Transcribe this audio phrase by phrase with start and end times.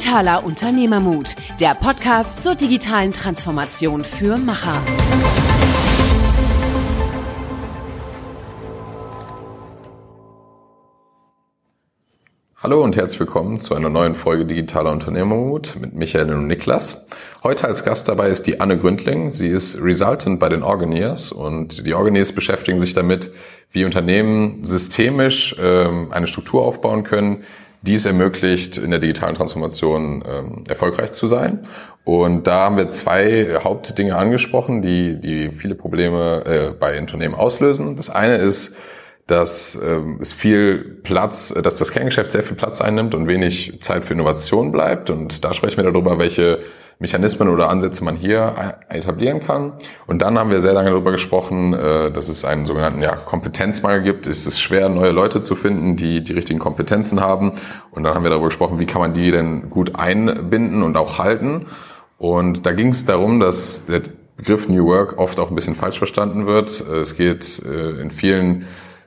[0.00, 4.82] Digitaler Unternehmermut, der Podcast zur digitalen Transformation für Macher.
[12.56, 17.06] Hallo und herzlich willkommen zu einer neuen Folge Digitaler Unternehmermut mit Michael und Niklas.
[17.42, 19.34] Heute als Gast dabei ist die Anne Gründling.
[19.34, 23.32] Sie ist Resultant bei den Organiers und die Organiers beschäftigen sich damit,
[23.70, 27.44] wie Unternehmen systemisch ähm, eine Struktur aufbauen können,
[27.82, 31.60] die es ermöglicht, in der digitalen Transformation ähm, erfolgreich zu sein.
[32.04, 37.96] Und da haben wir zwei Hauptdinge angesprochen, die, die viele Probleme äh, bei Unternehmen auslösen.
[37.96, 38.76] Das eine ist,
[39.26, 44.04] dass ähm, es viel Platz, dass das Kerngeschäft sehr viel Platz einnimmt und wenig Zeit
[44.04, 45.08] für Innovation bleibt.
[45.08, 46.60] Und da sprechen wir darüber, welche
[47.00, 49.72] Mechanismen oder Ansätze man hier etablieren kann.
[50.06, 54.02] Und dann haben wir sehr lange darüber gesprochen, äh, dass es einen sogenannten ja, Kompetenzmangel
[54.02, 54.26] gibt.
[54.26, 57.52] Es ist schwer, neue Leute zu finden, die die richtigen Kompetenzen haben.
[57.90, 61.18] Und dann haben wir darüber gesprochen, wie kann man die denn gut einbinden und auch
[61.18, 61.66] halten.
[62.18, 64.02] Und da ging es darum, dass der
[64.36, 66.80] Begriff New Work oft auch ein bisschen falsch verstanden wird.
[66.80, 68.66] Es geht äh, in vielen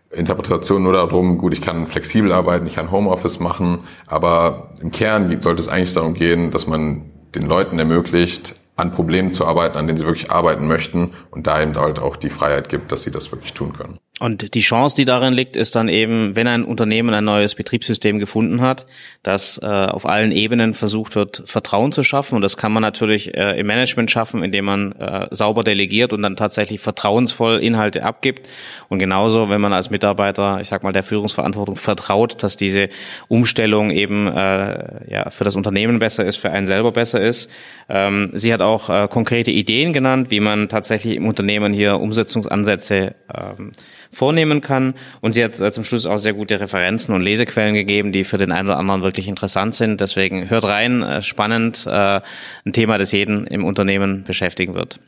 [0.10, 5.42] Interpretationen nur darum, gut, ich kann flexibel arbeiten, ich kann Homeoffice machen, aber im Kern
[5.42, 9.88] sollte es eigentlich darum gehen, dass man den Leuten ermöglicht, an Problemen zu arbeiten, an
[9.88, 13.12] denen sie wirklich arbeiten möchten und da eben halt auch die Freiheit gibt, dass sie
[13.12, 14.00] das wirklich tun können.
[14.20, 18.20] Und die Chance, die darin liegt, ist dann eben, wenn ein Unternehmen ein neues Betriebssystem
[18.20, 18.86] gefunden hat,
[19.24, 22.36] dass äh, auf allen Ebenen versucht wird, Vertrauen zu schaffen.
[22.36, 26.22] Und das kann man natürlich äh, im Management schaffen, indem man äh, sauber delegiert und
[26.22, 28.48] dann tatsächlich vertrauensvoll Inhalte abgibt.
[28.88, 32.90] Und genauso, wenn man als Mitarbeiter, ich sag mal, der Führungsverantwortung vertraut, dass diese
[33.30, 37.50] Umstellung eben äh, ja für das Unternehmen besser ist, für einen selber besser ist.
[37.90, 43.16] Ähm, sie hat auch äh, konkrete Ideen genannt, wie man tatsächlich im Unternehmen hier Umsetzungsansätze
[43.36, 43.72] ähm,
[44.14, 44.94] vornehmen kann.
[45.22, 48.38] Und sie hat äh, zum Schluss auch sehr gute Referenzen und Lesequellen gegeben, die für
[48.38, 50.00] den einen oder anderen wirklich interessant sind.
[50.02, 52.22] Deswegen hört rein, äh, spannend, äh,
[52.66, 55.00] ein Thema, das jeden im Unternehmen beschäftigen wird.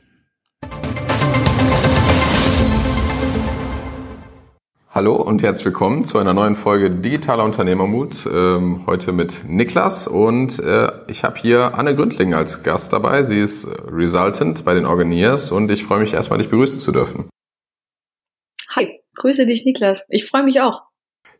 [4.95, 8.25] Hallo und herzlich willkommen zu einer neuen Folge Digitaler Unternehmermut.
[8.33, 13.23] Ähm, heute mit Niklas und äh, ich habe hier Anne Gründling als Gast dabei.
[13.23, 17.27] Sie ist Resultant bei den Organiers und ich freue mich erstmal, dich begrüßen zu dürfen.
[19.15, 20.05] Grüße dich, Niklas.
[20.09, 20.83] Ich freue mich auch.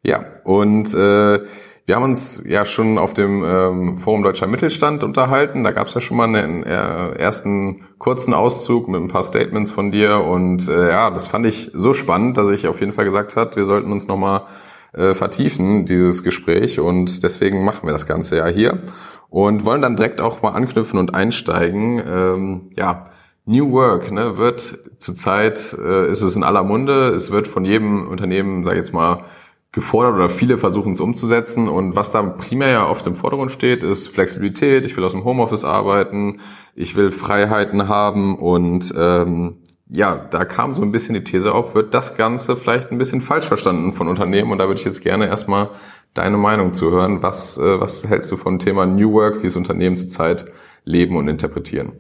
[0.04, 1.40] Ja, und äh,
[1.88, 5.64] wir haben uns ja schon auf dem ähm, Forum Deutscher Mittelstand unterhalten.
[5.64, 9.72] Da gab es ja schon mal einen äh, ersten kurzen Auszug mit ein paar Statements
[9.72, 10.24] von dir.
[10.24, 13.56] Und äh, ja, das fand ich so spannend, dass ich auf jeden Fall gesagt hat,
[13.56, 14.46] wir sollten uns nochmal
[14.94, 16.80] äh, vertiefen, dieses Gespräch.
[16.80, 18.82] Und deswegen machen wir das Ganze ja hier.
[19.30, 22.02] Und wollen dann direkt auch mal anknüpfen und einsteigen.
[22.04, 23.12] Ähm, ja,
[23.46, 24.62] New Work ne, wird
[24.98, 27.10] zurzeit äh, ist es in aller Munde.
[27.10, 29.24] Es wird von jedem Unternehmen, sage ich jetzt mal,
[29.72, 31.68] gefordert oder viele versuchen es umzusetzen.
[31.68, 34.86] Und was da primär ja oft im Vordergrund steht, ist Flexibilität.
[34.86, 36.40] Ich will aus dem Homeoffice arbeiten.
[36.74, 38.36] Ich will Freiheiten haben.
[38.36, 39.58] Und ähm,
[39.88, 43.22] ja, da kam so ein bisschen die These auf, wird das Ganze vielleicht ein bisschen
[43.22, 44.52] falsch verstanden von Unternehmen.
[44.52, 45.70] Und da würde ich jetzt gerne erstmal
[46.16, 47.22] deine Meinung zu hören.
[47.22, 50.46] Was, äh, was hältst du vom Thema New Work, wie es Unternehmen zurzeit
[50.84, 51.92] leben und interpretieren?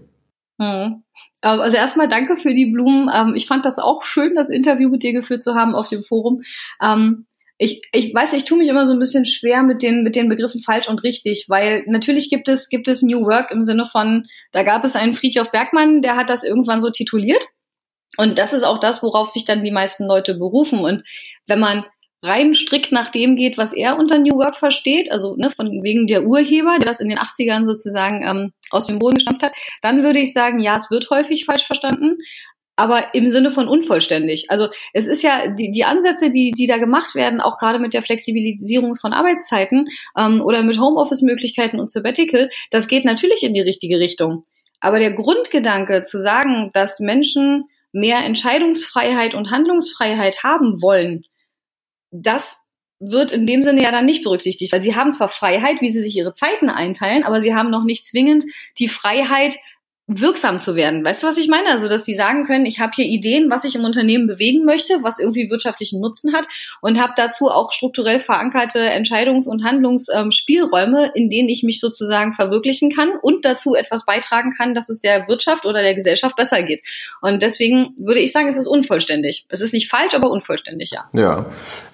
[0.59, 1.03] Hm.
[1.45, 3.09] Ähm, also erstmal danke für die Blumen.
[3.13, 6.03] Ähm, ich fand das auch schön, das Interview mit dir geführt zu haben auf dem
[6.03, 6.41] Forum.
[6.81, 10.15] Ähm, ich, ich weiß, ich tue mich immer so ein bisschen schwer mit den, mit
[10.15, 13.85] den Begriffen falsch und richtig, weil natürlich gibt es, gibt es New Work im Sinne
[13.85, 17.47] von, da gab es einen Friedhof Bergmann, der hat das irgendwann so tituliert.
[18.17, 20.79] Und das ist auch das, worauf sich dann die meisten Leute berufen.
[20.79, 21.03] Und
[21.47, 21.85] wenn man
[22.21, 26.07] rein strikt nach dem geht, was er unter New Work versteht, also ne, von wegen
[26.07, 30.03] der Urheber, der das in den 80ern sozusagen ähm, aus dem Boden gestammt hat, dann
[30.03, 32.17] würde ich sagen, ja, es wird häufig falsch verstanden,
[32.75, 34.49] aber im Sinne von unvollständig.
[34.49, 37.93] Also es ist ja die, die Ansätze, die, die da gemacht werden, auch gerade mit
[37.93, 39.87] der Flexibilisierung von Arbeitszeiten
[40.17, 44.45] ähm, oder mit Homeoffice-Möglichkeiten und Sabbatical, das geht natürlich in die richtige Richtung.
[44.81, 51.23] Aber der Grundgedanke zu sagen, dass Menschen mehr Entscheidungsfreiheit und Handlungsfreiheit haben wollen,
[52.21, 52.61] das
[52.99, 56.01] wird in dem Sinne ja dann nicht berücksichtigt, weil sie haben zwar Freiheit, wie sie
[56.01, 58.45] sich ihre Zeiten einteilen, aber sie haben noch nicht zwingend
[58.79, 59.55] die Freiheit,
[60.07, 61.03] wirksam zu werden.
[61.03, 61.69] Weißt du, was ich meine?
[61.69, 64.99] Also, dass sie sagen können, ich habe hier Ideen, was ich im Unternehmen bewegen möchte,
[65.01, 66.45] was irgendwie wirtschaftlichen Nutzen hat
[66.81, 72.33] und habe dazu auch strukturell verankerte Entscheidungs- und Handlungsspielräume, ähm, in denen ich mich sozusagen
[72.33, 76.61] verwirklichen kann und dazu etwas beitragen kann, dass es der Wirtschaft oder der Gesellschaft besser
[76.61, 76.83] geht.
[77.21, 79.45] Und deswegen würde ich sagen, es ist unvollständig.
[79.49, 81.09] Es ist nicht falsch, aber unvollständig, ja.
[81.13, 81.47] Ja,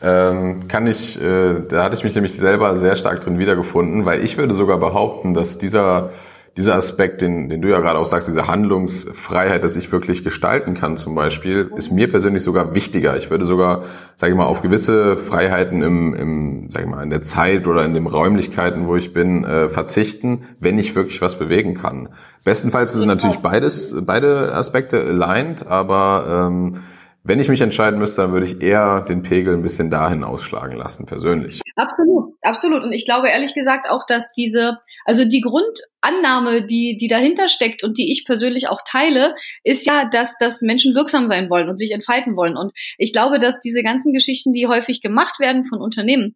[0.04, 4.24] ähm, kann ich, äh, da hatte ich mich nämlich selber sehr stark drin wiedergefunden, weil
[4.26, 6.12] ich würde sogar behaupten, dass dieser
[6.58, 10.74] dieser Aspekt, den, den du ja gerade auch sagst, diese Handlungsfreiheit, dass ich wirklich gestalten
[10.74, 13.16] kann zum Beispiel, ist mir persönlich sogar wichtiger.
[13.16, 13.84] Ich würde sogar,
[14.18, 17.86] sage ich mal, auf gewisse Freiheiten im, im sag ich mal, in der Zeit oder
[17.86, 22.10] in den Räumlichkeiten, wo ich bin, äh, verzichten, wenn ich wirklich was bewegen kann.
[22.44, 26.82] Bestenfalls sind natürlich beides, beide Aspekte aligned, aber ähm,
[27.24, 30.76] wenn ich mich entscheiden müsste, dann würde ich eher den Pegel ein bisschen dahin ausschlagen
[30.76, 31.62] lassen, persönlich.
[31.76, 32.84] Absolut, absolut.
[32.84, 37.84] Und ich glaube ehrlich gesagt auch, dass diese, also die Grundannahme, die, die dahinter steckt
[37.84, 41.78] und die ich persönlich auch teile, ist ja, dass, dass Menschen wirksam sein wollen und
[41.78, 42.58] sich entfalten wollen.
[42.58, 46.36] Und ich glaube, dass diese ganzen Geschichten, die häufig gemacht werden von Unternehmen,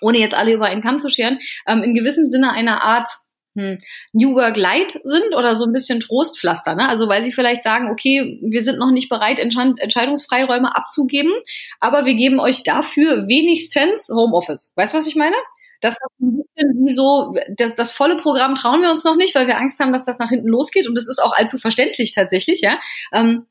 [0.00, 3.08] ohne jetzt alle über einen Kamm zu scheren, ähm, in gewissem Sinne eine Art
[3.56, 3.78] hm,
[4.12, 6.74] New Work Light sind oder so ein bisschen Trostpflaster.
[6.74, 6.88] Ne?
[6.88, 11.32] Also weil sie vielleicht sagen, okay, wir sind noch nicht bereit, Entscheidungsfreiräume abzugeben,
[11.80, 14.72] aber wir geben euch dafür wenigstens Homeoffice.
[14.76, 15.36] Weißt du, was ich meine?
[15.80, 19.34] Das ist ein bisschen wie so, das, das volle Programm trauen wir uns noch nicht,
[19.34, 20.88] weil wir Angst haben, dass das nach hinten losgeht.
[20.88, 22.80] Und das ist auch allzu verständlich tatsächlich, ja.
[23.12, 23.46] Ähm,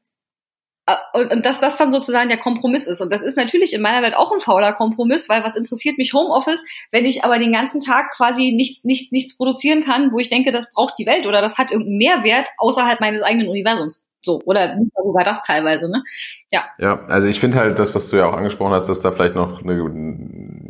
[0.87, 3.01] äh, und, und dass das dann sozusagen der Kompromiss ist.
[3.01, 6.13] Und das ist natürlich in meiner Welt auch ein fauler Kompromiss, weil was interessiert mich
[6.13, 10.29] Homeoffice, wenn ich aber den ganzen Tag quasi nichts, nichts, nichts produzieren kann, wo ich
[10.29, 14.05] denke, das braucht die Welt oder das hat irgendeinen Mehrwert außerhalb meines eigenen Universums.
[14.23, 16.03] So, oder sogar das teilweise, ne?
[16.51, 16.65] Ja.
[16.79, 19.35] Ja, also ich finde halt das, was du ja auch angesprochen hast, dass da vielleicht
[19.35, 19.73] noch eine,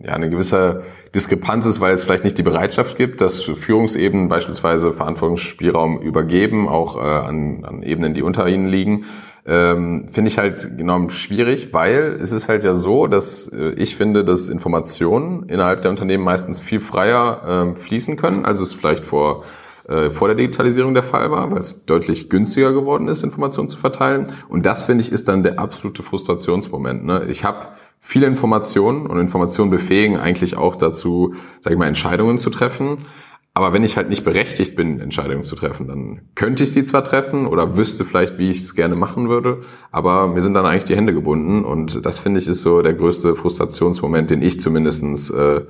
[0.07, 0.83] ja, eine gewisse
[1.13, 6.97] Diskrepanz ist, weil es vielleicht nicht die Bereitschaft gibt, dass Führungsebenen beispielsweise Verantwortungsspielraum übergeben, auch
[6.97, 9.05] äh, an, an Ebenen, die unter ihnen liegen
[9.47, 13.95] ähm, finde ich halt enorm schwierig, weil es ist halt ja so, dass äh, ich
[13.95, 19.05] finde, dass Informationen innerhalb der Unternehmen meistens viel freier äh, fließen können, als es vielleicht
[19.05, 19.45] vor
[19.87, 23.77] äh, vor der Digitalisierung der Fall war, weil es deutlich günstiger geworden ist, Informationen zu
[23.77, 24.27] verteilen.
[24.49, 27.05] Und das finde ich ist dann der absolute Frustrationsmoment.
[27.05, 27.25] Ne?
[27.29, 27.69] Ich habe
[28.07, 33.05] viele Informationen und Informationen befähigen eigentlich auch dazu, sage ich mal, Entscheidungen zu treffen.
[33.53, 37.03] Aber wenn ich halt nicht berechtigt bin, Entscheidungen zu treffen, dann könnte ich sie zwar
[37.03, 40.85] treffen oder wüsste vielleicht, wie ich es gerne machen würde, aber mir sind dann eigentlich
[40.85, 45.29] die Hände gebunden und das finde ich ist so der größte Frustrationsmoment, den ich zumindestens
[45.31, 45.65] äh,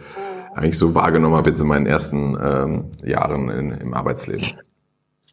[0.54, 4.60] eigentlich so wahrgenommen habe jetzt in meinen ersten ähm, Jahren in, im Arbeitsleben.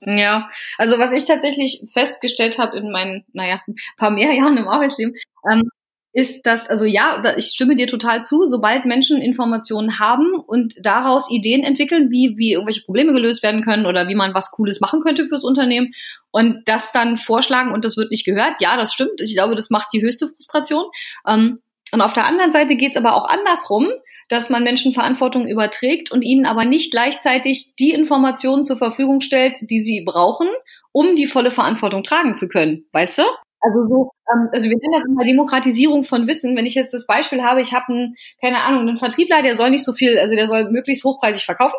[0.01, 0.49] Ja,
[0.79, 3.61] also was ich tatsächlich festgestellt habe in meinen, naja,
[3.99, 5.15] paar mehr Jahren im Arbeitsleben,
[5.51, 5.69] ähm,
[6.15, 11.29] ist das, also ja, ich stimme dir total zu, sobald Menschen Informationen haben und daraus
[11.29, 15.01] Ideen entwickeln, wie, wie irgendwelche Probleme gelöst werden können oder wie man was Cooles machen
[15.01, 15.91] könnte fürs Unternehmen
[16.31, 19.21] und das dann vorschlagen und das wird nicht gehört, ja, das stimmt.
[19.21, 20.85] Ich glaube, das macht die höchste Frustration.
[21.27, 21.59] Ähm,
[21.93, 23.89] und auf der anderen Seite geht es aber auch andersrum,
[24.29, 29.59] dass man Menschen Verantwortung überträgt und ihnen aber nicht gleichzeitig die Informationen zur Verfügung stellt,
[29.63, 30.49] die sie brauchen,
[30.93, 32.87] um die volle Verantwortung tragen zu können.
[32.93, 33.23] Weißt du?
[33.65, 36.55] Also so, ähm, also wir nennen das immer Demokratisierung von Wissen.
[36.55, 39.71] Wenn ich jetzt das Beispiel habe, ich habe einen, keine Ahnung, einen Vertriebler, der soll
[39.71, 41.79] nicht so viel, also der soll möglichst hochpreisig verkaufen.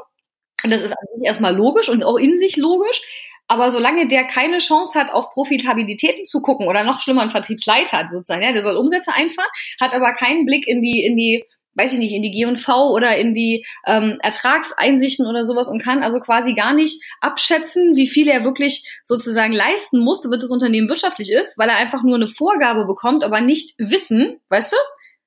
[0.64, 3.02] Und das ist eigentlich erstmal logisch und auch in sich logisch.
[3.48, 8.08] Aber solange der keine Chance hat, auf Profitabilitäten zu gucken oder noch schlimmer ein Vertriebsleiter
[8.08, 9.50] sozusagen, ja, der soll Umsätze einfahren,
[9.80, 13.18] hat aber keinen Blick in die, in die weiß ich nicht, in die G&V oder
[13.18, 18.28] in die ähm, Ertragseinsichten oder sowas und kann also quasi gar nicht abschätzen, wie viel
[18.28, 22.28] er wirklich sozusagen leisten muss, damit das Unternehmen wirtschaftlich ist, weil er einfach nur eine
[22.28, 24.78] Vorgabe bekommt, aber nicht Wissen, weißt du?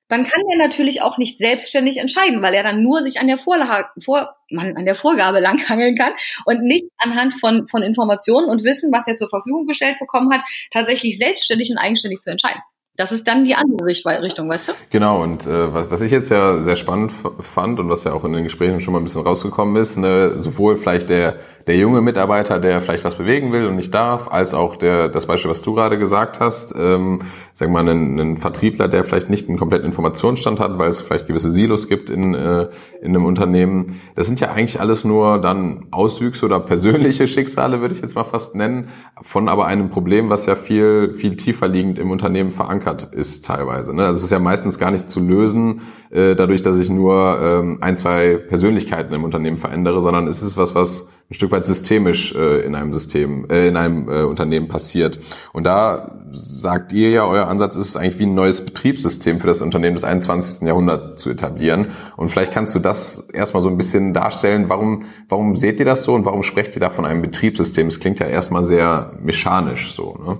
[0.09, 3.37] Dann kann er natürlich auch nicht selbstständig entscheiden, weil er dann nur sich an der
[3.37, 6.13] Vorlage, vor, man, an der Vorgabe langhangeln kann
[6.45, 10.41] und nicht anhand von, von Informationen und Wissen, was er zur Verfügung gestellt bekommen hat,
[10.71, 12.59] tatsächlich selbstständig und eigenständig zu entscheiden.
[12.99, 14.71] Das ist dann die andere Richtung, weißt du?
[14.89, 18.25] Genau, und äh, was, was ich jetzt ja sehr spannend fand und was ja auch
[18.25, 22.01] in den Gesprächen schon mal ein bisschen rausgekommen ist, ne, sowohl vielleicht der, der junge
[22.01, 25.61] Mitarbeiter, der vielleicht was bewegen will und nicht darf, als auch der, das Beispiel, was
[25.61, 27.19] du gerade gesagt hast, ähm,
[27.57, 31.27] wir mal, einen, einen Vertriebler, der vielleicht nicht einen kompletten Informationsstand hat, weil es vielleicht
[31.27, 32.67] gewisse Silos gibt in, äh,
[33.01, 34.01] in einem Unternehmen.
[34.15, 38.25] Das sind ja eigentlich alles nur dann Auswüchse oder persönliche Schicksale, würde ich jetzt mal
[38.25, 38.89] fast nennen,
[39.21, 43.45] von aber einem Problem, was ja viel, viel tiefer liegend im Unternehmen verankert verankert ist
[43.45, 43.95] teilweise.
[43.95, 44.05] Ne?
[44.05, 45.81] Also es ist ja meistens gar nicht zu lösen,
[46.11, 50.57] äh, dadurch, dass ich nur ähm, ein, zwei Persönlichkeiten im Unternehmen verändere, sondern es ist
[50.57, 54.67] was, was ein Stück weit systemisch äh, in einem System, äh, in einem äh, Unternehmen
[54.67, 55.19] passiert.
[55.53, 59.61] Und da sagt ihr ja, euer Ansatz ist eigentlich wie ein neues Betriebssystem für das
[59.61, 60.67] Unternehmen des 21.
[60.67, 61.87] Jahrhunderts zu etablieren.
[62.17, 64.69] Und vielleicht kannst du das erstmal so ein bisschen darstellen.
[64.69, 67.87] Warum, warum seht ihr das so und warum sprecht ihr da von einem Betriebssystem?
[67.87, 70.17] Es klingt ja erstmal sehr mechanisch so.
[70.25, 70.39] Ne?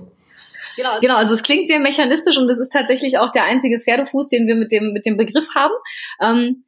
[0.76, 1.00] Genau.
[1.00, 4.46] genau, also es klingt sehr mechanistisch und es ist tatsächlich auch der einzige Pferdefuß, den
[4.46, 5.74] wir mit dem, mit dem Begriff haben.
[6.20, 6.64] Ähm,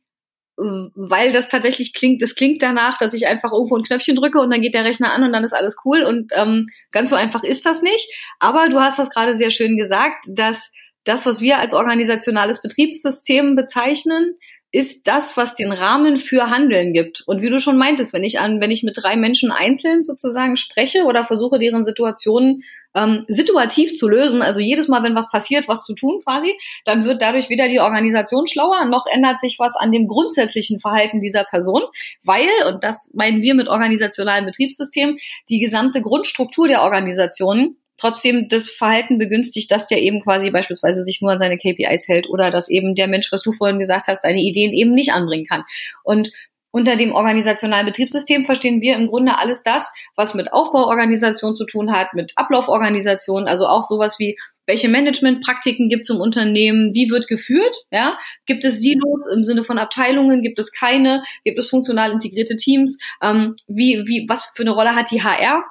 [0.56, 4.50] weil das tatsächlich klingt, das klingt danach, dass ich einfach irgendwo ein Knöpfchen drücke und
[4.50, 7.42] dann geht der Rechner an und dann ist alles cool und ähm, ganz so einfach
[7.42, 8.12] ist das nicht.
[8.38, 10.70] Aber du hast das gerade sehr schön gesagt, dass
[11.04, 14.36] das, was wir als organisationales Betriebssystem bezeichnen,
[14.70, 17.22] ist das, was den Rahmen für Handeln gibt.
[17.26, 20.56] Und wie du schon meintest, wenn ich an, wenn ich mit drei Menschen einzeln sozusagen
[20.56, 22.62] spreche oder versuche, deren Situationen
[22.94, 27.04] ähm, situativ zu lösen, also jedes Mal, wenn was passiert, was zu tun quasi, dann
[27.04, 31.44] wird dadurch weder die Organisation schlauer, noch ändert sich was an dem grundsätzlichen Verhalten dieser
[31.44, 31.82] Person,
[32.22, 35.18] weil, und das meinen wir mit organisationalen Betriebssystemen,
[35.48, 41.20] die gesamte Grundstruktur der Organisation trotzdem das Verhalten begünstigt, dass der eben quasi beispielsweise sich
[41.20, 44.22] nur an seine KPIs hält oder dass eben der Mensch, was du vorhin gesagt hast,
[44.22, 45.62] seine Ideen eben nicht anbringen kann.
[46.02, 46.32] Und
[46.72, 51.92] unter dem organisationalen Betriebssystem verstehen wir im Grunde alles das, was mit Aufbauorganisation zu tun
[51.92, 54.36] hat, mit Ablauforganisation, also auch sowas wie
[54.66, 58.16] welche Managementpraktiken gibt es im Unternehmen, wie wird geführt, ja?
[58.46, 62.96] Gibt es Silos im Sinne von Abteilungen, gibt es keine, gibt es funktional integrierte Teams,
[63.20, 65.64] ähm, wie, wie, was für eine Rolle hat die HR?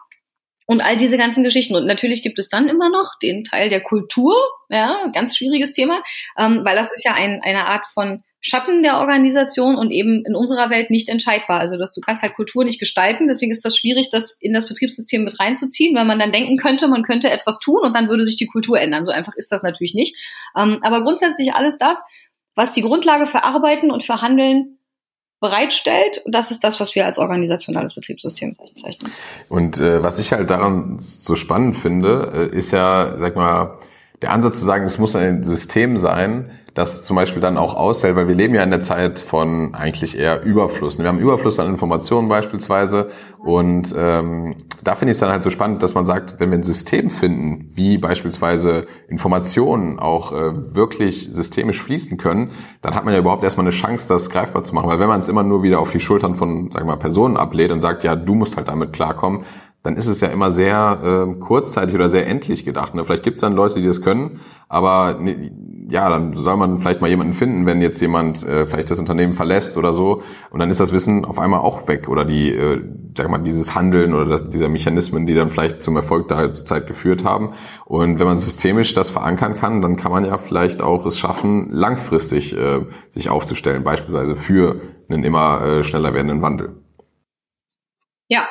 [0.68, 1.76] Und all diese ganzen Geschichten.
[1.76, 4.36] Und natürlich gibt es dann immer noch den Teil der Kultur,
[4.70, 6.02] ja, ganz schwieriges Thema,
[6.38, 10.36] ähm, weil das ist ja ein, eine Art von Schatten der Organisation und eben in
[10.36, 11.60] unserer Welt nicht entscheidbar.
[11.60, 14.68] Also dass du kannst halt Kultur nicht gestalten, deswegen ist das schwierig, das in das
[14.68, 18.26] Betriebssystem mit reinzuziehen, weil man dann denken könnte, man könnte etwas tun und dann würde
[18.26, 19.06] sich die Kultur ändern.
[19.06, 20.18] So einfach ist das natürlich nicht.
[20.58, 22.04] Ähm, aber grundsätzlich alles das,
[22.56, 24.80] was die Grundlage für Arbeiten und für Handeln
[25.40, 26.22] bereitstellt.
[26.26, 29.12] Das ist das, was wir als organisationales Betriebssystem bezeichnen.
[29.50, 33.80] Und äh, was ich halt daran so spannend finde, äh, ist ja, sag mal,
[34.22, 38.16] der Ansatz zu sagen, es muss ein System sein, das zum Beispiel dann auch aushält,
[38.16, 40.98] weil wir leben ja in der Zeit von eigentlich eher Überfluss.
[40.98, 43.10] Wir haben Überfluss an Informationen beispielsweise
[43.40, 46.58] und ähm, da finde ich es dann halt so spannend, dass man sagt, wenn wir
[46.58, 52.52] ein System finden, wie beispielsweise Informationen auch äh, wirklich systemisch fließen können,
[52.82, 54.90] dann hat man ja überhaupt erstmal eine Chance, das greifbar zu machen.
[54.90, 57.36] Weil wenn man es immer nur wieder auf die Schultern von, sagen wir mal, Personen
[57.36, 59.44] ablehnt und sagt, ja, du musst halt damit klarkommen,
[59.84, 62.94] dann ist es ja immer sehr äh, kurzzeitig oder sehr endlich gedacht.
[62.94, 63.04] Ne?
[63.04, 65.52] Vielleicht gibt es dann Leute, die das können, aber ne,
[65.90, 69.34] ja, dann soll man vielleicht mal jemanden finden, wenn jetzt jemand äh, vielleicht das Unternehmen
[69.34, 72.82] verlässt oder so, und dann ist das Wissen auf einmal auch weg oder die, äh,
[73.18, 76.66] sag mal, dieses Handeln oder das, dieser Mechanismen, die dann vielleicht zum Erfolg da zur
[76.66, 77.54] Zeit geführt haben.
[77.86, 81.70] Und wenn man systemisch das verankern kann, dann kann man ja vielleicht auch es schaffen,
[81.72, 86.78] langfristig äh, sich aufzustellen, beispielsweise für einen immer äh, schneller werdenden Wandel.
[88.30, 88.48] Ja,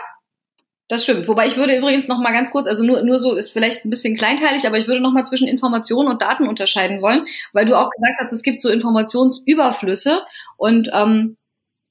[0.90, 1.28] das stimmt.
[1.28, 3.90] Wobei ich würde übrigens noch mal ganz kurz, also nur, nur so ist vielleicht ein
[3.90, 7.78] bisschen kleinteilig, aber ich würde noch mal zwischen Informationen und Daten unterscheiden wollen, weil du
[7.78, 10.23] auch gesagt hast, es gibt so Informationsüberflüsse
[10.59, 11.37] und ähm,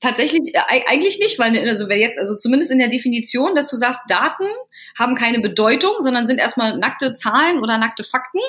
[0.01, 3.77] tatsächlich äh, eigentlich nicht, weil also wer jetzt, also zumindest in der Definition, dass du
[3.77, 4.47] sagst, Daten
[4.99, 8.39] haben keine Bedeutung, sondern sind erstmal nackte Zahlen oder nackte Fakten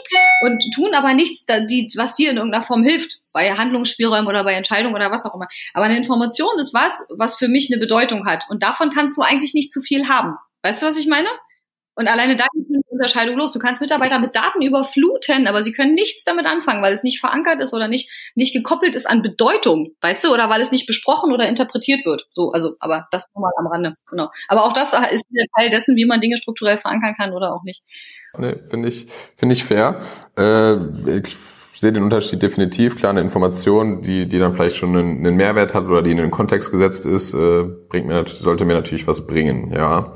[0.43, 1.47] und tun aber nichts,
[1.97, 5.47] was dir in irgendeiner Form hilft, bei Handlungsspielräumen oder bei Entscheidungen oder was auch immer.
[5.75, 8.45] Aber eine Information ist was, was für mich eine Bedeutung hat.
[8.51, 10.35] Und davon kannst du eigentlich nicht zu viel haben.
[10.63, 11.29] Weißt du, was ich meine?
[11.95, 13.53] Und alleine da geht die Unterscheidung los.
[13.53, 17.19] Du kannst Mitarbeiter mit Daten überfluten, aber sie können nichts damit anfangen, weil es nicht
[17.19, 20.87] verankert ist oder nicht, nicht gekoppelt ist an Bedeutung, weißt du, oder weil es nicht
[20.87, 22.27] besprochen oder interpretiert wird.
[22.31, 24.27] So, also, aber das nochmal am Rande, genau.
[24.49, 27.63] Aber auch das ist der Teil dessen, wie man Dinge strukturell verankern kann oder auch
[27.65, 27.83] nicht.
[28.39, 29.99] Nee, finde ich, finde ich fair.
[30.39, 31.37] Äh, ich
[31.81, 32.97] sehe den Unterschied definitiv.
[32.97, 36.19] Klar, eine Information, die, die dann vielleicht schon einen, einen Mehrwert hat oder die in
[36.19, 40.13] den Kontext gesetzt ist, äh, bringt mir, sollte mir natürlich was bringen, ja.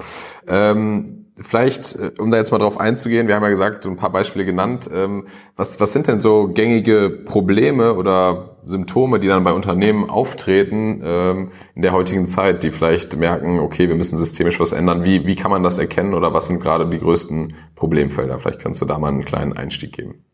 [0.46, 4.12] Ähm, vielleicht, äh, um da jetzt mal drauf einzugehen, wir haben ja gesagt, ein paar
[4.12, 4.88] Beispiele genannt.
[4.92, 5.26] Ähm,
[5.56, 11.50] was, was sind denn so gängige Probleme oder Symptome, die dann bei Unternehmen auftreten ähm,
[11.74, 15.04] in der heutigen Zeit, die vielleicht merken, okay, wir müssen systemisch was ändern.
[15.04, 18.38] Wie, wie kann man das erkennen oder was sind gerade die größten Problemfelder?
[18.38, 20.24] Vielleicht kannst du da mal einen kleinen Einstieg geben.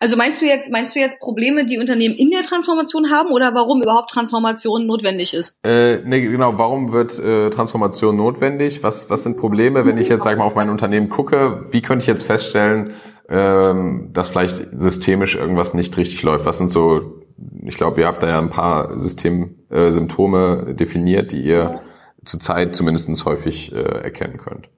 [0.00, 3.54] Also meinst du jetzt, meinst du jetzt Probleme, die Unternehmen in der Transformation haben oder
[3.54, 5.58] warum überhaupt Transformation notwendig ist?
[5.64, 8.82] Äh, nee, genau, warum wird äh, Transformation notwendig?
[8.82, 11.66] Was, was sind Probleme, wenn ich jetzt, sag mal, auf mein Unternehmen gucke?
[11.70, 12.94] Wie könnte ich jetzt feststellen,
[13.28, 16.46] ähm, dass vielleicht systemisch irgendwas nicht richtig läuft?
[16.46, 17.22] Was sind so,
[17.64, 21.80] ich glaube, ihr habt da ja ein paar System, äh, Symptome definiert, die ihr
[22.24, 24.68] zurzeit zumindest häufig äh, erkennen könnt.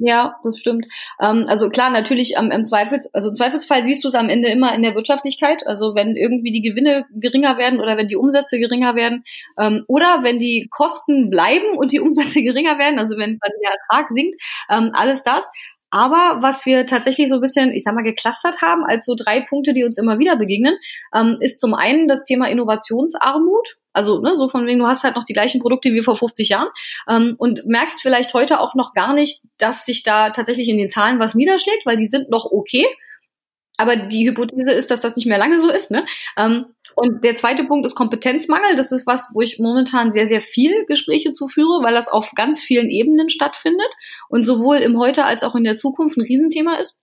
[0.00, 0.86] Ja, das stimmt.
[1.20, 4.48] Ähm, also klar, natürlich ähm, im Zweifels, also im Zweifelsfall siehst du es am Ende
[4.48, 5.66] immer in der Wirtschaftlichkeit.
[5.66, 9.24] Also wenn irgendwie die Gewinne geringer werden oder wenn die Umsätze geringer werden
[9.58, 13.72] ähm, oder wenn die Kosten bleiben und die Umsätze geringer werden, also wenn quasi der
[13.72, 14.36] Ertrag sinkt,
[14.70, 15.50] ähm, alles das.
[15.90, 19.40] Aber was wir tatsächlich so ein bisschen, ich sag mal, geklustert haben als so drei
[19.40, 20.76] Punkte, die uns immer wieder begegnen,
[21.14, 23.78] ähm, ist zum einen das Thema Innovationsarmut.
[23.98, 26.48] Also ne, so von wegen, du hast halt noch die gleichen Produkte wie vor 50
[26.48, 26.68] Jahren
[27.08, 30.88] ähm, und merkst vielleicht heute auch noch gar nicht, dass sich da tatsächlich in den
[30.88, 32.86] Zahlen was niederschlägt, weil die sind noch okay.
[33.76, 35.90] Aber die Hypothese ist, dass das nicht mehr lange so ist.
[35.90, 36.06] Ne?
[36.36, 38.76] Ähm, und der zweite Punkt ist Kompetenzmangel.
[38.76, 42.32] Das ist was, wo ich momentan sehr, sehr viel Gespräche zu führe, weil das auf
[42.36, 43.92] ganz vielen Ebenen stattfindet
[44.28, 47.00] und sowohl im Heute als auch in der Zukunft ein Riesenthema ist.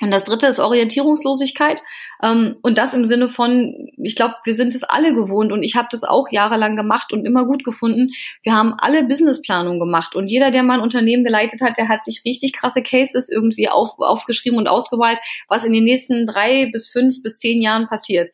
[0.00, 1.80] Und das dritte ist Orientierungslosigkeit.
[2.22, 5.76] Ähm, und das im Sinne von, ich glaube, wir sind es alle gewohnt und ich
[5.76, 8.10] habe das auch jahrelang gemacht und immer gut gefunden.
[8.42, 12.04] Wir haben alle Businessplanung gemacht und jeder, der mal ein Unternehmen geleitet hat, der hat
[12.04, 16.88] sich richtig krasse Cases irgendwie auf, aufgeschrieben und ausgewählt, was in den nächsten drei bis
[16.88, 18.30] fünf bis zehn Jahren passiert.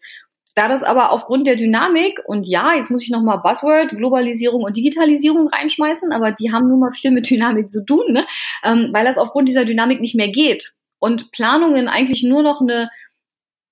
[0.55, 4.77] Da das aber aufgrund der Dynamik und ja, jetzt muss ich nochmal Buzzword, Globalisierung und
[4.77, 8.25] Digitalisierung reinschmeißen, aber die haben nun mal viel mit Dynamik zu tun, ne?
[8.63, 12.91] ähm, weil das aufgrund dieser Dynamik nicht mehr geht und Planungen eigentlich nur noch eine,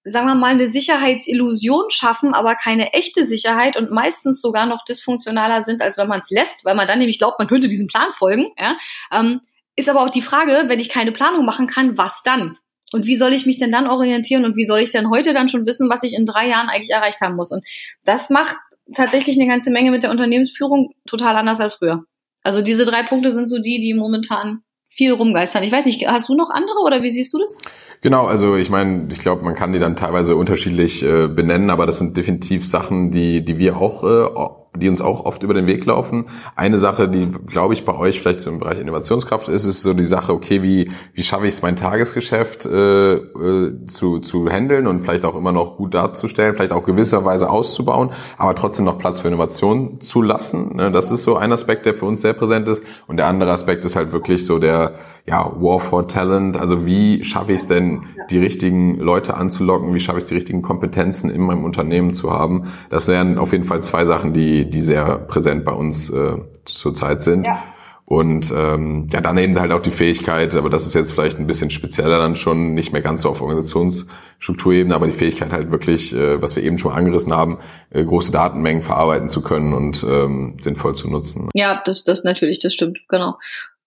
[0.05, 5.63] sagen wir mal, eine Sicherheitsillusion schaffen, aber keine echte Sicherheit und meistens sogar noch dysfunktionaler
[5.63, 8.13] sind, als wenn man es lässt, weil man dann nämlich glaubt, man könnte diesem Plan
[8.13, 8.53] folgen.
[8.59, 8.77] Ja?
[9.11, 9.41] Ähm,
[9.77, 12.59] ist aber auch die Frage, wenn ich keine Planung machen kann, was dann?
[12.93, 15.49] Und wie soll ich mich denn dann orientieren und wie soll ich denn heute dann
[15.49, 17.51] schon wissen, was ich in drei Jahren eigentlich erreicht haben muss?
[17.51, 17.65] Und
[18.05, 18.59] das macht
[18.95, 22.05] tatsächlich eine ganze Menge mit der Unternehmensführung total anders als früher.
[22.43, 24.63] Also diese drei Punkte sind so die, die momentan
[24.95, 25.63] viel rumgeistern.
[25.63, 27.57] Ich weiß nicht, hast du noch andere oder wie siehst du das?
[28.03, 31.87] Genau, also ich meine, ich glaube, man kann die dann teilweise unterschiedlich äh, benennen, aber
[31.87, 34.27] das sind definitiv Sachen, die, die wir auch äh,
[34.77, 36.27] die uns auch oft über den Weg laufen.
[36.57, 39.93] Eine Sache, die, glaube ich, bei euch vielleicht so im Bereich Innovationskraft ist, ist so
[39.93, 44.87] die Sache, okay, wie, wie schaffe ich es, mein Tagesgeschäft äh, äh, zu, zu handeln
[44.87, 49.21] und vielleicht auch immer noch gut darzustellen, vielleicht auch gewisserweise auszubauen, aber trotzdem noch Platz
[49.21, 50.77] für Innovation zu lassen.
[50.77, 50.91] Ne?
[50.91, 52.83] Das ist so ein Aspekt, der für uns sehr präsent ist.
[53.07, 54.93] Und der andere Aspekt ist halt wirklich so der
[55.27, 56.57] ja, War for Talent.
[56.57, 59.95] Also wie schaffe ich es denn, die richtigen Leute anzulocken?
[59.95, 62.65] Wie schaffe ich es, die richtigen Kompetenzen in meinem Unternehmen zu haben?
[62.91, 67.23] Das wären auf jeden Fall zwei Sachen, die die, sehr präsent bei uns äh, zurzeit
[67.23, 67.47] sind.
[67.47, 67.63] Ja.
[68.05, 71.47] Und ähm, ja, dann eben halt auch die Fähigkeit, aber das ist jetzt vielleicht ein
[71.47, 76.15] bisschen spezieller dann schon, nicht mehr ganz so auf Organisationsstrukturebene, aber die Fähigkeit halt wirklich,
[76.15, 77.59] äh, was wir eben schon angerissen haben,
[77.91, 81.49] äh, große Datenmengen verarbeiten zu können und ähm, sinnvoll zu nutzen.
[81.55, 83.39] Ja, das, das natürlich, das stimmt, genau.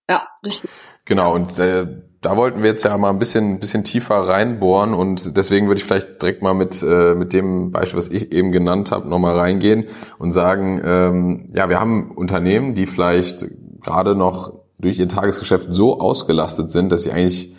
[0.10, 0.72] Ja, richtig.
[1.06, 1.86] Genau, und äh,
[2.26, 5.84] da wollten wir jetzt ja mal ein bisschen, bisschen tiefer reinbohren und deswegen würde ich
[5.84, 9.86] vielleicht direkt mal mit, äh, mit dem Beispiel, was ich eben genannt habe, nochmal reingehen
[10.18, 13.46] und sagen, ähm, ja, wir haben Unternehmen, die vielleicht
[13.80, 17.56] gerade noch durch ihr Tagesgeschäft so ausgelastet sind, dass sie eigentlich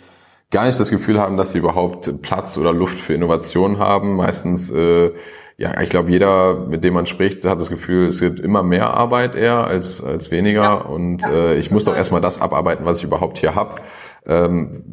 [0.51, 4.17] gar nicht das Gefühl haben, dass sie überhaupt Platz oder Luft für Innovation haben.
[4.17, 5.11] Meistens, äh,
[5.57, 8.93] ja, ich glaube, jeder, mit dem man spricht, hat das Gefühl, es gibt immer mehr
[8.93, 10.61] Arbeit eher als, als weniger.
[10.61, 10.73] Ja.
[10.73, 13.75] Und äh, ich muss doch erstmal das abarbeiten, was ich überhaupt hier habe.
[14.27, 14.83] Ähm,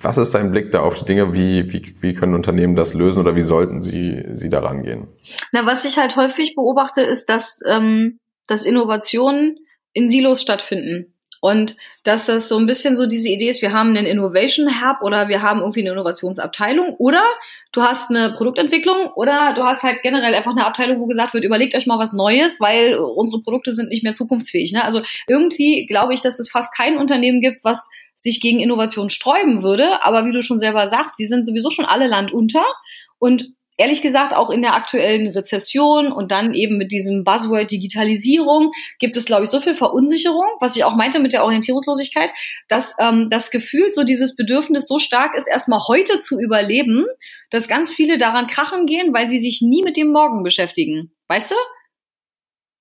[0.00, 1.34] was ist dein Blick da auf die Dinge?
[1.34, 5.08] Wie, wie, wie können Unternehmen das lösen oder wie sollten sie, sie da rangehen?
[5.52, 9.58] Na, was ich halt häufig beobachte, ist, dass, ähm, dass Innovationen
[9.92, 11.14] in Silos stattfinden.
[11.40, 15.02] Und dass das so ein bisschen so diese Idee ist, wir haben einen Innovation Hub
[15.02, 17.22] oder wir haben irgendwie eine Innovationsabteilung oder
[17.72, 21.44] du hast eine Produktentwicklung oder du hast halt generell einfach eine Abteilung, wo gesagt wird,
[21.44, 24.72] überlegt euch mal was Neues, weil unsere Produkte sind nicht mehr zukunftsfähig.
[24.72, 24.84] Ne?
[24.84, 29.62] Also irgendwie glaube ich, dass es fast kein Unternehmen gibt, was sich gegen Innovation sträuben
[29.62, 30.04] würde.
[30.04, 32.64] Aber wie du schon selber sagst, die sind sowieso schon alle Land unter.
[33.18, 38.72] Und ehrlich gesagt, auch in der aktuellen Rezession und dann eben mit diesem Buzzword Digitalisierung
[38.98, 42.30] gibt es, glaube ich, so viel Verunsicherung, was ich auch meinte mit der Orientierungslosigkeit,
[42.68, 47.04] dass ähm, das Gefühl, so dieses Bedürfnis so stark ist, erstmal heute zu überleben,
[47.50, 51.12] dass ganz viele daran krachen gehen, weil sie sich nie mit dem Morgen beschäftigen.
[51.28, 51.56] Weißt du?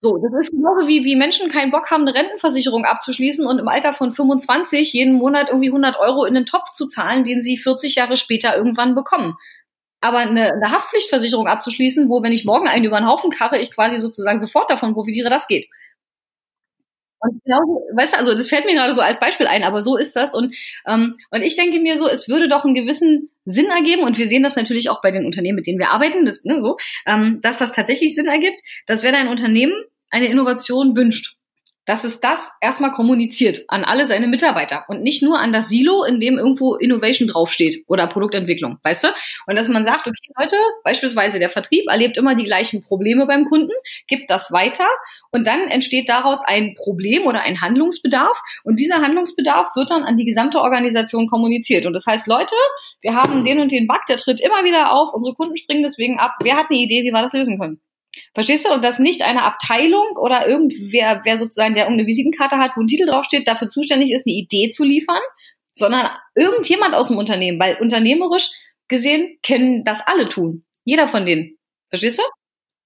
[0.04, 3.70] So, das ist genauso wie, wie Menschen keinen Bock haben, eine Rentenversicherung abzuschließen und im
[3.70, 7.58] Alter von 25 jeden Monat irgendwie 100 Euro in den Topf zu zahlen, den sie
[7.58, 9.38] 40 Jahre später irgendwann bekommen.
[10.02, 13.72] Aber eine, eine Haftpflichtversicherung abzuschließen, wo, wenn ich morgen einen über den Haufen karre, ich
[13.74, 15.68] quasi sozusagen sofort davon profitiere, das geht.
[17.20, 17.60] Und genau,
[17.96, 20.34] weißt du, also das fällt mir gerade so als Beispiel ein, aber so ist das.
[20.34, 20.54] Und,
[20.86, 24.28] ähm, und ich denke mir so, es würde doch einen gewissen Sinn ergeben, und wir
[24.28, 27.40] sehen das natürlich auch bei den Unternehmen, mit denen wir arbeiten, das, ne, so, ähm,
[27.42, 29.74] dass das tatsächlich Sinn ergibt, dass wenn ein Unternehmen
[30.14, 31.38] eine Innovation wünscht,
[31.86, 36.04] dass es das erstmal kommuniziert an alle seine Mitarbeiter und nicht nur an das Silo,
[36.04, 39.08] in dem irgendwo Innovation draufsteht oder Produktentwicklung, weißt du?
[39.48, 43.46] Und dass man sagt, okay, Leute, beispielsweise der Vertrieb erlebt immer die gleichen Probleme beim
[43.46, 43.74] Kunden,
[44.08, 44.88] gibt das weiter
[45.32, 50.16] und dann entsteht daraus ein Problem oder ein Handlungsbedarf und dieser Handlungsbedarf wird dann an
[50.16, 51.86] die gesamte Organisation kommuniziert.
[51.86, 52.56] Und das heißt, Leute,
[53.02, 56.20] wir haben den und den Bug, der tritt immer wieder auf, unsere Kunden springen deswegen
[56.20, 56.36] ab.
[56.42, 57.82] Wer hat eine Idee, wie wir das lösen können?
[58.34, 58.74] Verstehst du?
[58.74, 62.88] Und dass nicht eine Abteilung oder irgendwer, wer sozusagen, der irgendeine Visitenkarte hat, wo ein
[62.88, 65.22] Titel draufsteht, dafür zuständig ist, eine Idee zu liefern,
[65.74, 68.52] sondern irgendjemand aus dem Unternehmen, weil unternehmerisch
[68.88, 70.66] gesehen können das alle tun.
[70.84, 71.58] Jeder von denen.
[71.90, 72.24] Verstehst du?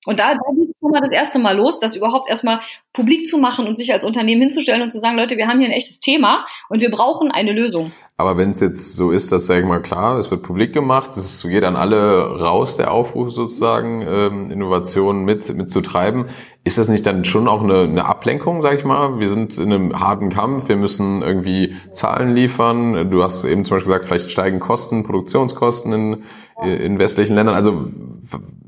[0.05, 0.39] Und da, da
[0.79, 2.59] schon mal das erste Mal los, das überhaupt erstmal
[2.93, 5.69] publik zu machen und sich als Unternehmen hinzustellen und zu sagen, Leute, wir haben hier
[5.69, 7.91] ein echtes Thema und wir brauchen eine Lösung.
[8.15, 11.15] Aber wenn es jetzt so ist, dass, sag ich mal, klar, es wird publik gemacht,
[11.17, 16.25] es geht an alle raus, der Aufruf sozusagen, ähm, Innovationen mit, mitzutreiben.
[16.63, 19.19] ist das nicht dann schon auch eine, eine Ablenkung, sag ich mal?
[19.19, 23.09] Wir sind in einem harten Kampf, wir müssen irgendwie Zahlen liefern.
[23.09, 26.23] Du hast eben zum Beispiel gesagt, vielleicht steigen Kosten, Produktionskosten in,
[26.63, 27.55] in westlichen Ländern.
[27.55, 27.89] Also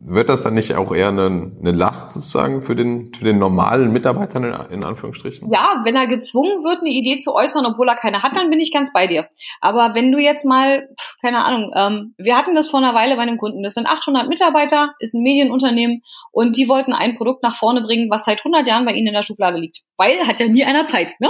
[0.09, 3.91] wird das dann nicht auch eher eine, eine Last sozusagen für den, für den normalen
[3.91, 5.51] Mitarbeiter in, in, Anführungsstrichen?
[5.51, 8.59] Ja, wenn er gezwungen wird, eine Idee zu äußern, obwohl er keine hat, dann bin
[8.59, 9.27] ich ganz bei dir.
[9.61, 10.87] Aber wenn du jetzt mal,
[11.21, 14.27] keine Ahnung, ähm, wir hatten das vor einer Weile bei einem Kunden, das sind 800
[14.27, 18.67] Mitarbeiter, ist ein Medienunternehmen und die wollten ein Produkt nach vorne bringen, was seit 100
[18.67, 19.81] Jahren bei ihnen in der Schublade liegt.
[19.97, 21.29] Weil hat ja nie einer Zeit, ne?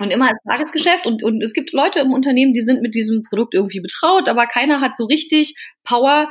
[0.00, 3.22] Und immer als Tagesgeschäft und, und es gibt Leute im Unternehmen, die sind mit diesem
[3.22, 5.54] Produkt irgendwie betraut, aber keiner hat so richtig
[5.84, 6.28] Power,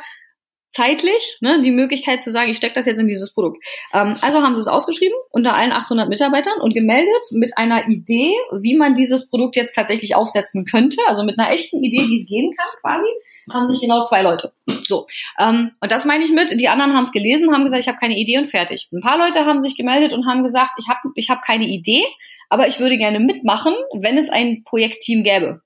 [0.74, 3.64] zeitlich ne, die Möglichkeit zu sagen, ich stecke das jetzt in dieses Produkt.
[3.94, 8.32] Ähm, also haben sie es ausgeschrieben unter allen 800 Mitarbeitern und gemeldet mit einer Idee,
[8.60, 12.28] wie man dieses Produkt jetzt tatsächlich aufsetzen könnte, also mit einer echten Idee, wie es
[12.28, 13.08] gehen kann quasi
[13.52, 14.54] haben sich genau zwei Leute.
[14.84, 15.06] So.
[15.38, 17.98] Ähm, und das meine ich mit, die anderen haben es gelesen, haben gesagt, ich habe
[17.98, 18.88] keine Idee und fertig.
[18.94, 22.04] Ein paar Leute haben sich gemeldet und haben gesagt, ich habe ich hab keine Idee,
[22.54, 25.62] aber ich würde gerne mitmachen, wenn es ein Projektteam gäbe.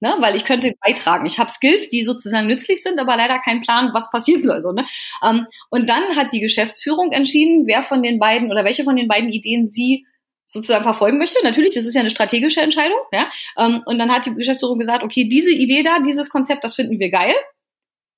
[0.00, 0.16] Ne?
[0.18, 1.26] Weil ich könnte beitragen.
[1.26, 4.60] Ich habe Skills, die sozusagen nützlich sind, aber leider keinen Plan, was passieren soll.
[4.60, 4.84] So, ne?
[5.24, 9.06] Ähm, und dann hat die Geschäftsführung entschieden, wer von den beiden oder welche von den
[9.06, 10.06] beiden Ideen sie
[10.44, 11.38] sozusagen verfolgen möchte.
[11.44, 12.98] Natürlich, das ist ja eine strategische Entscheidung.
[13.12, 13.30] Ja?
[13.56, 16.98] Ähm, und dann hat die Geschäftsführung gesagt, okay, diese Idee da, dieses Konzept, das finden
[16.98, 17.34] wir geil.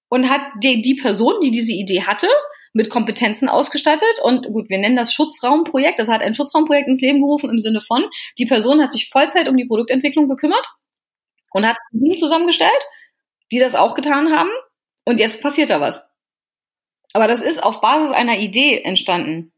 [0.08, 2.28] Und hat die, die Person, die diese Idee hatte,
[2.76, 4.20] mit Kompetenzen ausgestattet.
[4.22, 5.98] Und gut, wir nennen das Schutzraumprojekt.
[5.98, 8.04] Das hat ein Schutzraumprojekt ins Leben gerufen im Sinne von,
[8.38, 10.66] die Person hat sich Vollzeit um die Produktentwicklung gekümmert
[11.52, 12.70] und hat ein Team zusammengestellt,
[13.50, 14.50] die das auch getan haben.
[15.06, 16.06] Und jetzt passiert da was.
[17.14, 19.52] Aber das ist auf Basis einer Idee entstanden.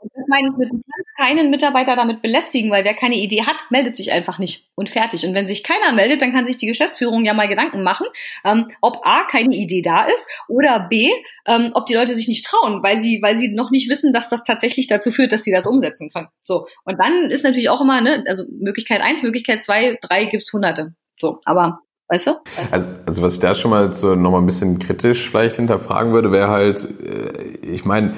[0.00, 0.72] Und das meine ich mit,
[1.16, 5.26] keinen Mitarbeiter damit belästigen, weil wer keine Idee hat, meldet sich einfach nicht und fertig.
[5.26, 8.06] Und wenn sich keiner meldet, dann kann sich die Geschäftsführung ja mal Gedanken machen,
[8.44, 11.10] ähm, ob A, keine Idee da ist oder B,
[11.46, 14.28] ähm, ob die Leute sich nicht trauen, weil sie, weil sie noch nicht wissen, dass
[14.28, 16.28] das tatsächlich dazu führt, dass sie das umsetzen können.
[16.42, 16.66] So.
[16.84, 20.94] Und dann ist natürlich auch immer, ne, also Möglichkeit eins, Möglichkeit zwei, drei gibt's hunderte.
[21.18, 22.32] So, aber Weißt du?
[22.70, 26.30] Also, also was ich da schon mal so nochmal ein bisschen kritisch vielleicht hinterfragen würde,
[26.30, 28.14] wäre halt, äh, ich meine,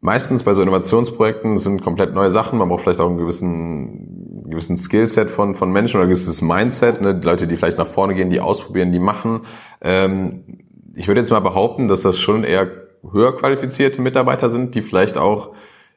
[0.00, 2.58] meistens bei so Innovationsprojekten sind komplett neue Sachen.
[2.58, 7.00] Man braucht vielleicht auch einen gewissen, gewissen Skillset von, von Menschen oder ein gewisses Mindset,
[7.00, 7.20] ne?
[7.22, 9.42] Leute, die vielleicht nach vorne gehen, die ausprobieren, die machen.
[9.80, 10.60] Ähm,
[10.94, 12.68] ich würde jetzt mal behaupten, dass das schon eher
[13.10, 15.50] höher qualifizierte Mitarbeiter sind, die vielleicht auch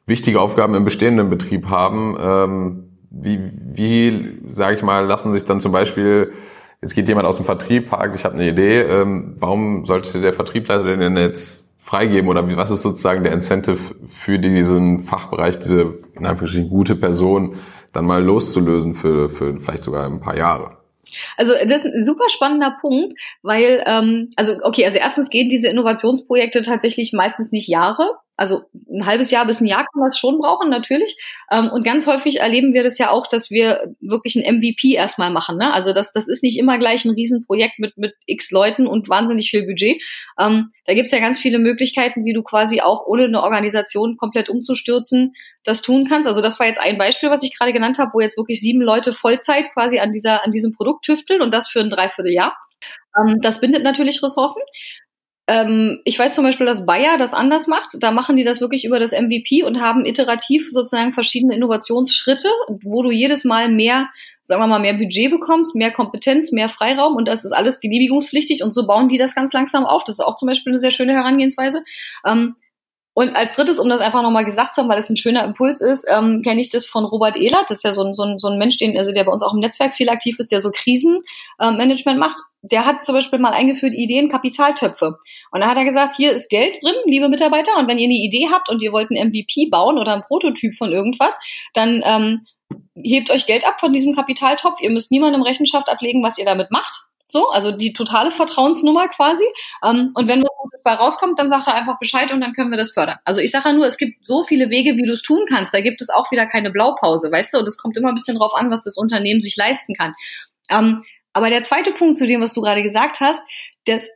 [0.06, 2.16] wichtige Aufgaben im bestehenden Betrieb haben.
[2.20, 6.32] Ähm, wie, wie sage ich mal, lassen sich dann zum Beispiel,
[6.82, 10.32] jetzt geht jemand aus dem Vertrieb, fragt, ich habe eine Idee, ähm, warum sollte der
[10.32, 16.24] Vertriebleiter denn jetzt freigeben oder was ist sozusagen der Incentive für diesen Fachbereich, diese in
[16.24, 17.56] Anführungsstrichen gute Person
[17.92, 20.78] dann mal loszulösen für, für vielleicht sogar ein paar Jahre?
[21.36, 25.68] Also das ist ein super spannender Punkt, weil, ähm, also okay, also erstens gehen diese
[25.68, 28.18] Innovationsprojekte tatsächlich meistens nicht Jahre.
[28.36, 31.16] Also ein halbes Jahr bis ein Jahr kann man es schon brauchen, natürlich.
[31.50, 35.30] Ähm, und ganz häufig erleben wir das ja auch, dass wir wirklich ein MVP erstmal
[35.30, 35.56] machen.
[35.56, 35.72] Ne?
[35.72, 39.50] Also das, das ist nicht immer gleich ein Riesenprojekt mit, mit x Leuten und wahnsinnig
[39.50, 40.02] viel Budget.
[40.38, 44.48] Ähm, da gibt's ja ganz viele Möglichkeiten, wie du quasi auch ohne eine Organisation komplett
[44.48, 46.26] umzustürzen, das tun kannst.
[46.26, 48.82] Also das war jetzt ein Beispiel, was ich gerade genannt habe, wo jetzt wirklich sieben
[48.82, 52.54] Leute Vollzeit quasi an dieser, an diesem Produkt tüfteln und das für ein Dreivierteljahr.
[53.16, 54.62] Ähm, das bindet natürlich Ressourcen.
[55.46, 57.96] Ähm, ich weiß zum Beispiel, dass Bayer das anders macht.
[58.00, 62.48] Da machen die das wirklich über das MVP und haben iterativ sozusagen verschiedene Innovationsschritte,
[62.82, 64.08] wo du jedes Mal mehr
[64.46, 68.62] sagen wir mal, mehr Budget bekommst, mehr Kompetenz, mehr Freiraum und das ist alles genehmigungspflichtig
[68.62, 70.04] und so bauen die das ganz langsam auf.
[70.04, 71.82] Das ist auch zum Beispiel eine sehr schöne Herangehensweise.
[72.26, 72.54] Ähm,
[73.14, 75.80] und als drittes, um das einfach nochmal gesagt zu haben, weil das ein schöner Impuls
[75.80, 77.70] ist, ähm, kenne ich das von Robert Ehlert.
[77.70, 79.44] Das ist ja so ein, so, ein, so ein Mensch, den, also der bei uns
[79.44, 82.36] auch im Netzwerk viel aktiv ist, der so Krisenmanagement äh, macht.
[82.62, 85.16] Der hat zum Beispiel mal eingeführt Ideen, Kapitaltöpfe.
[85.52, 88.14] Und da hat er gesagt, hier ist Geld drin, liebe Mitarbeiter, und wenn ihr eine
[88.14, 91.38] Idee habt und ihr wollt ein MVP bauen oder ein Prototyp von irgendwas,
[91.72, 92.46] dann ähm,
[92.96, 94.80] hebt euch Geld ab von diesem Kapitaltopf.
[94.80, 97.03] Ihr müsst niemandem Rechenschaft ablegen, was ihr damit macht.
[97.34, 99.42] So, also die totale Vertrauensnummer quasi.
[99.82, 102.70] Ähm, und wenn was Gutes bei rauskommt, dann sagt er einfach Bescheid und dann können
[102.70, 103.18] wir das fördern.
[103.24, 105.74] Also ich sage ja nur, es gibt so viele Wege, wie du es tun kannst.
[105.74, 107.58] Da gibt es auch wieder keine Blaupause, weißt du?
[107.58, 110.14] Und es kommt immer ein bisschen drauf an, was das Unternehmen sich leisten kann.
[110.70, 113.44] Ähm, aber der zweite Punkt zu dem, was du gerade gesagt hast,
[113.84, 114.10] das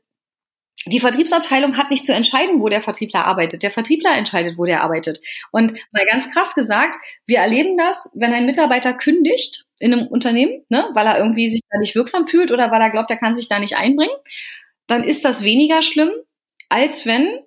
[0.86, 3.64] die Vertriebsabteilung hat nicht zu entscheiden, wo der Vertriebler arbeitet.
[3.64, 5.18] Der Vertriebler entscheidet, wo der arbeitet.
[5.50, 6.94] Und mal ganz krass gesagt,
[7.26, 11.60] wir erleben das, wenn ein Mitarbeiter kündigt in einem Unternehmen, ne, weil er irgendwie sich
[11.70, 14.14] da nicht wirksam fühlt oder weil er glaubt, er kann sich da nicht einbringen,
[14.86, 16.10] dann ist das weniger schlimm,
[16.68, 17.38] als wenn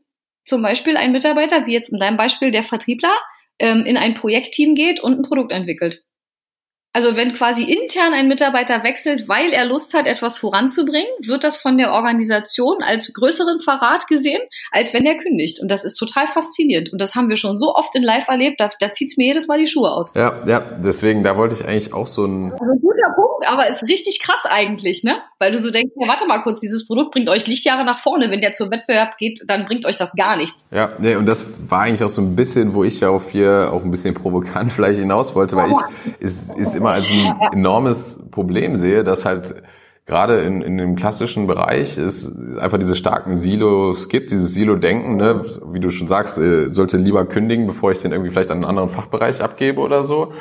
[0.44, 3.14] zum Beispiel ein Mitarbeiter, wie jetzt in deinem Beispiel der Vertriebler,
[3.60, 6.04] ähm, in ein Projektteam geht und ein Produkt entwickelt.
[6.94, 11.56] Also wenn quasi intern ein Mitarbeiter wechselt, weil er Lust hat, etwas voranzubringen, wird das
[11.56, 15.62] von der Organisation als größeren Verrat gesehen, als wenn er kündigt.
[15.62, 16.92] Und das ist total faszinierend.
[16.92, 19.48] Und das haben wir schon so oft in Live erlebt, da, da zieht's mir jedes
[19.48, 20.12] Mal die Schuhe aus.
[20.16, 22.52] Ja, ja, deswegen, da wollte ich eigentlich auch so ein...
[22.52, 25.22] Also ein guter Punkt, aber ist richtig krass eigentlich, ne?
[25.40, 28.30] Weil du so denkst, ja, warte mal kurz, dieses Produkt bringt euch Lichtjahre nach vorne.
[28.32, 30.68] Wenn der zum Wettbewerb geht, dann bringt euch das gar nichts.
[30.72, 33.70] Ja, nee, und das war eigentlich auch so ein bisschen, wo ich ja auf hier
[33.72, 38.28] auch ein bisschen provokant vielleicht hinaus wollte, weil ich, ist, ist immer als ein enormes
[38.32, 39.54] Problem sehe, dass halt
[40.06, 45.46] gerade in, in dem klassischen Bereich es einfach diese starken Silos gibt, dieses Silo-Denken, ne?
[45.72, 48.66] wie du schon sagst, äh, sollte lieber kündigen, bevor ich den irgendwie vielleicht an einen
[48.66, 50.34] anderen Fachbereich abgebe oder so.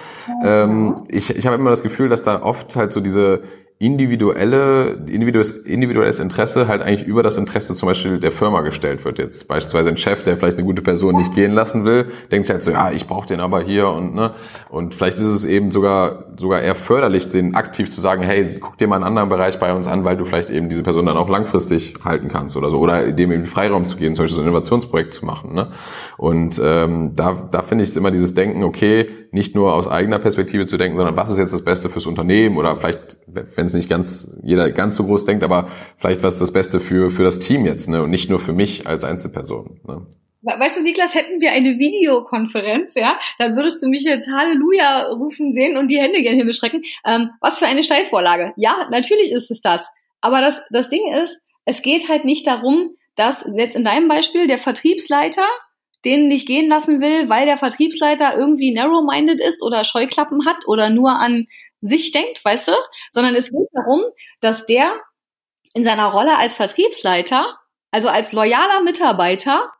[0.44, 3.42] Ähm, ich ich habe immer das Gefühl, dass da oft halt so diese
[3.80, 9.18] individuelle, individuelles, individuelles Interesse halt eigentlich über das Interesse zum Beispiel der Firma gestellt wird.
[9.18, 12.52] Jetzt beispielsweise ein Chef, der vielleicht eine gute Person nicht gehen lassen will, denkt sich
[12.52, 14.34] halt so, ja, ich brauche den aber hier und ne.
[14.68, 18.76] Und vielleicht ist es eben sogar sogar eher förderlich, den aktiv zu sagen, hey, guck
[18.76, 21.16] dir mal einen anderen Bereich bei uns an, weil du vielleicht eben diese Person dann
[21.16, 22.78] auch langfristig halten kannst oder so.
[22.80, 25.54] Oder dem eben Freiraum zu geben, zum Beispiel so ein Innovationsprojekt zu machen.
[25.54, 25.68] Ne?
[26.18, 30.18] Und ähm, da, da finde ich es immer dieses Denken, okay, nicht nur aus eigener
[30.18, 33.74] Perspektive zu denken, sondern was ist jetzt das Beste fürs Unternehmen oder vielleicht, wenn es
[33.74, 37.22] nicht ganz jeder ganz so groß denkt, aber vielleicht was ist das Beste für für
[37.22, 38.02] das Team jetzt, ne?
[38.02, 39.80] Und nicht nur für mich als Einzelperson.
[39.86, 40.06] Ne?
[40.42, 45.52] Weißt du, Niklas, hätten wir eine Videokonferenz, ja, dann würdest du mich jetzt Halleluja rufen
[45.52, 46.82] sehen und die Hände gerne hinbeschrecken.
[47.04, 48.54] Ähm, was für eine Steilvorlage.
[48.56, 49.92] Ja, natürlich ist es das.
[50.22, 54.46] Aber das, das Ding ist, es geht halt nicht darum, dass jetzt in deinem Beispiel
[54.46, 55.44] der Vertriebsleiter
[56.04, 60.90] den nicht gehen lassen will, weil der Vertriebsleiter irgendwie narrow-minded ist oder Scheuklappen hat oder
[60.90, 61.46] nur an
[61.80, 62.72] sich denkt, weißt du?
[63.10, 64.02] Sondern es geht darum,
[64.40, 64.98] dass der
[65.74, 67.56] in seiner Rolle als Vertriebsleiter,
[67.90, 69.70] also als loyaler Mitarbeiter,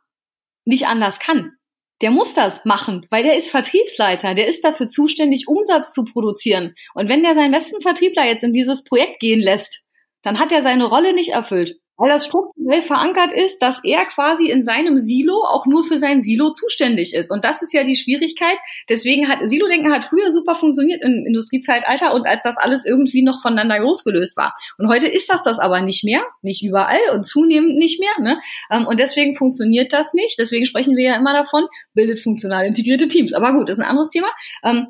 [0.65, 1.53] nicht anders kann.
[2.01, 6.73] Der muss das machen, weil der ist Vertriebsleiter, der ist dafür zuständig, Umsatz zu produzieren.
[6.93, 9.83] Und wenn der seinen besten Vertriebler jetzt in dieses Projekt gehen lässt,
[10.23, 14.49] dann hat er seine Rolle nicht erfüllt weil das strukturell verankert ist, dass er quasi
[14.49, 17.29] in seinem Silo auch nur für sein Silo zuständig ist.
[17.29, 18.57] Und das ist ja die Schwierigkeit.
[18.89, 23.39] Deswegen hat Silo-Denken hat früher super funktioniert im Industriezeitalter und als das alles irgendwie noch
[23.43, 24.55] voneinander losgelöst war.
[24.79, 28.19] Und heute ist das das aber nicht mehr, nicht überall und zunehmend nicht mehr.
[28.19, 28.41] Ne?
[28.71, 30.39] Ähm, und deswegen funktioniert das nicht.
[30.39, 33.31] Deswegen sprechen wir ja immer davon, bildet funktional integrierte Teams.
[33.31, 34.29] Aber gut, ist ein anderes Thema.
[34.63, 34.87] Ähm,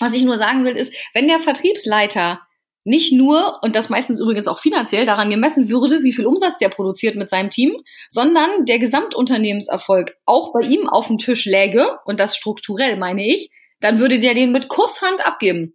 [0.00, 2.40] was ich nur sagen will, ist, wenn der Vertriebsleiter
[2.84, 6.68] nicht nur, und das meistens übrigens auch finanziell, daran gemessen würde, wie viel Umsatz der
[6.68, 7.76] produziert mit seinem Team,
[8.08, 13.50] sondern der Gesamtunternehmenserfolg auch bei ihm auf dem Tisch läge, und das strukturell meine ich,
[13.80, 15.74] dann würde der den mit Kusshand abgeben.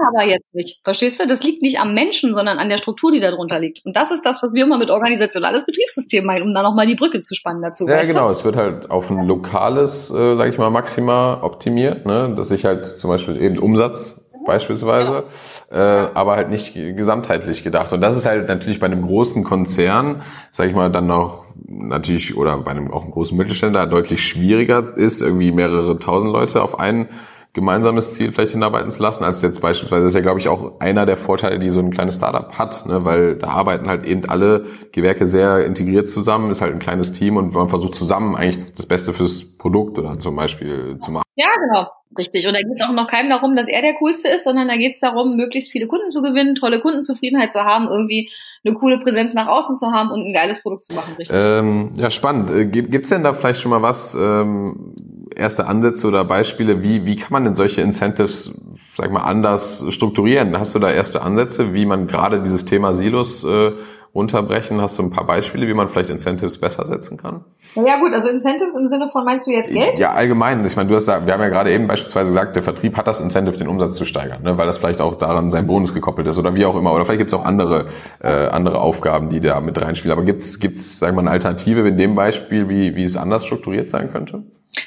[0.00, 0.80] Aber jetzt nicht.
[0.84, 1.26] Verstehst du?
[1.26, 3.84] Das liegt nicht am Menschen, sondern an der Struktur, die darunter liegt.
[3.84, 6.94] Und das ist das, was wir immer mit organisationales Betriebssystem meinen, um da nochmal die
[6.94, 7.86] Brücke zu spannen dazu.
[7.86, 8.26] Ja, genau.
[8.26, 8.32] Du?
[8.32, 12.32] Es wird halt auf ein lokales, äh, sage ich mal, Maxima optimiert, ne?
[12.36, 15.24] dass ich halt zum Beispiel eben Umsatz beispielsweise,
[15.70, 16.04] ja.
[16.04, 17.92] äh, aber halt nicht gesamtheitlich gedacht.
[17.92, 22.36] Und das ist halt natürlich bei einem großen Konzern, sage ich mal, dann noch natürlich
[22.36, 26.78] oder bei einem auch einem großen Mittelständler deutlich schwieriger ist, irgendwie mehrere tausend Leute auf
[26.78, 27.08] einen
[27.54, 30.80] gemeinsames Ziel vielleicht hinarbeiten zu lassen, als jetzt beispielsweise, das ist ja, glaube ich, auch
[30.80, 33.04] einer der Vorteile, die so ein kleines Startup hat, ne?
[33.04, 37.36] weil da arbeiten halt eben alle Gewerke sehr integriert zusammen, ist halt ein kleines Team
[37.36, 41.24] und man versucht zusammen eigentlich das Beste fürs Produkt oder zum Beispiel zu machen.
[41.36, 41.88] Ja, genau.
[42.16, 42.46] Richtig.
[42.46, 44.76] Und da geht es auch noch keinem darum, dass er der Coolste ist, sondern da
[44.76, 48.30] geht es darum, möglichst viele Kunden zu gewinnen, tolle Kundenzufriedenheit zu haben, irgendwie
[48.64, 51.14] eine coole Präsenz nach außen zu haben und ein geiles Produkt zu machen.
[51.18, 51.36] Richtig.
[51.36, 52.50] Ähm, ja, spannend.
[52.50, 54.94] Äh, Gibt es denn da vielleicht schon mal was, ähm,
[55.36, 58.52] erste Ansätze oder Beispiele, wie, wie kann man denn solche Incentives,
[58.94, 60.58] sag mal, anders strukturieren?
[60.58, 63.72] Hast du da erste Ansätze, wie man gerade dieses Thema Silos äh,
[64.14, 64.80] runterbrechen?
[64.80, 67.44] Hast du ein paar Beispiele, wie man vielleicht Incentives besser setzen kann?
[67.74, 69.98] Ja gut, also Incentives im Sinne von, meinst du jetzt Geld?
[69.98, 70.64] Ja, allgemein.
[70.64, 73.06] Ich meine, du hast da, wir haben ja gerade eben beispielsweise gesagt, der Vertrieb hat
[73.06, 74.58] das Incentive, den Umsatz zu steigern, ne?
[74.58, 76.92] weil das vielleicht auch daran sein Bonus gekoppelt ist oder wie auch immer.
[76.92, 77.86] Oder vielleicht gibt es auch andere,
[78.22, 80.16] äh, andere Aufgaben, die da mit reinspielen.
[80.16, 83.16] Aber gibt es, gibt's, sagen wir mal, eine Alternative in dem Beispiel, wie, wie es
[83.16, 84.42] anders strukturiert sein könnte?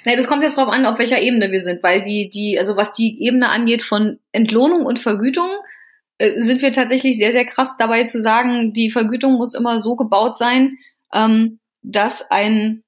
[0.06, 2.76] Nee, das kommt jetzt drauf an, auf welcher Ebene wir sind, weil die, die, also
[2.76, 5.60] was die Ebene angeht von Entlohnung und Vergütung, äh,
[6.20, 10.38] sind wir tatsächlich sehr, sehr krass dabei zu sagen, die Vergütung muss immer so gebaut
[10.38, 10.78] sein,
[11.14, 12.84] ähm, dass ein,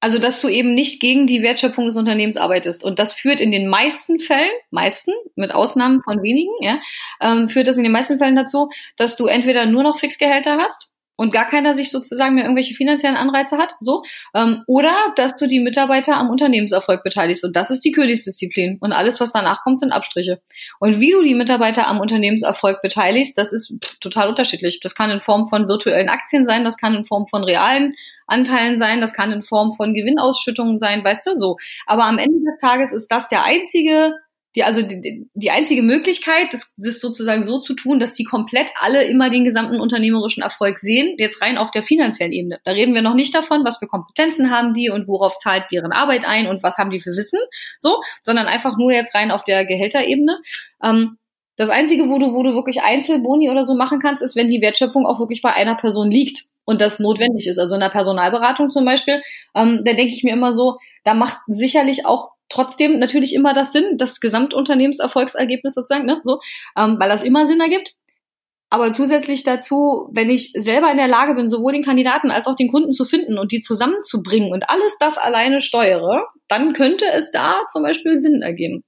[0.00, 2.84] also dass du eben nicht gegen die Wertschöpfung des Unternehmens arbeitest.
[2.84, 6.80] Und das führt in den meisten Fällen, meisten, mit Ausnahmen von wenigen, ja,
[7.20, 10.89] ähm, führt das in den meisten Fällen dazu, dass du entweder nur noch Fixgehälter hast
[11.20, 14.02] und gar keiner sich sozusagen mehr irgendwelche finanziellen Anreize hat, so,
[14.34, 18.92] ähm, oder dass du die Mitarbeiter am Unternehmenserfolg beteiligst und das ist die Königsdisziplin und
[18.92, 20.40] alles, was danach kommt, sind Abstriche.
[20.78, 24.80] Und wie du die Mitarbeiter am Unternehmenserfolg beteiligst, das ist total unterschiedlich.
[24.82, 27.92] Das kann in Form von virtuellen Aktien sein, das kann in Form von realen
[28.26, 31.58] Anteilen sein, das kann in Form von Gewinnausschüttungen sein, weißt du, so.
[31.84, 34.14] Aber am Ende des Tages ist das der einzige
[34.56, 38.70] die, also die, die einzige Möglichkeit, das, das sozusagen so zu tun, dass die komplett
[38.80, 42.60] alle immer den gesamten unternehmerischen Erfolg sehen, jetzt rein auf der finanziellen Ebene.
[42.64, 45.92] Da reden wir noch nicht davon, was für Kompetenzen haben die und worauf zahlt deren
[45.92, 47.38] Arbeit ein und was haben die für Wissen,
[47.78, 50.40] so, sondern einfach nur jetzt rein auf der Gehälterebene.
[50.82, 51.16] Ähm,
[51.56, 54.62] das Einzige, wo du, wo du wirklich Einzelboni oder so machen kannst, ist, wenn die
[54.62, 57.58] Wertschöpfung auch wirklich bei einer Person liegt und das notwendig ist.
[57.58, 59.22] Also in der Personalberatung zum Beispiel,
[59.54, 63.72] ähm, da denke ich mir immer so, da macht sicherlich auch trotzdem natürlich immer das
[63.72, 66.40] Sinn, das Gesamtunternehmenserfolgsergebnis sozusagen, ne, so,
[66.76, 67.94] ähm, weil das immer Sinn ergibt.
[68.72, 72.54] Aber zusätzlich dazu, wenn ich selber in der Lage bin, sowohl den Kandidaten als auch
[72.54, 77.32] den Kunden zu finden und die zusammenzubringen und alles das alleine steuere, dann könnte es
[77.32, 78.84] da zum Beispiel Sinn ergeben,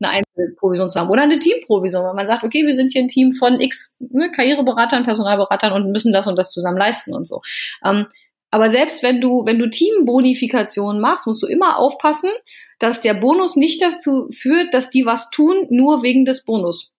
[0.00, 3.08] eine Einzelprovision zu haben oder eine Teamprovision, weil man sagt, okay, wir sind hier ein
[3.08, 7.42] Team von X ne, Karriereberatern, Personalberatern und müssen das und das zusammen leisten und so.
[7.84, 8.06] Ähm,
[8.50, 12.30] aber selbst wenn du, wenn du Teambonifikation machst, musst du immer aufpassen,
[12.78, 16.92] dass der Bonus nicht dazu führt, dass die was tun, nur wegen des Bonus.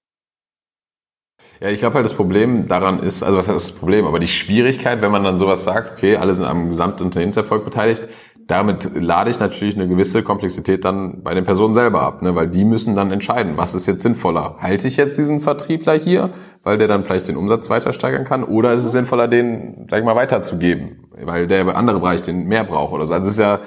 [1.60, 4.30] Ja, ich glaube halt, das Problem daran ist, also was heißt das Problem, aber die
[4.30, 8.04] Schwierigkeit, wenn man dann sowas sagt, okay, alle sind am Gesamtunternehmenserfolg beteiligt,
[8.50, 12.36] damit lade ich natürlich eine gewisse Komplexität dann bei den Personen selber ab, ne?
[12.36, 14.56] weil die müssen dann entscheiden, was ist jetzt sinnvoller.
[14.58, 16.32] Halte ich jetzt diesen Vertriebler hier,
[16.64, 20.00] weil der dann vielleicht den Umsatz weiter steigern kann, oder ist es sinnvoller, den, sag
[20.00, 23.14] ich mal, weiterzugeben, weil der andere Bereich den mehr braucht oder so.
[23.14, 23.60] Also es ist ja,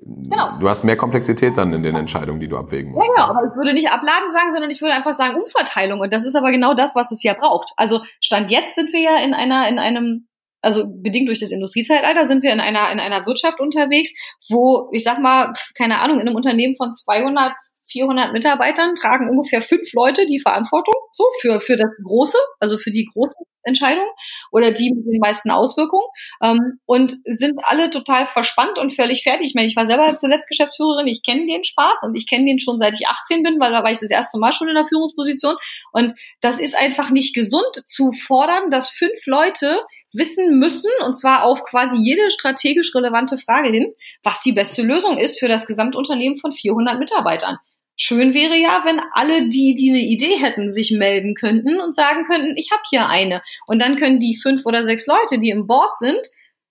[0.00, 0.58] Genau.
[0.60, 3.10] Du hast mehr Komplexität dann in den Entscheidungen, die du abwägen musst.
[3.16, 5.98] Ja, ja, aber ich würde nicht abladen sagen, sondern ich würde einfach sagen Umverteilung.
[5.98, 7.72] Und das ist aber genau das, was es ja braucht.
[7.76, 10.27] Also Stand jetzt sind wir ja in einer, in einem
[10.60, 14.10] also bedingt durch das Industriezeitalter sind wir in einer in einer Wirtschaft unterwegs,
[14.48, 17.52] wo ich sag mal keine Ahnung in einem Unternehmen von 200
[17.90, 22.90] 400 Mitarbeitern tragen ungefähr fünf Leute die Verantwortung so für für das große, also für
[22.90, 24.06] die große Entscheidung
[24.50, 26.06] oder die mit den meisten Auswirkungen
[26.42, 29.48] ähm, und sind alle total verspannt und völlig fertig.
[29.48, 32.58] Ich meine, ich war selber zuletzt Geschäftsführerin, ich kenne den Spaß und ich kenne den
[32.58, 34.84] schon seit ich 18 bin, weil da war ich das erste Mal schon in der
[34.84, 35.56] Führungsposition
[35.92, 39.78] und das ist einfach nicht gesund zu fordern, dass fünf Leute
[40.12, 43.92] wissen müssen und zwar auf quasi jede strategisch relevante Frage hin,
[44.22, 47.58] was die beste Lösung ist für das Gesamtunternehmen von 400 Mitarbeitern.
[47.96, 52.24] Schön wäre ja, wenn alle die, die eine Idee hätten, sich melden könnten und sagen
[52.24, 53.42] könnten, ich habe hier eine.
[53.66, 56.20] Und dann können die fünf oder sechs Leute, die im Board sind,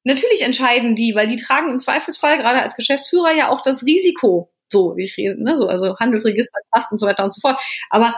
[0.05, 4.49] natürlich entscheiden die, weil die tragen im Zweifelsfall gerade als Geschäftsführer ja auch das Risiko.
[4.69, 7.59] So, ich rede, ne, so, also Handelsregister, Pasten und so weiter und so fort.
[7.89, 8.15] Aber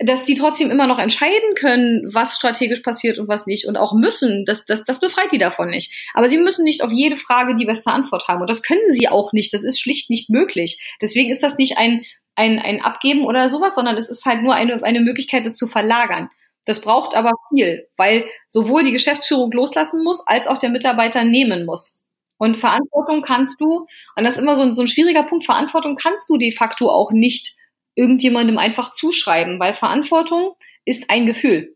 [0.00, 3.94] dass die trotzdem immer noch entscheiden können, was strategisch passiert und was nicht und auch
[3.94, 5.92] müssen, das, das, das befreit die davon nicht.
[6.14, 9.08] Aber sie müssen nicht auf jede Frage die beste Antwort haben und das können sie
[9.08, 9.52] auch nicht.
[9.52, 10.80] Das ist schlicht nicht möglich.
[11.02, 12.04] Deswegen ist das nicht ein,
[12.36, 15.66] ein, ein Abgeben oder sowas, sondern es ist halt nur eine, eine Möglichkeit, das zu
[15.66, 16.28] verlagern.
[16.64, 21.64] Das braucht aber viel, weil sowohl die Geschäftsführung loslassen muss, als auch der Mitarbeiter nehmen
[21.64, 22.04] muss.
[22.36, 25.96] Und Verantwortung kannst du, und das ist immer so ein, so ein schwieriger Punkt, Verantwortung
[25.96, 27.56] kannst du de facto auch nicht
[27.98, 31.74] irgendjemandem einfach zuschreiben, weil Verantwortung ist ein Gefühl.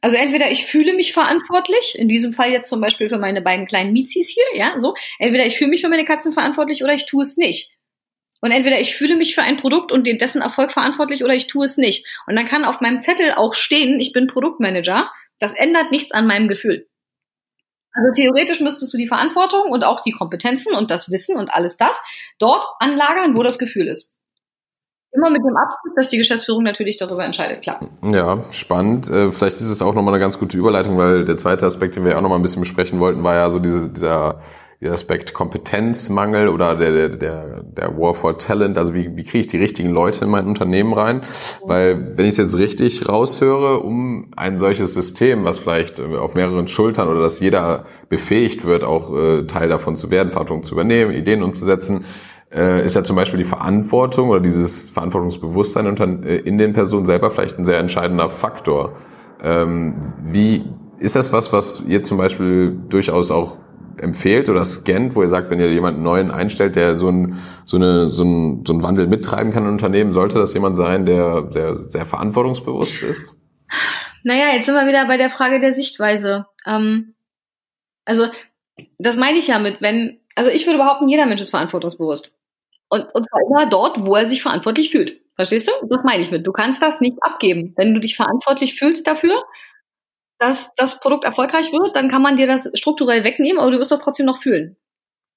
[0.00, 3.66] Also entweder ich fühle mich verantwortlich, in diesem Fall jetzt zum Beispiel für meine beiden
[3.66, 4.94] kleinen Mizis hier, ja, so.
[5.18, 7.72] Entweder ich fühle mich für meine Katzen verantwortlich oder ich tue es nicht.
[8.40, 11.64] Und entweder ich fühle mich für ein Produkt und dessen Erfolg verantwortlich oder ich tue
[11.64, 12.06] es nicht.
[12.26, 15.12] Und dann kann auf meinem Zettel auch stehen, ich bin Produktmanager.
[15.38, 16.88] Das ändert nichts an meinem Gefühl.
[17.92, 21.76] Also theoretisch müsstest du die Verantwortung und auch die Kompetenzen und das Wissen und alles
[21.76, 22.00] das
[22.38, 24.12] dort anlagern, wo das Gefühl ist.
[25.14, 27.80] Immer mit dem Abschluss, dass die Geschäftsführung natürlich darüber entscheidet, klar.
[28.02, 29.10] Ja, spannend.
[29.10, 32.04] Äh, vielleicht ist es auch nochmal eine ganz gute Überleitung, weil der zweite Aspekt, den
[32.04, 34.40] wir auch nochmal ein bisschen besprechen wollten, war ja so diese, dieser,
[34.90, 38.78] Aspekt Kompetenzmangel oder der, der, der, der War for Talent.
[38.78, 41.20] Also wie, wie kriege ich die richtigen Leute in mein Unternehmen rein?
[41.62, 46.66] Weil wenn ich es jetzt richtig raushöre, um ein solches System, was vielleicht auf mehreren
[46.66, 51.12] Schultern oder dass jeder befähigt wird, auch äh, Teil davon zu werden, Verantwortung zu übernehmen,
[51.12, 52.04] Ideen umzusetzen,
[52.54, 57.30] äh, ist ja zum Beispiel die Verantwortung oder dieses Verantwortungsbewusstsein äh, in den Personen selber
[57.30, 58.96] vielleicht ein sehr entscheidender Faktor.
[59.42, 60.64] Ähm, wie
[60.98, 63.58] ist das was, was ihr zum Beispiel durchaus auch
[63.98, 67.76] empfehlt oder scannt, wo ihr sagt, wenn ihr jemanden neuen einstellt, der so, ein, so,
[67.76, 71.50] eine, so, ein, so einen Wandel mittreiben kann im Unternehmen, sollte das jemand sein, der
[71.50, 73.34] sehr, sehr verantwortungsbewusst ist?
[74.24, 76.46] Naja, jetzt sind wir wieder bei der Frage der Sichtweise.
[76.66, 77.14] Ähm,
[78.04, 78.26] also,
[78.98, 82.32] das meine ich ja mit, wenn, also ich würde behaupten, jeder Mensch ist verantwortungsbewusst.
[82.92, 85.18] Und, und zwar immer dort, wo er sich verantwortlich fühlt.
[85.34, 85.86] Verstehst du?
[85.88, 86.46] Das meine ich mit.
[86.46, 87.72] Du kannst das nicht abgeben.
[87.74, 89.42] Wenn du dich verantwortlich fühlst dafür,
[90.38, 93.92] dass das Produkt erfolgreich wird, dann kann man dir das strukturell wegnehmen, aber du wirst
[93.92, 94.76] das trotzdem noch fühlen.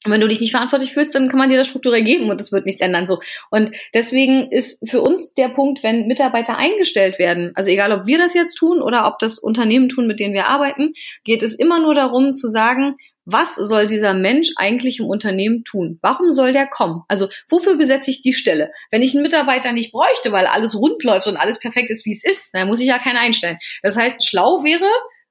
[0.06, 2.40] Und wenn du dich nicht verantwortlich fühlst, dann kann man dir das strukturell geben und
[2.40, 3.08] es wird nichts ändern.
[3.08, 3.20] So.
[3.50, 8.18] Und deswegen ist für uns der Punkt, wenn Mitarbeiter eingestellt werden, also egal ob wir
[8.18, 11.80] das jetzt tun oder ob das Unternehmen tun, mit denen wir arbeiten, geht es immer
[11.80, 12.96] nur darum zu sagen,
[13.26, 15.98] was soll dieser Mensch eigentlich im Unternehmen tun?
[16.04, 17.02] Warum soll der kommen?
[17.08, 18.72] Also wofür besetze ich die Stelle?
[18.92, 22.12] Wenn ich einen Mitarbeiter nicht bräuchte, weil alles rund läuft und alles perfekt ist, wie
[22.12, 23.58] es ist, dann muss ich ja keinen einstellen.
[23.82, 24.88] Das heißt, schlau wäre,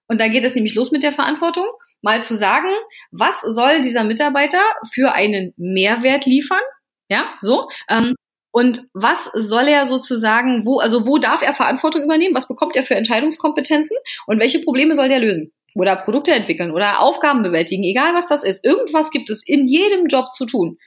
[0.09, 1.67] und da geht es nämlich los mit der Verantwortung,
[2.05, 2.69] mal zu sagen,
[3.11, 4.61] was soll dieser Mitarbeiter
[4.93, 6.61] für einen Mehrwert liefern?
[7.09, 7.69] Ja, so.
[7.89, 8.15] Ähm,
[8.53, 12.35] und was soll er sozusagen, wo, also wo darf er Verantwortung übernehmen?
[12.35, 13.97] Was bekommt er für Entscheidungskompetenzen?
[14.27, 15.53] Und welche Probleme soll der lösen?
[15.75, 18.65] Oder Produkte entwickeln oder Aufgaben bewältigen, egal was das ist.
[18.65, 20.79] Irgendwas gibt es in jedem Job zu tun.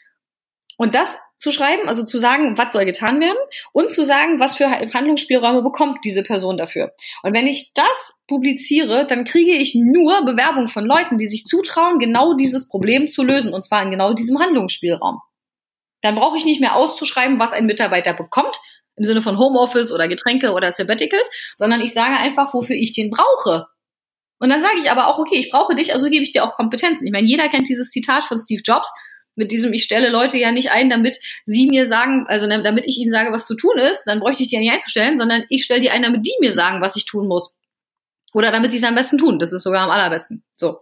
[0.78, 3.38] Und das zu schreiben, also zu sagen, was soll getan werden
[3.72, 6.92] und zu sagen, was für Handlungsspielräume bekommt diese Person dafür.
[7.22, 12.00] Und wenn ich das publiziere, dann kriege ich nur Bewerbungen von Leuten, die sich zutrauen,
[12.00, 15.20] genau dieses Problem zu lösen und zwar in genau diesem Handlungsspielraum.
[16.02, 18.58] Dann brauche ich nicht mehr auszuschreiben, was ein Mitarbeiter bekommt,
[18.96, 23.12] im Sinne von Homeoffice oder Getränke oder Sabbaticals, sondern ich sage einfach, wofür ich den
[23.12, 23.68] brauche.
[24.40, 26.56] Und dann sage ich aber auch, okay, ich brauche dich, also gebe ich dir auch
[26.56, 27.06] Kompetenzen.
[27.06, 28.92] Ich meine, jeder kennt dieses Zitat von Steve Jobs,
[29.38, 32.98] mit diesem, ich stelle Leute ja nicht ein, damit sie mir sagen, also damit ich
[32.98, 35.64] ihnen sage, was zu tun ist, dann bräuchte ich die ja nicht einzustellen, sondern ich
[35.64, 37.58] stelle die ein, damit die mir sagen, was ich tun muss.
[38.34, 39.40] Oder damit sie es am besten tun.
[39.40, 40.44] Das ist sogar am allerbesten.
[40.56, 40.80] So.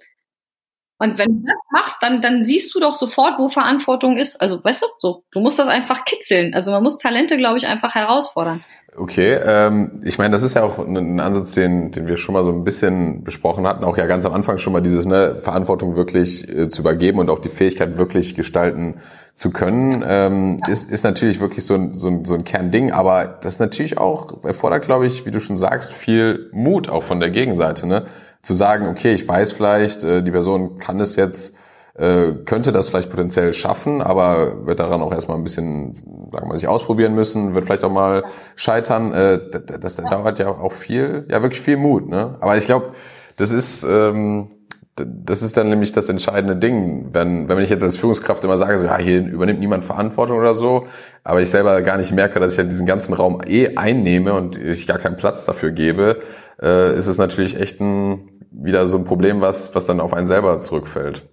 [0.97, 4.41] Und wenn du das machst, dann, dann siehst du doch sofort, wo Verantwortung ist.
[4.41, 6.53] Also, weißt du, so, du musst das einfach kitzeln.
[6.53, 8.63] Also man muss Talente, glaube ich, einfach herausfordern.
[8.97, 12.45] Okay, ähm, ich meine, das ist ja auch ein Ansatz, den, den wir schon mal
[12.45, 15.97] so ein bisschen besprochen hatten, auch ja ganz am Anfang schon mal dieses ne, Verantwortung
[15.97, 18.95] wirklich äh, zu übergeben und auch die Fähigkeit wirklich gestalten
[19.33, 20.71] zu können, ähm, ja.
[20.71, 24.45] ist, ist natürlich wirklich so ein, so, ein, so ein Kernding, aber das natürlich auch
[24.45, 28.05] erfordert, glaube ich, wie du schon sagst, viel Mut auch von der Gegenseite, ne?
[28.43, 31.55] Zu sagen, okay, ich weiß vielleicht, äh, die Person kann es jetzt
[31.95, 36.45] äh, könnte das vielleicht potenziell schaffen, aber wird daran auch erstmal ein bisschen, sagen wir
[36.45, 38.23] mal, sich ausprobieren müssen, wird vielleicht auch mal
[38.55, 39.13] scheitern.
[39.13, 42.07] Äh, das, das dauert ja auch viel, ja wirklich viel Mut.
[42.07, 42.35] Ne?
[42.39, 42.91] Aber ich glaube,
[43.37, 44.49] das ist ähm,
[44.97, 48.77] das ist dann nämlich das entscheidende Ding, wenn, wenn ich jetzt als Führungskraft immer sage,
[48.79, 50.87] so, ja, hier übernimmt niemand Verantwortung oder so,
[51.23, 54.57] aber ich selber gar nicht merke, dass ich ja diesen ganzen Raum eh einnehme und
[54.57, 56.19] ich gar keinen Platz dafür gebe,
[56.61, 60.27] äh, ist es natürlich echt ein, wieder so ein Problem, was, was dann auf einen
[60.27, 61.27] selber zurückfällt.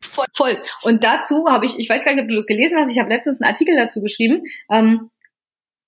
[0.00, 0.62] Voll, voll.
[0.82, 3.10] Und dazu habe ich, ich weiß gar nicht, ob du das gelesen hast, ich habe
[3.10, 5.10] letztens einen Artikel dazu geschrieben, ähm,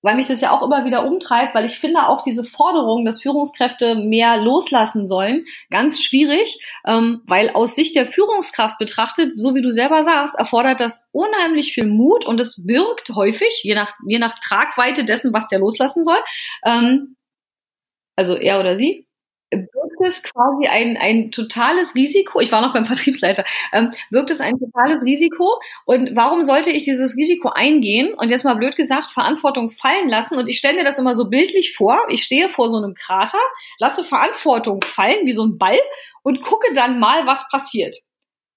[0.01, 3.21] weil mich das ja auch immer wieder umtreibt, weil ich finde auch diese Forderung, dass
[3.21, 9.61] Führungskräfte mehr loslassen sollen, ganz schwierig, ähm, weil aus Sicht der Führungskraft betrachtet, so wie
[9.61, 14.19] du selber sagst, erfordert das unheimlich viel Mut und es birgt häufig, je nach, je
[14.19, 16.19] nach Tragweite dessen, was der loslassen soll,
[16.65, 17.15] ähm,
[18.15, 19.07] also er oder sie,
[20.01, 24.39] wirkt es quasi ein, ein totales Risiko, ich war noch beim Vertriebsleiter, ähm, wirkt es
[24.39, 25.59] ein totales Risiko?
[25.85, 30.37] Und warum sollte ich dieses Risiko eingehen und jetzt mal blöd gesagt Verantwortung fallen lassen?
[30.37, 33.39] Und ich stelle mir das immer so bildlich vor, ich stehe vor so einem Krater,
[33.79, 35.79] lasse Verantwortung fallen wie so ein Ball
[36.23, 37.97] und gucke dann mal, was passiert.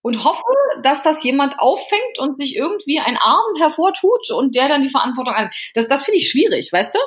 [0.02, 0.42] Und hoffe,
[0.82, 5.32] dass das jemand auffängt und sich irgendwie ein Arm hervortut und der dann die Verantwortung
[5.32, 5.50] an.
[5.72, 6.98] Das, das finde ich schwierig, weißt du?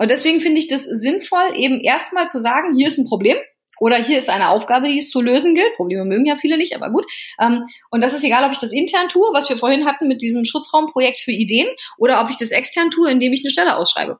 [0.00, 3.36] Und deswegen finde ich das sinnvoll, eben erstmal zu sagen, hier ist ein Problem
[3.78, 5.74] oder hier ist eine Aufgabe, die es zu lösen gilt.
[5.74, 7.04] Probleme mögen ja viele nicht, aber gut.
[7.38, 10.22] Ähm, und das ist egal, ob ich das intern tue, was wir vorhin hatten mit
[10.22, 14.18] diesem Schutzraumprojekt für Ideen, oder ob ich das extern tue, indem ich eine Stelle ausschreibe.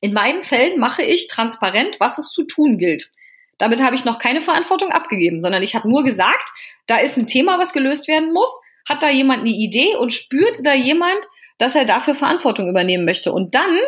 [0.00, 3.10] In beiden Fällen mache ich transparent, was es zu tun gilt.
[3.58, 6.48] Damit habe ich noch keine Verantwortung abgegeben, sondern ich habe nur gesagt,
[6.86, 8.58] da ist ein Thema, was gelöst werden muss.
[8.88, 11.20] Hat da jemand eine Idee und spürt da jemand,
[11.58, 13.30] dass er dafür Verantwortung übernehmen möchte?
[13.30, 13.78] Und dann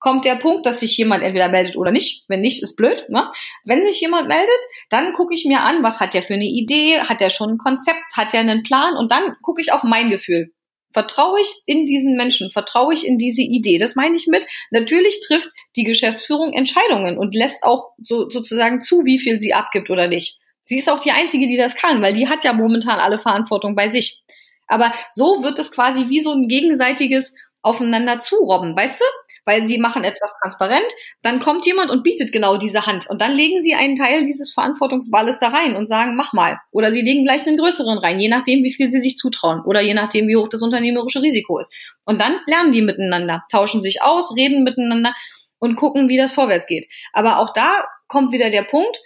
[0.00, 2.24] kommt der Punkt, dass sich jemand entweder meldet oder nicht.
[2.26, 3.04] Wenn nicht, ist blöd.
[3.10, 3.30] Ne?
[3.64, 4.48] Wenn sich jemand meldet,
[4.88, 7.58] dann gucke ich mir an, was hat der für eine Idee, hat der schon ein
[7.58, 10.52] Konzept, hat der einen Plan und dann gucke ich auf mein Gefühl.
[10.92, 13.78] Vertraue ich in diesen Menschen, vertraue ich in diese Idee.
[13.78, 19.04] Das meine ich mit, natürlich trifft die Geschäftsführung Entscheidungen und lässt auch so, sozusagen zu,
[19.04, 20.40] wie viel sie abgibt oder nicht.
[20.64, 23.76] Sie ist auch die Einzige, die das kann, weil die hat ja momentan alle Verantwortung
[23.76, 24.22] bei sich.
[24.66, 29.04] Aber so wird es quasi wie so ein gegenseitiges aufeinander zurobben, weißt du?
[29.44, 30.86] Weil sie machen etwas transparent,
[31.22, 34.52] dann kommt jemand und bietet genau diese Hand und dann legen sie einen Teil dieses
[34.52, 36.58] Verantwortungsballes da rein und sagen, mach mal.
[36.70, 39.80] Oder sie legen gleich einen größeren rein, je nachdem, wie viel sie sich zutrauen oder
[39.80, 41.72] je nachdem, wie hoch das unternehmerische Risiko ist.
[42.04, 45.14] Und dann lernen die miteinander, tauschen sich aus, reden miteinander
[45.58, 46.86] und gucken, wie das vorwärts geht.
[47.12, 48.96] Aber auch da kommt wieder der Punkt,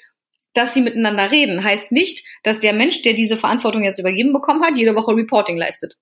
[0.54, 4.62] dass sie miteinander reden, heißt nicht, dass der Mensch, der diese Verantwortung jetzt übergeben bekommen
[4.64, 5.96] hat, jede Woche Reporting leistet.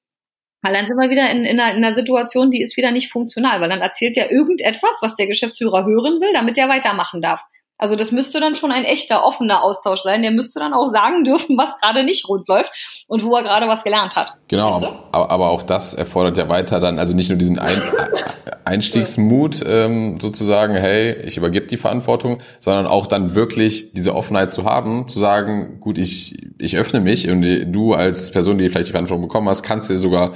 [0.63, 3.11] Weil dann sind wir wieder in, in, einer, in einer Situation, die ist wieder nicht
[3.11, 7.45] funktional, weil dann erzählt er irgendetwas, was der Geschäftsführer hören will, damit er weitermachen darf.
[7.79, 10.23] Also das müsste dann schon ein echter, offener Austausch sein.
[10.23, 12.71] Der müsste dann auch sagen dürfen, was gerade nicht rund läuft
[13.09, 14.35] und wo er gerade was gelernt hat.
[14.47, 14.89] Genau, also?
[15.11, 17.83] aber, auch das erfordert ja weiter dann, also nicht nur diesen ein
[18.65, 24.65] Einstiegsmut ähm, sozusagen, hey, ich übergebe die Verantwortung, sondern auch dann wirklich diese Offenheit zu
[24.65, 28.93] haben, zu sagen, gut, ich, ich öffne mich und du als Person, die vielleicht die
[28.93, 30.33] Verantwortung bekommen hast, kannst dir sogar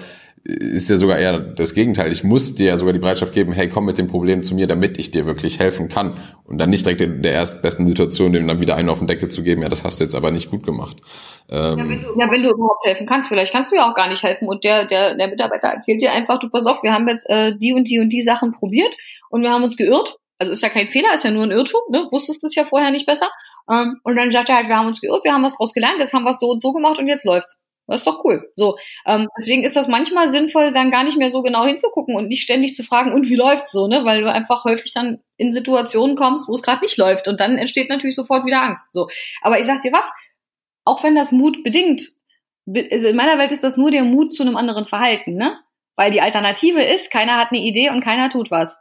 [0.46, 2.12] ist ja sogar eher das Gegenteil.
[2.12, 4.68] Ich muss dir ja sogar die Bereitschaft geben, hey, komm mit dem Problem zu mir,
[4.68, 6.18] damit ich dir wirklich helfen kann.
[6.44, 9.28] Und dann nicht direkt in der erstbesten Situation dem dann wieder einen auf den Deckel
[9.28, 10.98] zu geben, ja, das hast du jetzt aber nicht gut gemacht.
[11.50, 13.94] Ähm, ja, wenn du, ja, wenn du überhaupt helfen kannst, vielleicht kannst du ja auch
[13.94, 14.46] gar nicht helfen.
[14.46, 17.56] Und der, der, der Mitarbeiter erzählt dir einfach, du pass auf, wir haben jetzt äh,
[17.58, 18.94] die und die und die Sachen probiert
[19.30, 20.16] und wir haben uns geirrt.
[20.38, 22.06] Also ist ja kein Fehler, ist ja nur ein Irrtum, ne?
[22.10, 23.28] Wusstest du es ja vorher nicht besser.
[23.68, 25.98] Ähm, und dann sagt er halt, wir haben uns geirrt, wir haben was draus gelernt,
[25.98, 27.58] jetzt haben wir es so und so gemacht und jetzt läuft's.
[27.86, 28.50] Das ist doch cool.
[28.56, 28.76] So,
[29.06, 32.42] ähm, deswegen ist das manchmal sinnvoll, dann gar nicht mehr so genau hinzugucken und nicht
[32.42, 34.04] ständig zu fragen, und wie läuft's so, ne?
[34.04, 37.58] Weil du einfach häufig dann in Situationen kommst, wo es gerade nicht läuft und dann
[37.58, 38.88] entsteht natürlich sofort wieder Angst.
[38.92, 39.08] So,
[39.42, 40.12] aber ich sag dir was,
[40.84, 42.08] auch wenn das Mut bedingt,
[42.90, 45.58] also in meiner Welt ist das nur der Mut zu einem anderen Verhalten, ne?
[45.96, 48.76] Weil die Alternative ist, keiner hat eine Idee und keiner tut was.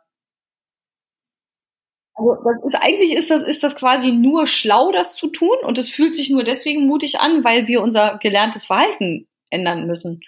[2.16, 5.78] Also das ist eigentlich ist das ist das quasi nur schlau, das zu tun und
[5.78, 10.22] es fühlt sich nur deswegen mutig an, weil wir unser gelerntes Verhalten ändern müssen.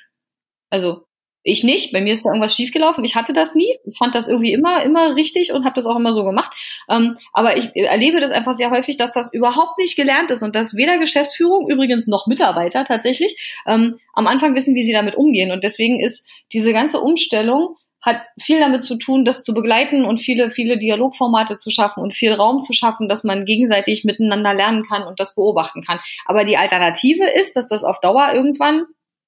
[0.69, 1.07] Also
[1.43, 3.05] ich nicht, bei mir ist da irgendwas schiefgelaufen.
[3.05, 3.73] Ich hatte das nie.
[3.85, 6.51] Ich fand das irgendwie immer immer richtig und habe das auch immer so gemacht.
[6.89, 10.55] Ähm, aber ich erlebe das einfach sehr häufig, dass das überhaupt nicht gelernt ist und
[10.55, 15.51] dass weder Geschäftsführung übrigens noch Mitarbeiter tatsächlich ähm, am Anfang wissen, wie sie damit umgehen.
[15.51, 17.77] Und deswegen ist diese ganze Umstellung
[18.07, 22.13] hat viel damit zu tun, das zu begleiten und viele, viele Dialogformate zu schaffen und
[22.13, 25.99] viel Raum zu schaffen, dass man gegenseitig miteinander lernen kann und das beobachten kann.
[26.25, 28.85] Aber die Alternative ist, dass das auf Dauer irgendwann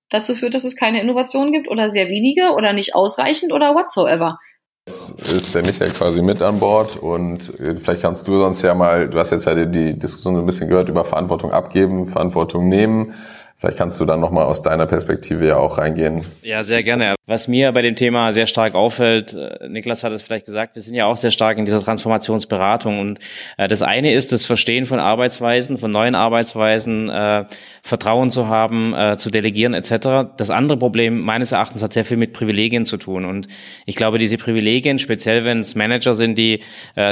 [0.09, 4.39] dazu führt, dass es keine Innovation gibt oder sehr wenige oder nicht ausreichend oder whatsoever.
[4.87, 8.73] Jetzt ist der Michael quasi mit an Bord und äh, vielleicht kannst du sonst ja
[8.73, 12.69] mal, du hast jetzt ja die, Diskussion so ein bisschen gehört über Verantwortung abgeben, Verantwortung
[12.69, 13.13] nehmen.
[13.59, 16.23] Vielleicht kannst du dann nochmal aus deiner Perspektive ja auch reingehen.
[16.43, 17.15] Ja, sehr gerne.
[17.25, 20.81] Was mir bei dem Thema sehr stark auffällt, äh, Niklas hat es vielleicht gesagt, wir
[20.81, 23.01] sind ja auch sehr stark in dieser Transformationsberatung.
[23.01, 23.19] Und
[23.57, 27.43] äh, das eine ist das Verstehen von Arbeitsweisen, von neuen Arbeitsweisen, äh,
[27.83, 30.29] Vertrauen zu haben, zu delegieren etc.
[30.37, 33.25] Das andere Problem meines Erachtens hat sehr viel mit Privilegien zu tun.
[33.25, 33.47] Und
[33.85, 36.59] ich glaube, diese Privilegien, speziell wenn es Manager sind, die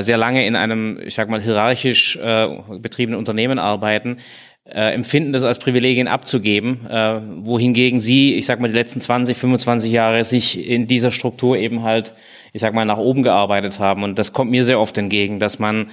[0.02, 2.20] sehr lange in einem, ich sag mal, hierarchisch
[2.70, 4.18] betriebenen Unternehmen arbeiten,
[4.70, 9.38] äh, empfinden, das als Privilegien abzugeben, äh, wohingegen sie, ich sag mal, die letzten 20,
[9.38, 12.13] 25 Jahre sich in dieser Struktur eben halt,
[12.53, 14.03] ich sag mal, nach oben gearbeitet haben.
[14.03, 15.88] Und das kommt mir sehr oft entgegen, dass man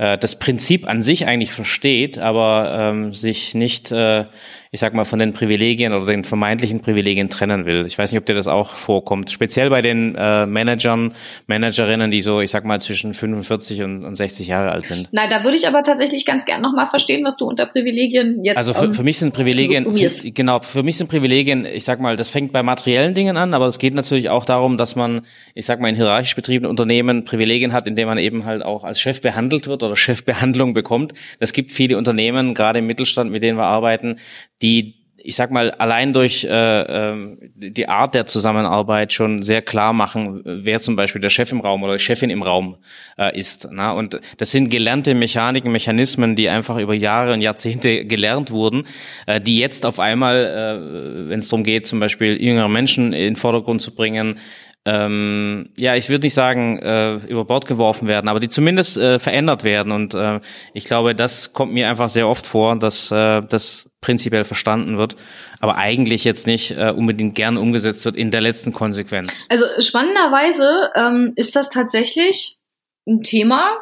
[0.00, 4.24] äh, das Prinzip an sich eigentlich versteht, aber ähm, sich nicht, äh,
[4.70, 7.84] ich sag mal, von den Privilegien oder den vermeintlichen Privilegien trennen will.
[7.86, 9.30] Ich weiß nicht, ob dir das auch vorkommt.
[9.30, 11.12] Speziell bei den äh, Managern,
[11.48, 15.10] Managerinnen, die so, ich sag mal, zwischen 45 und, und 60 Jahre alt sind.
[15.12, 18.56] Nein, da würde ich aber tatsächlich ganz gern nochmal verstehen, was du unter Privilegien jetzt
[18.56, 22.00] Also für, ähm, für mich sind Privilegien, für, genau, für mich sind Privilegien, ich sag
[22.00, 25.26] mal, das fängt bei materiellen Dingen an, aber es geht natürlich auch darum, dass man,
[25.54, 28.98] ich sag mal, in hierarchisch betriebenen Unternehmen Privilegien hat, indem man eben halt auch als
[28.98, 31.12] Chef behandelt wird oder Chefbehandlung bekommt.
[31.38, 34.16] Es gibt viele Unternehmen, gerade im Mittelstand, mit denen wir arbeiten,
[34.62, 39.92] die ich sag mal, allein durch äh, äh, die Art der Zusammenarbeit schon sehr klar
[39.92, 42.76] machen, wer zum Beispiel der Chef im Raum oder die Chefin im Raum
[43.18, 43.68] äh, ist.
[43.70, 43.92] Na?
[43.92, 48.86] Und das sind gelernte Mechaniken, Mechanismen, die einfach über Jahre und Jahrzehnte gelernt wurden,
[49.26, 53.20] äh, die jetzt auf einmal, äh, wenn es darum geht, zum Beispiel jüngere Menschen in
[53.20, 54.38] den Vordergrund zu bringen,
[54.86, 59.18] ähm, ja, ich würde nicht sagen, äh, über Bord geworfen werden, aber die zumindest äh,
[59.18, 59.92] verändert werden.
[59.92, 60.40] Und äh,
[60.72, 65.16] ich glaube, das kommt mir einfach sehr oft vor, dass äh, das prinzipiell verstanden wird,
[65.60, 69.46] aber eigentlich jetzt nicht äh, unbedingt gern umgesetzt wird in der letzten Konsequenz.
[69.50, 72.58] Also spannenderweise ähm, ist das tatsächlich
[73.06, 73.76] ein Thema.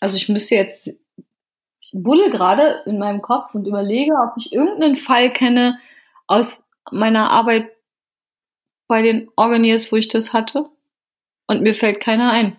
[0.00, 0.90] Also ich müsste jetzt,
[1.92, 5.78] bulle gerade in meinem Kopf und überlege, ob ich irgendeinen Fall kenne
[6.26, 7.68] aus meiner Arbeit
[8.90, 10.66] bei den Organiers, wo ich das hatte.
[11.46, 12.56] Und mir fällt keiner ein.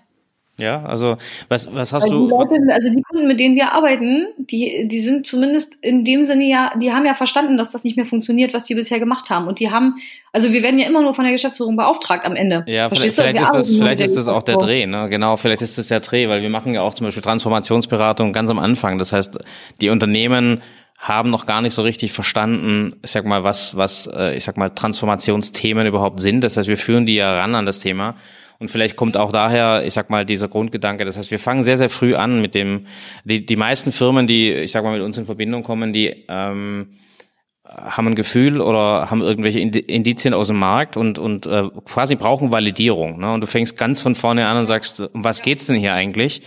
[0.57, 1.17] Ja, also
[1.49, 2.29] was, was hast du?
[2.29, 6.45] Leute, also die Kunden, mit denen wir arbeiten, die, die sind zumindest in dem Sinne
[6.45, 9.47] ja, die haben ja verstanden, dass das nicht mehr funktioniert, was die bisher gemacht haben.
[9.47, 9.95] Und die haben,
[10.31, 12.63] also wir werden ja immer nur von der Geschäftsführung beauftragt am Ende.
[12.67, 15.09] Ja, vielleicht, vielleicht ist das, vielleicht ist das auch der Dreh, ne?
[15.09, 18.49] Genau, vielleicht ist das der Dreh, weil wir machen ja auch zum Beispiel Transformationsberatung ganz
[18.49, 18.97] am Anfang.
[18.99, 19.39] Das heißt,
[19.81, 20.61] die Unternehmen
[21.01, 24.55] haben noch gar nicht so richtig verstanden, ich sag mal, was, was, äh, ich sag
[24.57, 26.41] mal, Transformationsthemen überhaupt sind.
[26.41, 28.15] Das heißt, wir führen die ja ran an das Thema.
[28.59, 31.03] Und vielleicht kommt auch daher, ich sag mal, dieser Grundgedanke.
[31.03, 32.85] Das heißt, wir fangen sehr, sehr früh an mit dem,
[33.23, 36.89] die, die meisten Firmen, die, ich sag mal, mit uns in Verbindung kommen, die ähm,
[37.73, 42.51] haben ein Gefühl oder haben irgendwelche Indizien aus dem Markt und, und äh, quasi brauchen
[42.51, 43.19] Validierung.
[43.19, 43.31] Ne?
[43.31, 46.41] Und du fängst ganz von vorne an und sagst, um was geht's denn hier eigentlich?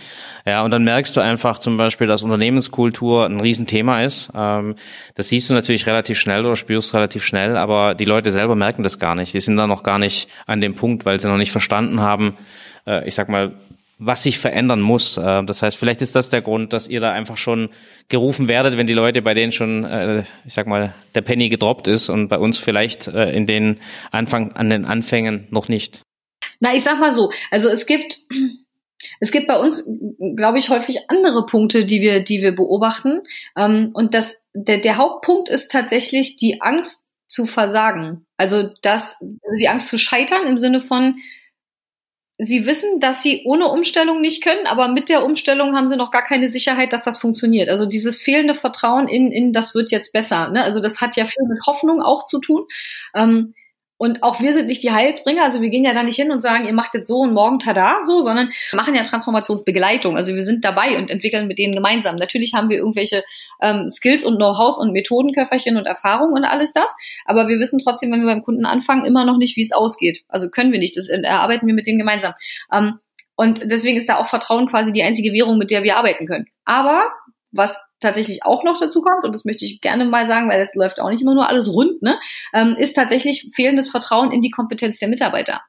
[0.45, 4.29] Ja, und dann merkst du einfach zum Beispiel, dass Unternehmenskultur ein Riesenthema ist.
[4.35, 4.75] Ähm,
[5.15, 8.83] das siehst du natürlich relativ schnell oder spürst relativ schnell, aber die Leute selber merken
[8.83, 9.33] das gar nicht.
[9.33, 12.37] Die sind da noch gar nicht an dem Punkt, weil sie noch nicht verstanden haben,
[12.85, 13.53] äh, ich sag mal,
[13.97, 15.17] was sich verändern muss.
[15.17, 17.69] Äh, das heißt, vielleicht ist das der Grund, dass ihr da einfach schon
[18.09, 21.87] gerufen werdet, wenn die Leute bei denen schon, äh, ich sag mal, der Penny gedroppt
[21.87, 23.79] ist und bei uns vielleicht äh, in den
[24.11, 26.01] Anfang, an den Anfängen noch nicht.
[26.59, 28.19] Na, ich sag mal so, also es gibt,
[29.19, 29.87] es gibt bei uns,
[30.35, 33.21] glaube ich, häufig andere Punkte, die wir, die wir beobachten.
[33.57, 38.25] Ähm, und das, der, der Hauptpunkt ist tatsächlich die Angst zu versagen.
[38.37, 41.15] Also das, also die Angst zu scheitern im Sinne von,
[42.37, 46.11] sie wissen, dass sie ohne Umstellung nicht können, aber mit der Umstellung haben sie noch
[46.11, 47.69] gar keine Sicherheit, dass das funktioniert.
[47.69, 50.49] Also dieses fehlende Vertrauen in, in das wird jetzt besser.
[50.49, 50.63] Ne?
[50.63, 52.65] Also das hat ja viel mit Hoffnung auch zu tun.
[53.13, 53.53] Ähm,
[53.97, 56.41] und auch wir sind nicht die Heilsbringer, also wir gehen ja da nicht hin und
[56.41, 60.17] sagen, ihr macht jetzt so und morgen tada, so, sondern wir machen ja Transformationsbegleitung.
[60.17, 62.17] Also wir sind dabei und entwickeln mit denen gemeinsam.
[62.17, 63.23] Natürlich haben wir irgendwelche
[63.61, 66.93] ähm, Skills und Know-hows und Methodenköfferchen und Erfahrungen und alles das,
[67.23, 70.23] aber wir wissen trotzdem, wenn wir beim Kunden anfangen, immer noch nicht, wie es ausgeht.
[70.27, 72.33] Also können wir nicht, das erarbeiten wir mit denen gemeinsam.
[72.73, 72.99] Ähm,
[73.37, 76.47] und deswegen ist da auch Vertrauen quasi die einzige Währung, mit der wir arbeiten können.
[76.63, 77.11] Aber
[77.55, 80.73] was tatsächlich auch noch dazu kommt, und das möchte ich gerne mal sagen, weil es
[80.75, 82.19] läuft auch nicht immer nur alles rund, ne,
[82.53, 85.61] ähm, ist tatsächlich fehlendes Vertrauen in die Kompetenz der Mitarbeiter.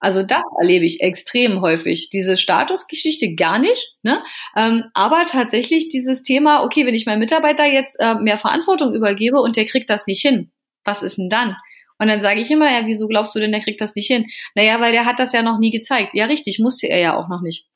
[0.00, 2.08] Also das erlebe ich extrem häufig.
[2.10, 4.22] Diese Statusgeschichte gar nicht, ne?
[4.56, 9.40] Ähm, aber tatsächlich dieses Thema, okay, wenn ich meinem Mitarbeiter jetzt äh, mehr Verantwortung übergebe
[9.40, 10.52] und der kriegt das nicht hin,
[10.84, 11.56] was ist denn dann?
[11.98, 14.26] Und dann sage ich immer, ja, wieso glaubst du denn, der kriegt das nicht hin?
[14.54, 16.14] Naja, weil der hat das ja noch nie gezeigt.
[16.14, 17.66] Ja, richtig, musste er ja auch noch nicht.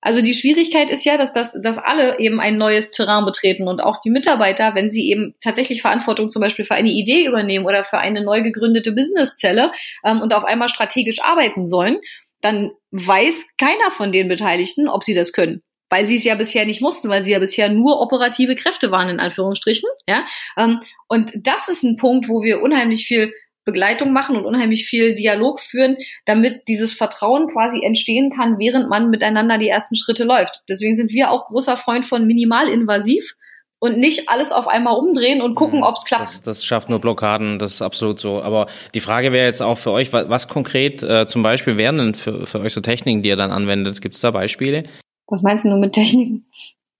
[0.00, 3.80] Also die Schwierigkeit ist ja, dass, das, dass alle eben ein neues Terrain betreten und
[3.80, 7.82] auch die Mitarbeiter, wenn sie eben tatsächlich Verantwortung zum Beispiel für eine Idee übernehmen oder
[7.82, 9.72] für eine neu gegründete Businesszelle
[10.04, 11.98] ähm, und auf einmal strategisch arbeiten sollen,
[12.42, 15.62] dann weiß keiner von den Beteiligten, ob sie das können.
[15.90, 19.08] Weil sie es ja bisher nicht mussten, weil sie ja bisher nur operative Kräfte waren,
[19.08, 19.88] in Anführungsstrichen.
[20.06, 20.26] Ja?
[20.56, 20.78] Ähm,
[21.08, 23.32] und das ist ein Punkt, wo wir unheimlich viel
[23.68, 29.10] Begleitung machen und unheimlich viel Dialog führen, damit dieses Vertrauen quasi entstehen kann, während man
[29.10, 30.62] miteinander die ersten Schritte läuft.
[30.70, 33.36] Deswegen sind wir auch großer Freund von minimalinvasiv
[33.78, 35.84] und nicht alles auf einmal umdrehen und gucken, mhm.
[35.84, 36.22] ob es klappt.
[36.22, 38.42] Das, das, schafft nur Blockaden, das ist absolut so.
[38.42, 41.98] Aber die Frage wäre jetzt auch für euch, was, was konkret äh, zum Beispiel wären
[41.98, 44.00] denn für, für euch so Techniken, die ihr dann anwendet?
[44.00, 44.84] Gibt es da Beispiele?
[45.26, 46.44] Was meinst du nur mit Techniken?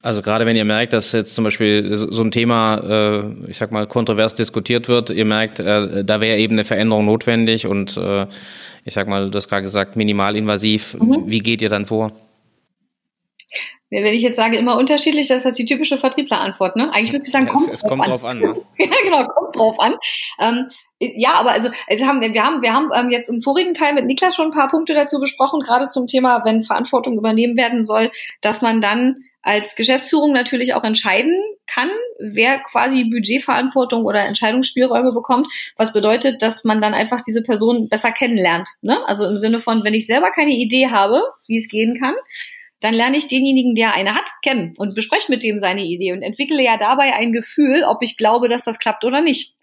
[0.00, 3.72] Also gerade wenn ihr merkt, dass jetzt zum Beispiel so ein Thema, äh, ich sag
[3.72, 8.26] mal, kontrovers diskutiert wird, ihr merkt, äh, da wäre eben eine Veränderung notwendig und äh,
[8.84, 10.94] ich sag mal, du hast gerade gesagt, minimalinvasiv.
[10.94, 11.24] Mhm.
[11.26, 12.12] Wie geht ihr dann vor?
[13.90, 16.92] Wenn ich jetzt sage, immer unterschiedlich, das ist die typische Vertrieblerantwort, ne?
[16.92, 18.44] Eigentlich würde ich sagen, kommt, es, es kommt drauf an.
[18.44, 18.56] an ne?
[18.78, 19.94] ja, genau, kommt drauf an.
[20.38, 20.70] Ähm,
[21.00, 24.04] ja, aber also, also haben, wir haben, wir haben ähm, jetzt im vorigen Teil mit
[24.04, 28.10] Niklas schon ein paar Punkte dazu besprochen, gerade zum Thema, wenn Verantwortung übernehmen werden soll,
[28.42, 31.32] dass man dann als Geschäftsführung natürlich auch entscheiden
[31.66, 31.88] kann,
[32.18, 35.46] wer quasi Budgetverantwortung oder Entscheidungsspielräume bekommt,
[35.76, 38.68] was bedeutet, dass man dann einfach diese Person besser kennenlernt.
[38.82, 38.98] Ne?
[39.06, 42.14] Also im Sinne von, wenn ich selber keine Idee habe, wie es gehen kann,
[42.80, 46.20] dann lerne ich denjenigen, der eine hat, kennen und bespreche mit dem seine Idee und
[46.20, 49.54] entwickle ja dabei ein Gefühl, ob ich glaube, dass das klappt oder nicht.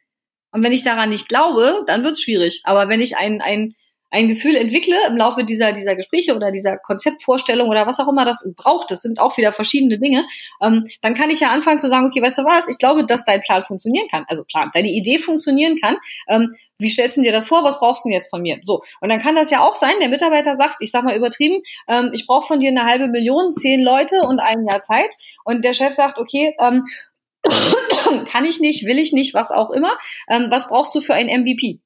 [0.52, 2.62] Und wenn ich daran nicht glaube, dann wird es schwierig.
[2.64, 3.76] Aber wenn ich ein, ein
[4.12, 8.26] ein Gefühl entwickle im Laufe dieser, dieser Gespräche oder dieser Konzeptvorstellung oder was auch immer
[8.26, 10.26] das braucht, das sind auch wieder verschiedene Dinge,
[10.62, 13.26] ähm, dann kann ich ja anfangen zu sagen, okay, weißt du was, ich glaube, dass
[13.26, 15.98] dein Plan funktionieren kann, also Plan, deine Idee funktionieren kann.
[16.28, 17.64] Ähm, wie stellst du dir das vor?
[17.64, 18.60] Was brauchst du denn jetzt von mir?
[18.64, 18.82] So.
[19.00, 22.12] Und dann kann das ja auch sein, der Mitarbeiter sagt, ich sag mal übertrieben, ähm,
[22.14, 25.16] ich brauche von dir eine halbe Million, zehn Leute und ein Jahr Zeit.
[25.46, 26.84] Und der Chef sagt, okay, ähm,
[28.28, 29.98] kann ich nicht, will ich nicht, was auch immer.
[30.30, 31.80] Ähm, was brauchst du für ein MVP?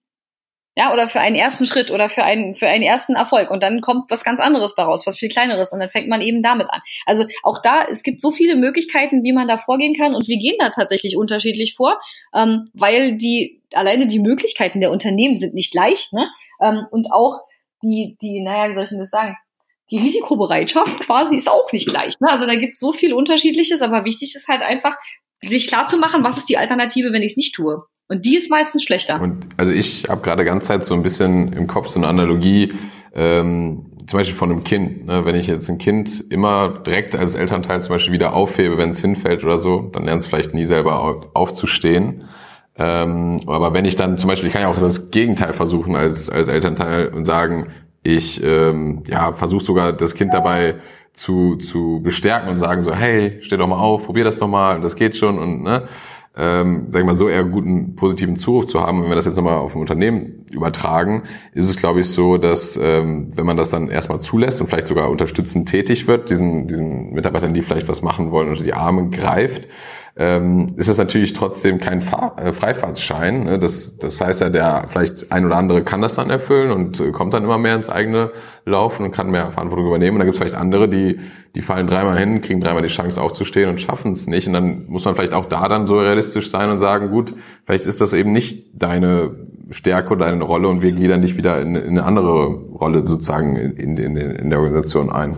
[0.80, 3.52] Ja, oder für einen ersten Schritt oder für einen, für einen ersten Erfolg.
[3.52, 5.74] Und dann kommt was ganz anderes bei raus, was viel kleineres.
[5.74, 6.80] Und dann fängt man eben damit an.
[7.06, 10.16] Also auch da, es gibt so viele Möglichkeiten, wie man da vorgehen kann.
[10.16, 12.00] Und wir gehen da tatsächlich unterschiedlich vor,
[12.34, 16.30] ähm, weil die, alleine die Möglichkeiten der Unternehmen sind nicht gleich, ne?
[16.62, 17.42] Ähm, und auch
[17.84, 19.36] die, die, naja, wie soll ich denn das sagen?
[19.92, 22.18] Die Risikobereitschaft quasi ist auch nicht gleich.
[22.22, 22.30] Ne?
[22.30, 24.96] Also da gibt es so viel Unterschiedliches, aber wichtig ist halt einfach,
[25.42, 27.84] sich klar zu machen, was ist die Alternative, wenn ich es nicht tue.
[28.10, 29.22] Und die ist meistens schlechter.
[29.22, 32.74] Und also ich habe gerade ganz Zeit so ein bisschen im Kopf so eine Analogie,
[33.14, 35.06] ähm, zum Beispiel von einem Kind.
[35.06, 35.26] Ne?
[35.26, 39.02] Wenn ich jetzt ein Kind immer direkt als Elternteil zum Beispiel wieder aufhebe, wenn es
[39.02, 42.24] hinfällt oder so, dann lernt es vielleicht nie selber aufzustehen.
[42.76, 46.32] Ähm, aber wenn ich dann zum Beispiel, ich kann ja auch das Gegenteil versuchen als,
[46.32, 47.68] als Elternteil und sagen,
[48.02, 50.76] ich ähm, ja, versuche sogar das Kind dabei
[51.14, 54.82] zu, zu bestärken und sagen so, hey, steh doch mal auf, probier das doch mal,
[54.82, 55.88] das geht schon und ne,
[56.38, 59.02] ähm, sag ich mal, so eher guten positiven Zuruf zu haben.
[59.02, 61.24] Wenn wir das jetzt nochmal auf ein Unternehmen übertragen,
[61.54, 64.88] ist es, glaube ich, so, dass ähm, wenn man das dann erstmal zulässt und vielleicht
[64.88, 69.10] sogar unterstützend tätig wird, diesen, diesen Mitarbeitern, die vielleicht was machen wollen, unter die Arme
[69.10, 69.68] greift,
[70.20, 73.46] ähm, ist das natürlich trotzdem kein Fahr äh, Freifahrtsschein.
[73.46, 73.58] Ne?
[73.58, 77.12] Das, das heißt ja, der vielleicht ein oder andere kann das dann erfüllen und äh,
[77.12, 78.32] kommt dann immer mehr ins eigene
[78.66, 80.18] Laufen und kann mehr Verantwortung übernehmen.
[80.18, 81.22] Und dann gibt es vielleicht andere, die,
[81.56, 84.46] die fallen dreimal hin, kriegen dreimal die Chance aufzustehen und schaffen es nicht.
[84.46, 87.34] Und dann muss man vielleicht auch da dann so realistisch sein und sagen, gut,
[87.66, 89.32] vielleicht ist das eben nicht deine
[89.70, 93.56] Stärke oder deine Rolle und wir gliedern dich wieder in, in eine andere Rolle sozusagen
[93.56, 95.38] in, in, in der Organisation ein.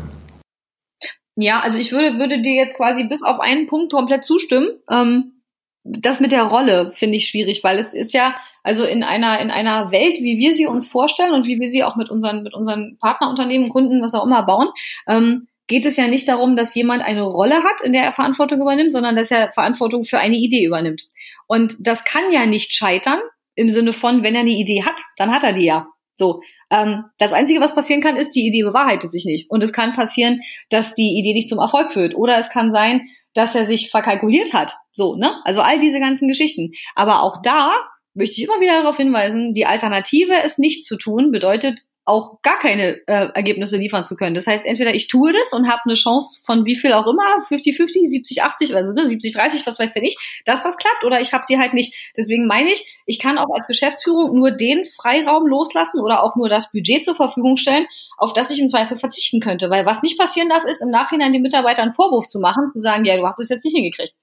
[1.41, 4.69] Ja, also ich würde, würde dir jetzt quasi bis auf einen Punkt komplett zustimmen.
[4.91, 5.41] Ähm,
[5.83, 9.49] das mit der Rolle finde ich schwierig, weil es ist ja, also in einer, in
[9.49, 12.53] einer Welt, wie wir sie uns vorstellen und wie wir sie auch mit unseren, mit
[12.53, 14.67] unseren Partnerunternehmen, Kunden, was auch immer bauen,
[15.07, 18.61] ähm, geht es ja nicht darum, dass jemand eine Rolle hat, in der er Verantwortung
[18.61, 21.07] übernimmt, sondern dass er Verantwortung für eine Idee übernimmt.
[21.47, 23.19] Und das kann ja nicht scheitern
[23.55, 25.87] im Sinne von, wenn er eine Idee hat, dann hat er die ja.
[26.21, 29.49] So, ähm, das Einzige, was passieren kann, ist, die Idee bewahrheitet sich nicht.
[29.49, 32.13] Und es kann passieren, dass die Idee nicht zum Erfolg führt.
[32.13, 34.71] Oder es kann sein, dass er sich verkalkuliert hat.
[34.93, 35.41] So, ne?
[35.45, 36.73] Also all diese ganzen Geschichten.
[36.93, 37.73] Aber auch da
[38.13, 42.57] möchte ich immer wieder darauf hinweisen, die Alternative, es nicht zu tun, bedeutet auch gar
[42.57, 44.33] keine äh, Ergebnisse liefern zu können.
[44.33, 47.45] Das heißt, entweder ich tue das und habe eine Chance von wie viel auch immer,
[47.47, 51.45] 50-50, 70-80, also ne, 70-30, was weiß der nicht, dass das klappt oder ich habe
[51.45, 51.93] sie halt nicht.
[52.17, 56.49] Deswegen meine ich, ich kann auch als Geschäftsführung nur den Freiraum loslassen oder auch nur
[56.49, 57.85] das Budget zur Verfügung stellen,
[58.17, 59.69] auf das ich im Zweifel verzichten könnte.
[59.69, 62.79] Weil was nicht passieren darf, ist im Nachhinein den Mitarbeitern einen Vorwurf zu machen, zu
[62.79, 64.13] sagen, ja, du hast es jetzt nicht hingekriegt.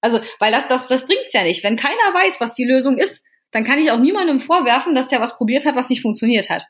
[0.00, 1.62] Also, weil das, das, das bringt's ja nicht.
[1.62, 5.20] Wenn keiner weiß, was die Lösung ist, dann kann ich auch niemandem vorwerfen, dass er
[5.20, 6.64] was probiert hat, was nicht funktioniert hat.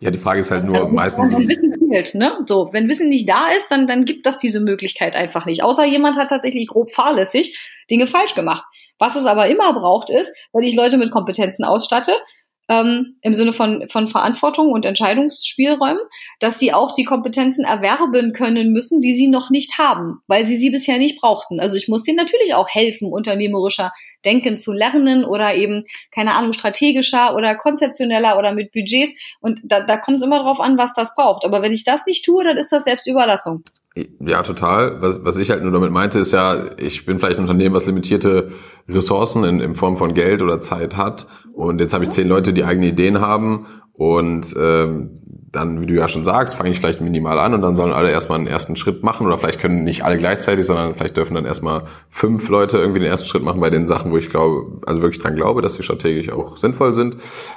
[0.00, 1.32] Ja, die Frage ist halt nur also, meistens.
[1.32, 2.38] Wenn Wissen fehlt, ne?
[2.46, 5.64] So, wenn Wissen nicht da ist, dann, dann gibt das diese Möglichkeit einfach nicht.
[5.64, 7.58] Außer jemand hat tatsächlich grob fahrlässig
[7.90, 8.64] Dinge falsch gemacht.
[8.98, 12.12] Was es aber immer braucht, ist, wenn ich Leute mit Kompetenzen ausstatte,
[12.68, 16.02] ähm, im Sinne von, von Verantwortung und Entscheidungsspielräumen,
[16.38, 20.56] dass sie auch die Kompetenzen erwerben können müssen, die sie noch nicht haben, weil sie
[20.56, 21.60] sie bisher nicht brauchten.
[21.60, 23.92] Also ich muss ihnen natürlich auch helfen, unternehmerischer
[24.24, 29.12] Denken zu lernen oder eben, keine Ahnung, strategischer oder konzeptioneller oder mit Budgets.
[29.40, 31.44] Und da, da kommt es immer drauf an, was das braucht.
[31.44, 33.62] Aber wenn ich das nicht tue, dann ist das Selbstüberlassung.
[34.20, 35.00] Ja, total.
[35.00, 37.86] Was, was ich halt nur damit meinte, ist ja, ich bin vielleicht ein Unternehmen, was
[37.86, 38.52] limitierte
[38.88, 41.26] Ressourcen in, in Form von Geld oder Zeit hat.
[41.52, 43.66] Und jetzt habe ich zehn Leute, die eigene Ideen haben.
[43.92, 45.10] Und ähm,
[45.50, 48.10] dann, wie du ja schon sagst, fange ich vielleicht minimal an und dann sollen alle
[48.10, 49.26] erstmal einen ersten Schritt machen.
[49.26, 53.08] Oder vielleicht können nicht alle gleichzeitig, sondern vielleicht dürfen dann erstmal fünf Leute irgendwie den
[53.08, 55.82] ersten Schritt machen bei den Sachen, wo ich glaube, also wirklich dran glaube, dass sie
[55.82, 57.16] strategisch auch sinnvoll sind.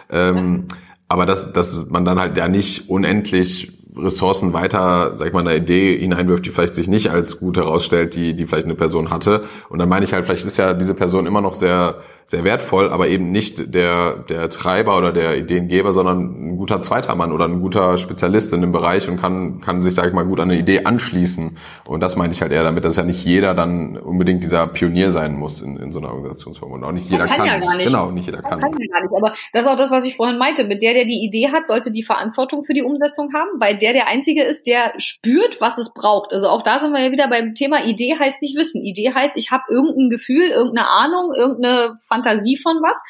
[0.09, 0.65] Ähm,
[1.07, 5.55] aber dass, dass man dann halt ja nicht unendlich Ressourcen weiter, sag ich mal, eine
[5.55, 9.41] Idee hineinwirft, die vielleicht sich nicht als gut herausstellt, die, die vielleicht eine Person hatte.
[9.69, 12.89] Und dann meine ich halt, vielleicht ist ja diese Person immer noch sehr sehr wertvoll,
[12.89, 17.45] aber eben nicht der, der Treiber oder der Ideengeber, sondern ein guter zweiter Mann oder
[17.45, 20.49] ein guter Spezialist in dem Bereich und kann, kann sich, sage ich mal, gut an
[20.49, 21.57] eine Idee anschließen.
[21.87, 25.09] Und das meine ich halt eher damit, dass ja nicht jeder dann unbedingt dieser Pionier
[25.09, 26.71] sein muss in, in so einer Organisationsform.
[26.71, 27.37] Und auch nicht jeder kann.
[27.37, 27.47] kann.
[27.47, 27.87] Ja gar nicht.
[27.87, 28.59] Genau, nicht jeder kann.
[28.59, 29.13] kann ja gar nicht.
[29.15, 30.63] Aber das ist auch das, was ich vorhin meinte.
[30.63, 33.93] Mit der, der die Idee hat, sollte die Verantwortung für die Umsetzung haben, weil der
[33.93, 36.33] der Einzige ist, der spürt, was es braucht.
[36.33, 38.81] Also auch da sind wir ja wieder beim Thema Idee heißt nicht Wissen.
[38.83, 43.01] Idee heißt, ich habe irgendein Gefühl, irgendeine Ahnung, irgendeine Fantasie von was.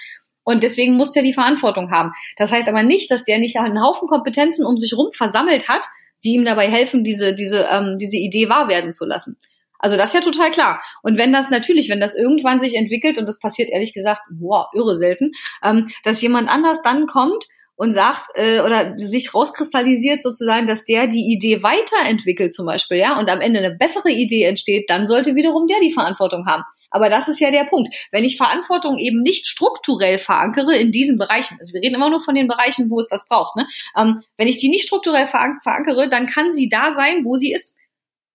[0.43, 2.11] Und deswegen muss der die Verantwortung haben.
[2.37, 5.85] Das heißt aber nicht, dass der nicht einen Haufen Kompetenzen um sich rum versammelt hat,
[6.23, 9.37] die ihm dabei helfen, diese, diese, ähm, diese Idee wahr werden zu lassen.
[9.79, 10.81] Also das ist ja total klar.
[11.01, 14.69] Und wenn das natürlich, wenn das irgendwann sich entwickelt, und das passiert ehrlich gesagt, boah,
[14.73, 15.31] irre selten,
[15.63, 17.45] ähm, dass jemand anders dann kommt
[17.75, 23.17] und sagt äh, oder sich rauskristallisiert sozusagen, dass der die Idee weiterentwickelt zum Beispiel, ja,
[23.17, 26.63] und am Ende eine bessere Idee entsteht, dann sollte wiederum der die Verantwortung haben.
[26.91, 27.93] Aber das ist ja der Punkt.
[28.11, 32.19] Wenn ich Verantwortung eben nicht strukturell verankere in diesen Bereichen, also wir reden immer nur
[32.19, 33.65] von den Bereichen, wo es das braucht, ne?
[33.97, 37.77] Ähm, wenn ich die nicht strukturell verankere, dann kann sie da sein, wo sie ist.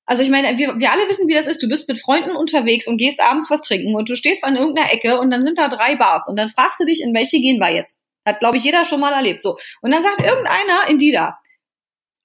[0.07, 1.63] Also ich meine, wir, wir alle wissen, wie das ist.
[1.63, 4.93] Du bist mit Freunden unterwegs und gehst abends was trinken und du stehst an irgendeiner
[4.93, 7.59] Ecke und dann sind da drei Bars und dann fragst du dich, in welche gehen
[7.59, 7.99] wir jetzt?
[8.25, 9.43] Hat, glaube ich, jeder schon mal erlebt.
[9.43, 9.57] So.
[9.83, 11.39] Und dann sagt irgendeiner in die da.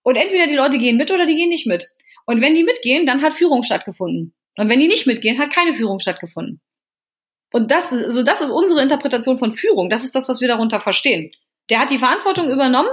[0.03, 1.87] Und entweder die Leute gehen mit oder die gehen nicht mit.
[2.25, 4.33] Und wenn die mitgehen, dann hat Führung stattgefunden.
[4.57, 6.61] Und wenn die nicht mitgehen, hat keine Führung stattgefunden.
[7.53, 9.89] Und das ist, so das ist unsere Interpretation von Führung.
[9.89, 11.31] Das ist das, was wir darunter verstehen.
[11.69, 12.89] Der hat die Verantwortung übernommen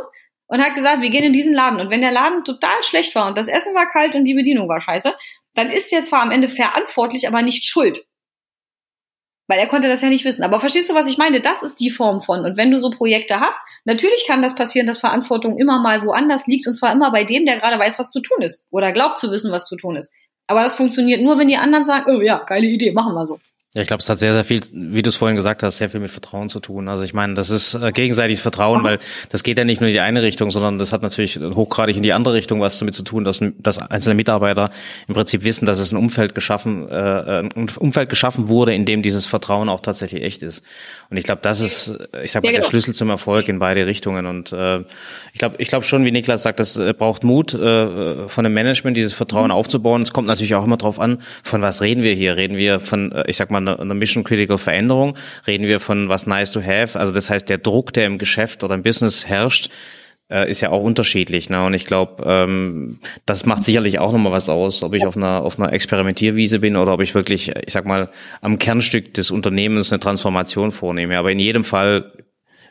[0.49, 1.81] und hat gesagt, wir gehen in diesen Laden.
[1.81, 4.69] Und wenn der Laden total schlecht war und das Essen war kalt und die Bedienung
[4.69, 5.15] war scheiße,
[5.55, 8.05] dann ist er zwar am Ende verantwortlich, aber nicht schuld.
[9.49, 10.43] Weil er konnte das ja nicht wissen.
[10.43, 11.41] Aber verstehst du, was ich meine?
[11.41, 12.45] Das ist die Form von.
[12.45, 16.47] Und wenn du so Projekte hast, natürlich kann das passieren, dass Verantwortung immer mal woanders
[16.47, 16.67] liegt.
[16.67, 18.67] Und zwar immer bei dem, der gerade weiß, was zu tun ist.
[18.71, 20.13] Oder glaubt zu wissen, was zu tun ist.
[20.49, 23.39] Aber das funktioniert nur, wenn die anderen sagen, oh ja, geile Idee, machen wir so.
[23.79, 25.89] Ja, ich glaube, es hat sehr, sehr viel, wie du es vorhin gesagt hast, sehr
[25.89, 26.89] viel mit Vertrauen zu tun.
[26.89, 28.99] Also ich meine, das ist äh, gegenseitiges Vertrauen, weil
[29.31, 32.03] das geht ja nicht nur in die eine Richtung, sondern das hat natürlich hochgradig in
[32.03, 34.73] die andere Richtung was damit zu tun, dass, dass einzelne Mitarbeiter
[35.07, 39.03] im Prinzip wissen, dass es ein Umfeld geschaffen, äh, ein Umfeld geschaffen wurde, in dem
[39.03, 40.65] dieses Vertrauen auch tatsächlich echt ist.
[41.09, 42.65] Und ich glaube, das ist, ich sag mal, ja, genau.
[42.65, 44.27] der Schlüssel zum Erfolg in beide Richtungen.
[44.27, 44.81] Und äh,
[45.33, 48.55] ich glaube, ich glaube schon, wie Niklas sagt, das äh, braucht Mut äh, von dem
[48.55, 50.03] Management, dieses Vertrauen aufzubauen.
[50.03, 52.37] Es kommt natürlich auch immer drauf an, von was reden wir hier?
[52.37, 55.17] Reden wir von, äh, ich sag mal, einer Mission Critical Veränderung?
[55.47, 56.99] Reden wir von was nice to have?
[56.99, 59.71] Also das heißt, der Druck, der im Geschäft oder im Business herrscht,
[60.31, 61.49] äh, ist ja auch unterschiedlich.
[61.51, 61.65] Ne?
[61.65, 65.43] Und ich glaube, ähm, das macht sicherlich auch nochmal was aus, ob ich auf einer,
[65.43, 68.11] auf einer Experimentierwiese bin oder ob ich wirklich, ich sag mal,
[68.41, 71.19] am Kernstück des Unternehmens eine Transformation vornehme.
[71.19, 72.13] Aber in jedem Fall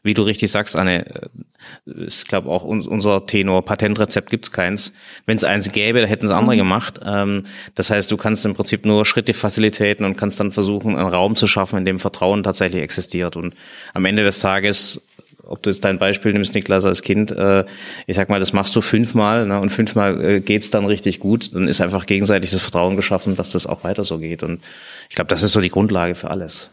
[0.03, 4.93] wie du richtig sagst, Anne, äh, ist glaube auch unser Tenor, Patentrezept gibt's keins.
[5.25, 6.59] Wenn es eins gäbe, da hätten es andere mhm.
[6.59, 6.99] gemacht.
[7.05, 7.45] Ähm,
[7.75, 11.35] das heißt, du kannst im Prinzip nur Schritte facilitieren und kannst dann versuchen, einen Raum
[11.35, 13.35] zu schaffen, in dem Vertrauen tatsächlich existiert.
[13.35, 13.55] Und
[13.93, 15.01] am Ende des Tages
[15.47, 17.65] ob du jetzt dein Beispiel nimmst, Niklas, als Kind, äh,
[18.05, 21.53] ich sag mal, das machst du fünfmal ne, und fünfmal äh, geht's dann richtig gut,
[21.53, 24.43] dann ist einfach gegenseitig das Vertrauen geschaffen, dass das auch weiter so geht.
[24.43, 24.61] Und
[25.09, 26.69] ich glaube, das ist so die Grundlage für alles.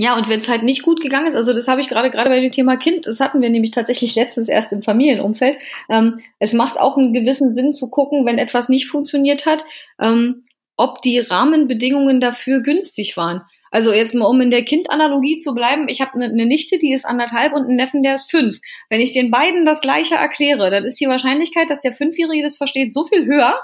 [0.00, 2.30] Ja, und wenn es halt nicht gut gegangen ist, also das habe ich gerade gerade
[2.30, 5.58] bei dem Thema Kind, das hatten wir nämlich tatsächlich letztens erst im Familienumfeld.
[5.90, 9.64] Ähm, es macht auch einen gewissen Sinn zu gucken, wenn etwas nicht funktioniert hat,
[10.00, 10.44] ähm,
[10.76, 13.42] ob die Rahmenbedingungen dafür günstig waren.
[13.72, 16.92] Also jetzt mal, um in der Kindanalogie zu bleiben, ich habe eine, eine Nichte, die
[16.92, 18.60] ist anderthalb und einen Neffen, der ist fünf.
[18.88, 22.56] Wenn ich den beiden das Gleiche erkläre, dann ist die Wahrscheinlichkeit, dass der Fünfjährige das
[22.56, 23.60] versteht, so viel höher,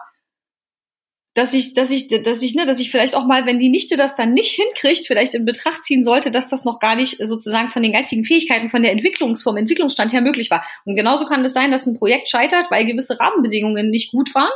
[1.35, 3.97] dass ich, dass ich, dass ich, ne, dass ich vielleicht auch mal, wenn die Nichte
[3.97, 7.71] das dann nicht hinkriegt, vielleicht in Betracht ziehen sollte, dass das noch gar nicht sozusagen
[7.71, 10.65] von den geistigen Fähigkeiten, von der Entwicklungs, vom Entwicklungsstand her möglich war.
[10.85, 14.53] Und genauso kann es sein, dass ein Projekt scheitert, weil gewisse Rahmenbedingungen nicht gut waren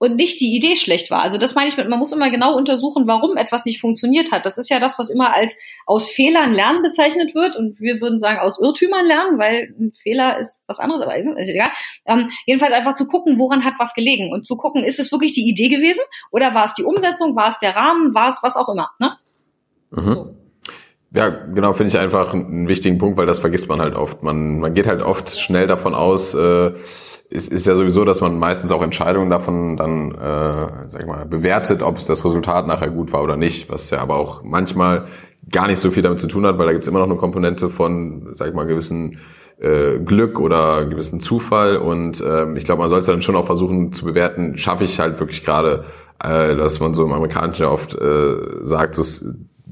[0.00, 1.20] und nicht die Idee schlecht war.
[1.20, 4.46] Also das meine ich mit, man muss immer genau untersuchen, warum etwas nicht funktioniert hat.
[4.46, 8.18] Das ist ja das, was immer als aus Fehlern lernen bezeichnet wird und wir würden
[8.18, 11.68] sagen aus Irrtümern lernen, weil ein Fehler ist was anderes, aber ist egal.
[12.06, 15.34] Ähm, jedenfalls einfach zu gucken, woran hat was gelegen und zu gucken, ist es wirklich
[15.34, 18.56] die Idee gewesen oder war es die Umsetzung, war es der Rahmen, war es was
[18.56, 18.88] auch immer.
[19.00, 19.12] Ne?
[19.90, 20.12] Mhm.
[20.14, 20.34] So.
[21.12, 24.22] Ja, genau, finde ich einfach einen wichtigen Punkt, weil das vergisst man halt oft.
[24.22, 26.72] Man, man geht halt oft schnell davon aus, äh,
[27.30, 31.26] es ist ja sowieso, dass man meistens auch Entscheidungen davon dann, äh, sag ich mal,
[31.26, 35.06] bewertet, ob es das Resultat nachher gut war oder nicht, was ja aber auch manchmal
[35.50, 37.70] gar nicht so viel damit zu tun hat, weil da gibt's immer noch eine Komponente
[37.70, 39.18] von, sag ich mal, gewissen
[39.60, 41.76] äh, Glück oder gewissen Zufall.
[41.76, 45.20] Und ähm, ich glaube, man sollte dann schon auch versuchen zu bewerten, schaffe ich halt
[45.20, 45.84] wirklich gerade,
[46.22, 49.02] äh, dass man so im Amerikanischen oft äh, sagt, so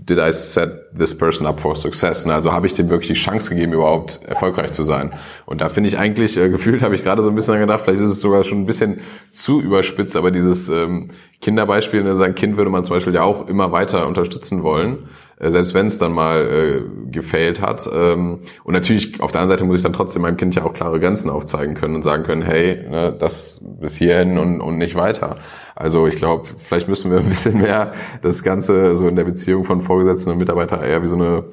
[0.09, 2.25] did I set this person up for success?
[2.25, 2.35] Ne?
[2.35, 5.13] Also habe ich dem wirklich die Chance gegeben, überhaupt erfolgreich zu sein?
[5.47, 8.01] Und da finde ich eigentlich, äh, gefühlt habe ich gerade so ein bisschen gedacht, vielleicht
[8.01, 9.01] ist es sogar schon ein bisschen
[9.33, 13.49] zu überspitzt, aber dieses ähm, Kinderbeispiel, ne, sein Kind würde man zum Beispiel ja auch
[13.49, 17.89] immer weiter unterstützen wollen, äh, selbst wenn es dann mal äh, gefailt hat.
[17.93, 20.73] Ähm, und natürlich, auf der anderen Seite muss ich dann trotzdem meinem Kind ja auch
[20.73, 24.95] klare Grenzen aufzeigen können und sagen können, hey, ne, das bis hierhin und, und nicht
[24.95, 25.37] weiter.
[25.79, 29.63] Also ich glaube, vielleicht müssen wir ein bisschen mehr das Ganze so in der Beziehung
[29.63, 31.45] von Vorgesetzten und Mitarbeiter eher wie so eine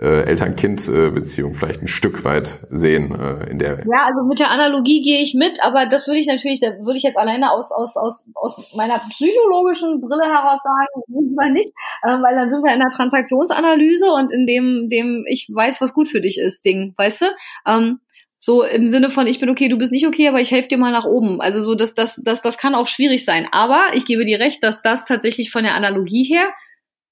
[0.00, 3.78] äh, Eltern-Kind-Beziehung vielleicht ein Stück weit sehen äh, in der.
[3.78, 6.96] Ja, also mit der Analogie gehe ich mit, aber das würde ich natürlich, da würde
[6.96, 11.70] ich jetzt alleine aus aus aus aus meiner psychologischen Brille heraus sagen, lieber nicht,
[12.02, 15.94] äh, weil dann sind wir in der Transaktionsanalyse und in dem dem ich weiß, was
[15.94, 17.26] gut für dich ist, Ding, weißt du?
[17.64, 18.00] Ähm,
[18.38, 20.78] so im Sinne von, ich bin okay, du bist nicht okay, aber ich helfe dir
[20.78, 21.40] mal nach oben.
[21.40, 23.48] Also so, das, das, das, das kann auch schwierig sein.
[23.50, 26.48] Aber ich gebe dir recht, dass das tatsächlich von der Analogie her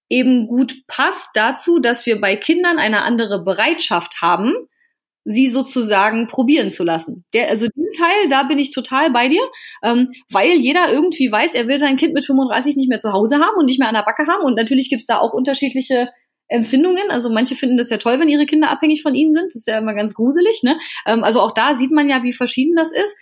[0.08, 4.54] eben gut passt dazu, dass wir bei Kindern eine andere Bereitschaft haben,
[5.24, 7.24] sie sozusagen probieren zu lassen.
[7.34, 9.42] Der, also den Teil, da bin ich total bei dir,
[9.82, 13.40] ähm, weil jeder irgendwie weiß, er will sein Kind mit 35 nicht mehr zu Hause
[13.40, 14.44] haben und nicht mehr an der Backe haben.
[14.44, 16.10] Und natürlich gibt's da auch unterschiedliche
[16.48, 17.10] Empfindungen.
[17.10, 19.46] Also manche finden das ja toll, wenn ihre Kinder abhängig von ihnen sind.
[19.46, 20.62] Das ist ja immer ganz gruselig.
[20.62, 20.78] Ne?
[21.06, 23.16] Ähm, also auch da sieht man ja, wie verschieden das ist.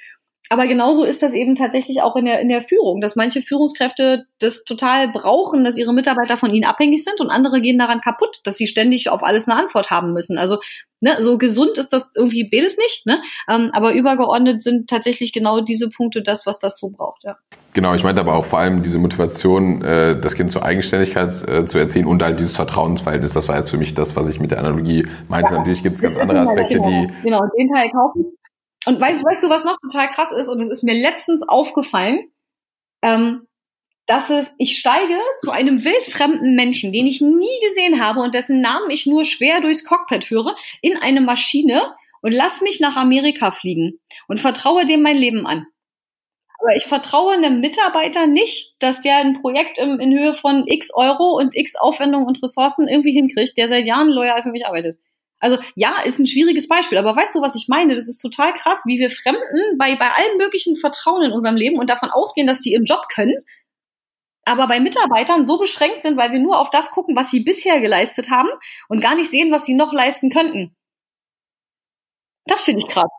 [0.54, 4.26] Aber genauso ist das eben tatsächlich auch in der, in der Führung, dass manche Führungskräfte
[4.38, 8.38] das total brauchen, dass ihre Mitarbeiter von ihnen abhängig sind und andere gehen daran kaputt,
[8.44, 10.38] dass sie ständig auf alles eine Antwort haben müssen.
[10.38, 10.58] Also
[11.00, 13.20] ne, so gesund ist das irgendwie beides nicht, ne?
[13.48, 17.24] Ähm, aber übergeordnet sind tatsächlich genau diese Punkte das, was das so braucht.
[17.24, 17.36] Ja.
[17.72, 21.66] Genau, ich meinte aber auch vor allem diese Motivation, äh, das Kind zur Eigenständigkeit äh,
[21.66, 23.32] zu erziehen und halt dieses Vertrauensverhältnis.
[23.32, 25.50] Das war jetzt für mich das, was ich mit der Analogie meinte.
[25.50, 25.58] Ja.
[25.58, 27.08] Natürlich gibt es ganz andere Aspekte, die.
[27.24, 28.26] Genau, den Teil kaufen
[28.86, 30.48] und weißt, weißt du, was noch total krass ist?
[30.48, 32.30] Und es ist mir letztens aufgefallen,
[33.02, 33.46] ähm,
[34.06, 38.60] dass es, ich steige zu einem wildfremden Menschen, den ich nie gesehen habe und dessen
[38.60, 43.50] Namen ich nur schwer durchs Cockpit höre, in eine Maschine und lass mich nach Amerika
[43.50, 45.66] fliegen und vertraue dem mein Leben an.
[46.60, 50.88] Aber ich vertraue einem Mitarbeiter nicht, dass der ein Projekt im, in Höhe von x
[50.94, 54.98] Euro und x Aufwendungen und Ressourcen irgendwie hinkriegt, der seit Jahren loyal für mich arbeitet.
[55.44, 57.94] Also ja, ist ein schwieriges Beispiel, aber weißt du, was ich meine?
[57.94, 61.78] Das ist total krass, wie wir Fremden bei, bei allen möglichen Vertrauen in unserem Leben
[61.78, 63.44] und davon ausgehen, dass sie ihren Job können,
[64.46, 67.80] aber bei Mitarbeitern so beschränkt sind, weil wir nur auf das gucken, was sie bisher
[67.80, 68.48] geleistet haben
[68.88, 70.74] und gar nicht sehen, was sie noch leisten könnten.
[72.46, 73.10] Das finde ich krass.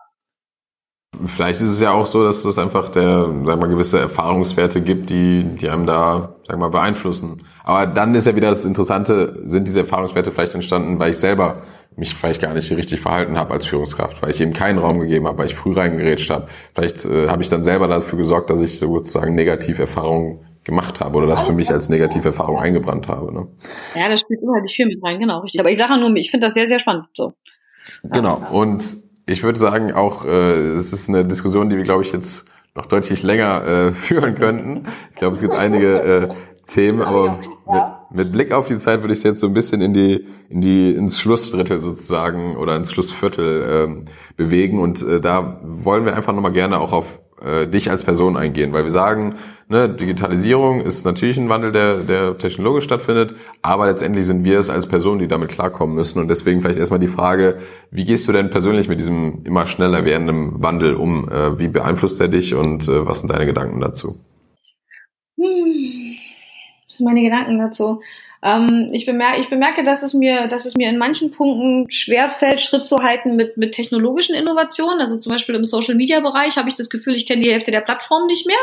[1.27, 5.11] Vielleicht ist es ja auch so, dass es einfach der, sag mal, gewisse Erfahrungswerte gibt,
[5.11, 7.45] die, die einem da, sag mal, beeinflussen.
[7.63, 11.61] Aber dann ist ja wieder das Interessante, sind diese Erfahrungswerte vielleicht entstanden, weil ich selber
[11.97, 15.27] mich vielleicht gar nicht richtig verhalten habe als Führungskraft, weil ich eben keinen Raum gegeben
[15.27, 16.47] habe, weil ich früh reingerätscht habe.
[16.73, 21.27] Vielleicht äh, habe ich dann selber dafür gesorgt, dass ich sozusagen Negativerfahrungen gemacht habe oder
[21.27, 23.33] das für mich als Negativerfahrung eingebrannt habe.
[23.33, 23.47] Ne?
[23.95, 25.61] Ja, das spielt unheimlich viel mit rein, genau, richtig.
[25.61, 27.05] Aber ich sage nur, ich finde das sehr, sehr spannend.
[27.13, 27.33] So.
[28.03, 28.41] Genau.
[28.51, 32.45] Und ich würde sagen, auch äh, es ist eine Diskussion, die wir, glaube ich, jetzt
[32.73, 34.87] noch deutlich länger äh, führen könnten.
[35.11, 36.29] Ich glaube, es gibt einige äh,
[36.67, 37.39] Themen, aber
[37.71, 37.83] mit,
[38.15, 40.61] mit Blick auf die Zeit würde ich es jetzt so ein bisschen in die, in
[40.61, 44.05] die, ins Schlussdrittel sozusagen oder ins Schlussviertel ähm,
[44.37, 44.79] bewegen.
[44.79, 48.73] Und äh, da wollen wir einfach nochmal gerne auch auf äh, dich als Person eingehen,
[48.73, 49.35] weil wir sagen,
[49.67, 54.69] ne, Digitalisierung ist natürlich ein Wandel, der, der technologisch stattfindet, aber letztendlich sind wir es
[54.69, 57.57] als Person, die damit klarkommen müssen und deswegen vielleicht erstmal die Frage,
[57.91, 61.29] wie gehst du denn persönlich mit diesem immer schneller werdenden Wandel um?
[61.29, 64.15] Äh, wie beeinflusst er dich und äh, was sind deine Gedanken dazu?
[65.37, 66.04] Hm,
[66.99, 68.01] meine Gedanken dazu?
[68.43, 72.61] Ähm, ich, bemerke, ich bemerke, dass es mir, dass es mir in manchen Punkten schwerfällt,
[72.61, 74.99] Schritt zu halten mit, mit technologischen Innovationen.
[74.99, 77.71] Also zum Beispiel im Social Media Bereich habe ich das Gefühl, ich kenne die Hälfte
[77.71, 78.59] der Plattformen nicht mehr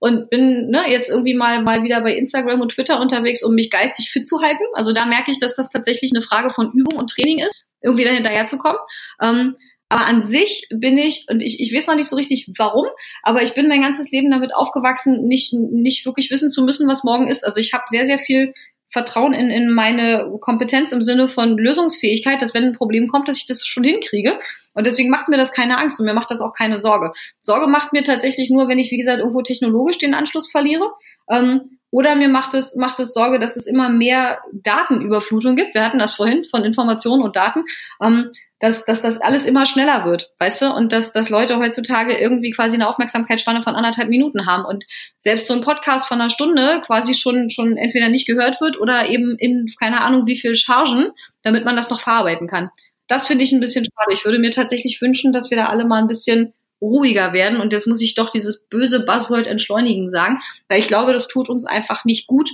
[0.00, 3.70] und bin ne, jetzt irgendwie mal, mal wieder bei Instagram und Twitter unterwegs, um mich
[3.70, 4.64] geistig fit zu halten.
[4.74, 8.04] Also da merke ich, dass das tatsächlich eine Frage von Übung und Training ist, irgendwie
[8.04, 8.78] da hinterher zu kommen.
[9.22, 9.56] Ähm,
[9.92, 12.86] aber an sich bin ich, und ich, ich weiß noch nicht so richtig warum,
[13.22, 17.04] aber ich bin mein ganzes Leben damit aufgewachsen, nicht, nicht wirklich wissen zu müssen, was
[17.04, 17.44] morgen ist.
[17.44, 18.54] Also ich habe sehr, sehr viel
[18.88, 23.36] Vertrauen in, in meine Kompetenz im Sinne von Lösungsfähigkeit, dass wenn ein Problem kommt, dass
[23.36, 24.38] ich das schon hinkriege.
[24.72, 27.12] Und deswegen macht mir das keine Angst und mir macht das auch keine Sorge.
[27.42, 30.90] Sorge macht mir tatsächlich nur, wenn ich, wie gesagt, irgendwo technologisch den Anschluss verliere.
[31.30, 35.74] Ähm, oder mir macht es, macht es Sorge, dass es immer mehr Datenüberflutung gibt.
[35.74, 37.64] Wir hatten das vorhin von Informationen und Daten.
[38.02, 38.30] Ähm,
[38.62, 42.52] dass, dass das alles immer schneller wird, weißt du, und dass, dass Leute heutzutage irgendwie
[42.52, 44.84] quasi eine Aufmerksamkeitsspanne von anderthalb Minuten haben und
[45.18, 49.08] selbst so ein Podcast von einer Stunde quasi schon, schon entweder nicht gehört wird oder
[49.08, 51.10] eben in keine Ahnung wie viel Chargen,
[51.42, 52.70] damit man das noch verarbeiten kann.
[53.08, 54.12] Das finde ich ein bisschen schade.
[54.12, 57.60] Ich würde mir tatsächlich wünschen, dass wir da alle mal ein bisschen ruhiger werden.
[57.60, 60.38] Und jetzt muss ich doch dieses böse Buzzword entschleunigen sagen,
[60.68, 62.48] weil ich glaube, das tut uns einfach nicht gut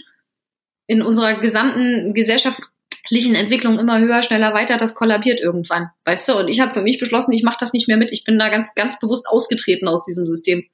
[0.87, 2.59] in unserer gesamten Gesellschaft
[3.11, 6.39] lichen Entwicklung immer höher, schneller, weiter, das kollabiert irgendwann, weißt du?
[6.39, 8.13] Und ich habe für mich beschlossen, ich mache das nicht mehr mit.
[8.13, 10.65] Ich bin da ganz, ganz bewusst ausgetreten aus diesem System.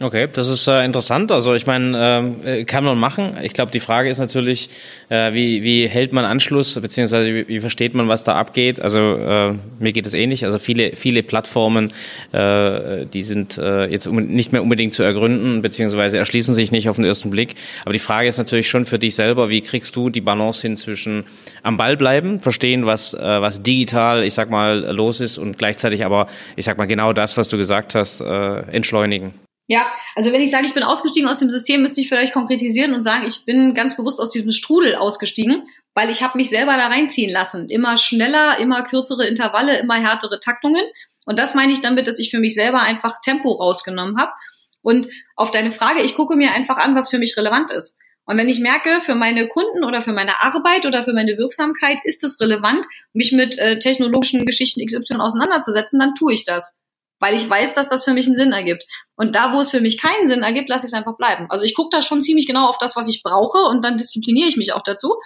[0.00, 1.32] Okay, das ist äh, interessant.
[1.32, 3.36] Also ich meine, ähm, äh, kann man machen.
[3.42, 4.70] Ich glaube, die Frage ist natürlich,
[5.08, 8.78] äh, wie, wie hält man Anschluss, beziehungsweise wie, wie versteht man, was da abgeht.
[8.78, 10.44] Also äh, mir geht es ähnlich.
[10.44, 11.92] Also viele, viele Plattformen,
[12.30, 16.94] äh, die sind äh, jetzt nicht mehr unbedingt zu ergründen, beziehungsweise erschließen sich nicht auf
[16.94, 17.56] den ersten Blick.
[17.82, 20.76] Aber die Frage ist natürlich schon für dich selber, wie kriegst du die Balance hin
[20.76, 21.24] zwischen
[21.64, 26.04] am Ball bleiben, verstehen, was, äh, was digital, ich sag mal, los ist und gleichzeitig
[26.04, 29.47] aber, ich sag mal, genau das, was du gesagt hast, äh, entschleunigen.
[29.70, 32.94] Ja, also wenn ich sage, ich bin ausgestiegen aus dem System, müsste ich vielleicht konkretisieren
[32.94, 36.72] und sagen, ich bin ganz bewusst aus diesem Strudel ausgestiegen, weil ich habe mich selber
[36.78, 37.68] da reinziehen lassen.
[37.68, 40.86] Immer schneller, immer kürzere Intervalle, immer härtere Taktungen.
[41.26, 44.32] Und das meine ich damit, dass ich für mich selber einfach Tempo rausgenommen habe.
[44.80, 47.98] Und auf deine Frage, ich gucke mir einfach an, was für mich relevant ist.
[48.24, 51.98] Und wenn ich merke, für meine Kunden oder für meine Arbeit oder für meine Wirksamkeit
[52.04, 56.74] ist es relevant, mich mit äh, technologischen Geschichten XY auseinanderzusetzen, dann tue ich das
[57.20, 58.84] weil ich weiß, dass das für mich einen Sinn ergibt.
[59.16, 61.46] Und da, wo es für mich keinen Sinn ergibt, lasse ich es einfach bleiben.
[61.48, 64.48] Also ich gucke da schon ziemlich genau auf das, was ich brauche und dann diszipliniere
[64.48, 65.16] ich mich auch dazu.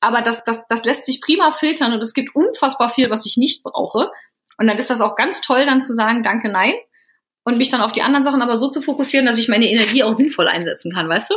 [0.00, 3.36] Aber das, das, das lässt sich prima filtern und es gibt unfassbar viel, was ich
[3.36, 4.10] nicht brauche.
[4.58, 6.74] Und dann ist das auch ganz toll, dann zu sagen, danke, nein.
[7.44, 10.02] Und mich dann auf die anderen Sachen aber so zu fokussieren, dass ich meine Energie
[10.02, 11.34] auch sinnvoll einsetzen kann, weißt du?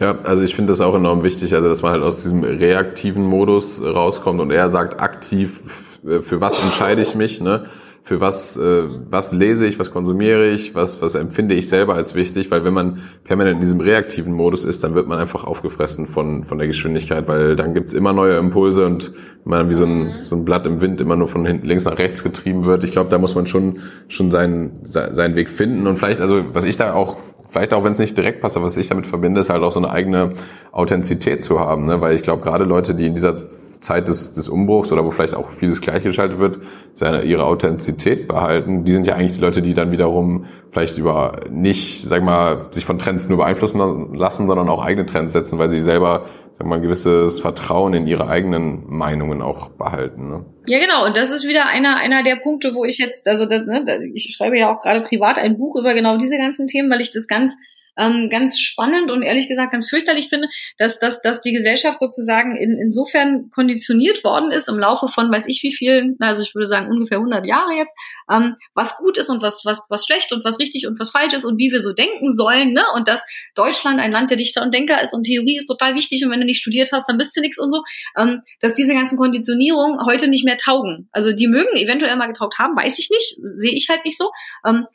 [0.00, 3.24] Ja, also ich finde das auch enorm wichtig, also dass man halt aus diesem reaktiven
[3.24, 5.60] Modus rauskommt und er sagt aktiv,
[6.02, 7.68] für was entscheide ich mich, ne?
[8.04, 12.14] Für was, äh, was lese ich, was konsumiere ich, was, was empfinde ich selber als
[12.14, 16.06] wichtig, weil wenn man permanent in diesem reaktiven Modus ist, dann wird man einfach aufgefressen
[16.06, 19.12] von, von der Geschwindigkeit, weil dann gibt's immer neue Impulse und
[19.46, 21.98] man wie so ein, so ein Blatt im Wind immer nur von hinten links nach
[21.98, 22.84] rechts getrieben wird.
[22.84, 23.78] Ich glaube, da muss man schon,
[24.08, 27.16] schon seinen, seinen Weg finden und vielleicht, also was ich da auch
[27.48, 29.70] vielleicht auch wenn es nicht direkt passt, aber was ich damit verbinde, ist halt auch
[29.70, 30.32] so eine eigene
[30.72, 32.00] Authentizität zu haben, ne?
[32.00, 33.36] weil ich glaube, gerade Leute, die in dieser
[33.84, 36.58] Zeit des, des Umbruchs oder wo vielleicht auch vieles gleichgeschaltet wird,
[36.94, 38.84] seine, ihre Authentizität behalten.
[38.84, 42.84] Die sind ja eigentlich die Leute, die dann wiederum vielleicht über nicht, sag mal, sich
[42.84, 46.76] von Trends nur beeinflussen lassen, sondern auch eigene Trends setzen, weil sie selber, sag mal,
[46.76, 50.28] ein gewisses Vertrauen in ihre eigenen Meinungen auch behalten.
[50.28, 50.44] Ne?
[50.66, 51.04] Ja, genau.
[51.04, 54.34] Und das ist wieder einer, einer der Punkte, wo ich jetzt, also das, ne, ich
[54.34, 57.28] schreibe ja auch gerade privat ein Buch über genau diese ganzen Themen, weil ich das
[57.28, 57.54] ganz
[57.96, 62.56] ähm, ganz spannend und ehrlich gesagt ganz fürchterlich finde, dass, dass, dass die Gesellschaft sozusagen
[62.56, 66.66] in, insofern konditioniert worden ist im Laufe von weiß ich wie vielen, also ich würde
[66.66, 67.92] sagen ungefähr 100 Jahre jetzt,
[68.30, 71.34] ähm, was gut ist und was, was, was schlecht und was richtig und was falsch
[71.34, 72.84] ist und wie wir so denken sollen, ne?
[72.94, 73.24] Und dass
[73.54, 76.40] Deutschland ein Land der Dichter und Denker ist und Theorie ist total wichtig und wenn
[76.40, 77.82] du nicht studiert hast, dann bist du nichts und so,
[78.16, 81.08] ähm, dass diese ganzen Konditionierungen heute nicht mehr taugen.
[81.12, 84.30] Also die mögen eventuell mal getaugt haben, weiß ich nicht, sehe ich halt nicht so.
[84.66, 84.86] Ähm,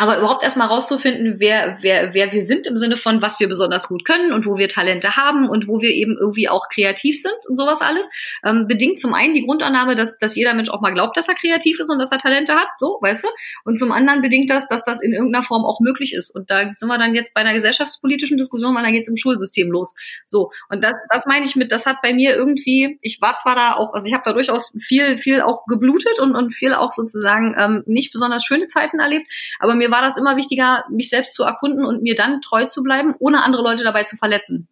[0.00, 3.86] aber überhaupt erstmal rauszufinden, wer, wer, wer wir sind im Sinne von, was wir besonders
[3.86, 7.36] gut können und wo wir Talente haben und wo wir eben irgendwie auch kreativ sind
[7.48, 8.10] und sowas alles,
[8.44, 11.36] ähm, bedingt zum einen die Grundannahme, dass, dass jeder Mensch auch mal glaubt, dass er
[11.36, 13.28] kreativ ist und dass er Talente hat, so, weißt du?
[13.64, 16.34] Und zum anderen bedingt das, dass das in irgendeiner Form auch möglich ist.
[16.34, 19.70] Und da sind wir dann jetzt bei einer gesellschaftspolitischen Diskussion, weil da geht's im Schulsystem
[19.70, 19.94] los.
[20.26, 20.50] So.
[20.70, 23.74] Und das, das meine ich mit, das hat bei mir irgendwie, ich war zwar da
[23.74, 27.54] auch, also ich habe da durchaus viel, viel auch geblutet und, und viel auch sozusagen
[27.56, 29.30] ähm, nicht besonders schöne Zeiten erlebt,
[29.60, 32.64] aber mir mir war das immer wichtiger, mich selbst zu erkunden und mir dann treu
[32.66, 34.68] zu bleiben, ohne andere Leute dabei zu verletzen.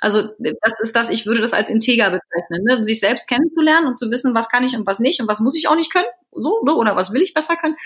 [0.00, 2.84] Also das ist das, ich würde das als integer bezeichnen, ne?
[2.84, 5.56] sich selbst kennenzulernen und zu wissen, was kann ich und was nicht und was muss
[5.56, 6.74] ich auch nicht können, so ne?
[6.74, 7.76] oder was will ich besser können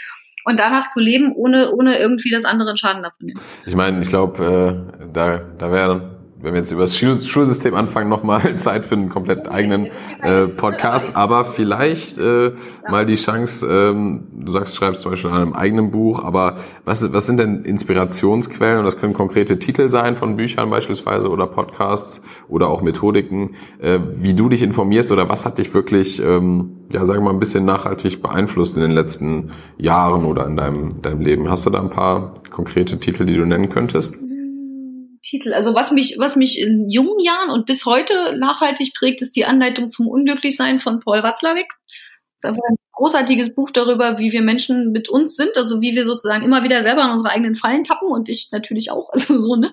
[0.44, 3.40] und danach zu leben, ohne ohne irgendwie das andere in Schaden davon nehmen.
[3.66, 6.13] Ich meine, ich glaube, äh, da da wäre
[6.44, 9.88] wenn wir jetzt über das Schulsystem anfangen, nochmal Zeit für einen komplett eigenen
[10.20, 11.16] äh, Podcast.
[11.16, 12.52] Aber vielleicht äh,
[12.88, 17.12] mal die Chance, ähm, du sagst, schreibst zum Beispiel an einem eigenen Buch, aber was,
[17.12, 18.78] was sind denn Inspirationsquellen?
[18.80, 23.98] Und das können konkrete Titel sein von Büchern beispielsweise oder Podcasts oder auch Methodiken, äh,
[24.16, 27.40] wie du dich informierst oder was hat dich wirklich, ähm, ja, sagen wir mal, ein
[27.40, 31.48] bisschen nachhaltig beeinflusst in den letzten Jahren oder in deinem, deinem Leben?
[31.48, 34.14] Hast du da ein paar konkrete Titel, die du nennen könntest?
[35.34, 35.52] Titel.
[35.52, 39.44] Also was mich, was mich in jungen Jahren und bis heute nachhaltig prägt, ist die
[39.44, 41.72] Anleitung zum Unglücklichsein von Paul Watzlawick.
[42.40, 46.04] Das war ein großartiges Buch darüber, wie wir Menschen mit uns sind, also wie wir
[46.04, 49.56] sozusagen immer wieder selber in unsere eigenen Fallen tappen und ich natürlich auch, also so,
[49.56, 49.72] ne?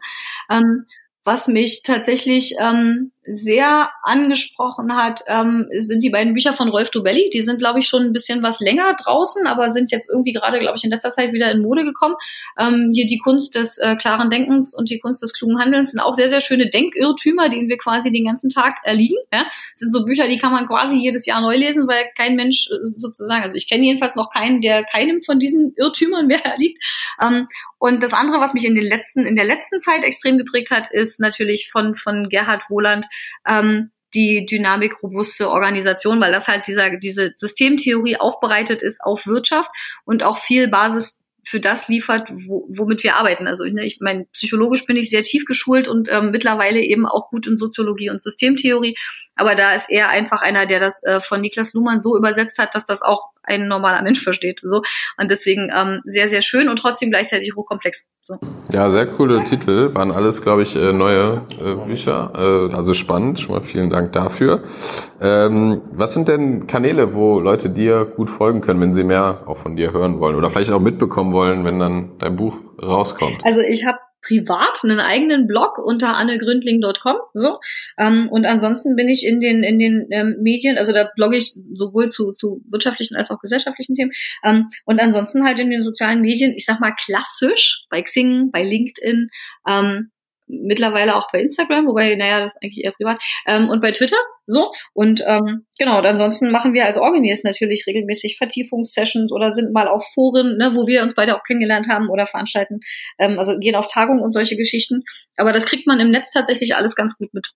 [0.50, 0.86] Ähm,
[1.24, 7.30] was mich tatsächlich ähm, sehr angesprochen hat, ähm, sind die beiden Bücher von Rolf Dobelli.
[7.32, 10.60] Die sind, glaube ich, schon ein bisschen was länger draußen, aber sind jetzt irgendwie gerade,
[10.60, 12.16] glaube ich, in letzter Zeit wieder in Mode gekommen.
[12.58, 16.00] Ähm, hier die Kunst des äh, klaren Denkens und die Kunst des klugen Handelns sind
[16.00, 19.18] auch sehr, sehr schöne Denkirrtümer, denen wir quasi den ganzen Tag erliegen.
[19.32, 19.46] Ja?
[19.76, 22.86] sind so Bücher, die kann man quasi jedes Jahr neu lesen, weil kein Mensch äh,
[22.86, 26.84] sozusagen, also ich kenne jedenfalls noch keinen, der keinem von diesen Irrtümern mehr erliegt.
[27.22, 27.48] Ähm,
[27.78, 30.92] und das andere, was mich in den letzten, in der letzten Zeit extrem geprägt hat,
[30.92, 33.08] ist natürlich von, von Gerhard Wohland
[33.48, 39.70] ähm, die Dynamik robuste Organisation, weil das halt dieser, diese Systemtheorie aufbereitet ist auf Wirtschaft
[40.04, 43.48] und auch viel Basis für das liefert, wo, womit wir arbeiten.
[43.48, 47.30] Also ne, ich meine, psychologisch bin ich sehr tief geschult und ähm, mittlerweile eben auch
[47.30, 48.96] gut in Soziologie und Systemtheorie.
[49.36, 52.76] Aber da ist er einfach einer, der das äh, von Niklas Luhmann so übersetzt hat,
[52.76, 54.60] dass das auch ein normaler Mensch versteht.
[54.64, 54.82] So.
[55.18, 58.06] Und deswegen ähm, sehr, sehr schön und trotzdem gleichzeitig hochkomplex.
[58.22, 58.38] So.
[58.72, 59.96] Ja, sehr coole Titel.
[59.96, 62.32] Waren alles, glaube ich, äh, neue äh, Bücher.
[62.36, 63.40] Äh, also spannend.
[63.40, 64.62] Schon mal vielen Dank dafür.
[65.20, 69.58] Ähm, was sind denn Kanäle, wo Leute dir gut folgen können, wenn sie mehr auch
[69.58, 73.44] von dir hören wollen oder vielleicht auch mitbekommen wollen, wenn dann dein Buch rauskommt?
[73.44, 77.60] Also ich habe privat einen eigenen Blog unter annegründling.com so
[77.98, 81.54] ähm, und ansonsten bin ich in den in den ähm, Medien also da blogge ich
[81.74, 84.12] sowohl zu zu wirtschaftlichen als auch gesellschaftlichen Themen
[84.44, 88.64] ähm, und ansonsten halt in den sozialen Medien ich sag mal klassisch bei Xing bei
[88.64, 89.30] LinkedIn
[89.68, 90.12] ähm,
[90.52, 94.18] mittlerweile auch bei Instagram, wobei, naja, das ist eigentlich eher privat, ähm, und bei Twitter,
[94.46, 94.72] so.
[94.94, 99.88] Und ähm, genau, und ansonsten machen wir als Organiers natürlich regelmäßig Vertiefungssessions oder sind mal
[99.88, 102.80] auf Foren, ne, wo wir uns beide auch kennengelernt haben oder veranstalten,
[103.20, 105.04] ähm, also gehen auf Tagungen und solche Geschichten.
[105.38, 107.48] Aber das kriegt man im Netz tatsächlich alles ganz gut mit.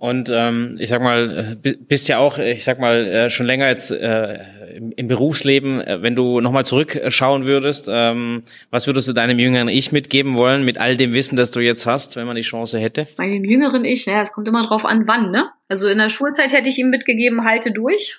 [0.00, 3.68] Und ähm, ich sag mal, äh, bist ja auch, ich sag mal, äh, schon länger
[3.68, 4.38] jetzt äh,
[4.74, 5.82] im, im Berufsleben.
[5.82, 10.64] Äh, wenn du nochmal zurückschauen würdest, ähm, was würdest du deinem jüngeren Ich mitgeben wollen,
[10.64, 13.08] mit all dem Wissen, das du jetzt hast, wenn man die Chance hätte?
[13.18, 15.50] Bei dem jüngeren Ich, naja, es kommt immer drauf an, wann, ne?
[15.68, 18.18] Also in der Schulzeit hätte ich ihm mitgegeben, halte durch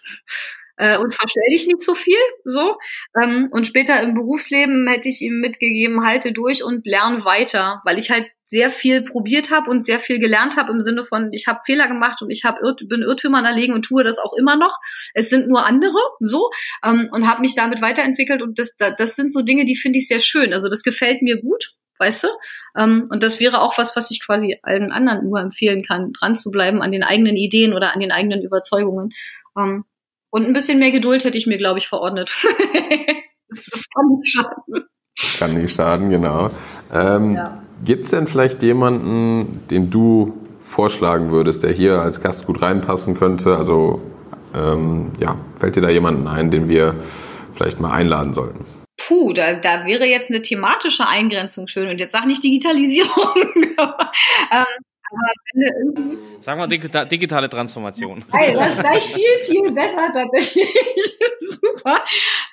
[0.77, 2.13] äh, und verstell dich nicht so viel,
[2.43, 2.77] so.
[3.19, 7.97] Ähm, und später im Berufsleben hätte ich ihm mitgegeben, halte durch und lern weiter, weil
[7.97, 11.47] ich halt sehr viel probiert habe und sehr viel gelernt habe im Sinne von, ich
[11.47, 14.57] habe Fehler gemacht und ich hab Irrt bin Irrtümern erlegen und tue das auch immer
[14.57, 14.77] noch.
[15.13, 16.49] Es sind nur andere, so,
[16.83, 20.07] ähm, und habe mich damit weiterentwickelt und das, das sind so Dinge, die finde ich
[20.09, 20.51] sehr schön.
[20.51, 22.27] Also das gefällt mir gut, weißt du?
[22.77, 26.35] Ähm, und das wäre auch was, was ich quasi allen anderen nur empfehlen kann, dran
[26.35, 29.11] zu bleiben an den eigenen Ideen oder an den eigenen Überzeugungen.
[29.57, 29.85] Ähm,
[30.29, 32.33] und ein bisschen mehr Geduld hätte ich mir, glaube ich, verordnet.
[33.47, 34.85] das, kann nicht schaden.
[35.37, 36.49] Kann nicht schaden, genau.
[36.91, 37.61] Ähm, ja.
[37.83, 43.17] Gibt es denn vielleicht jemanden, den du vorschlagen würdest, der hier als Gast gut reinpassen
[43.17, 43.57] könnte?
[43.57, 44.01] Also
[44.55, 46.95] ähm, ja, fällt dir da jemanden ein, den wir
[47.53, 48.65] vielleicht mal einladen sollten?
[48.97, 51.89] Puh, da, da wäre jetzt eine thematische Eingrenzung schön.
[51.89, 53.33] Und jetzt sag nicht Digitalisierung.
[54.51, 54.65] ähm,
[56.39, 58.23] Sagen wir digitale Transformation.
[58.31, 60.69] Hey, das ist gleich viel, viel besser tatsächlich.
[61.39, 62.03] Super.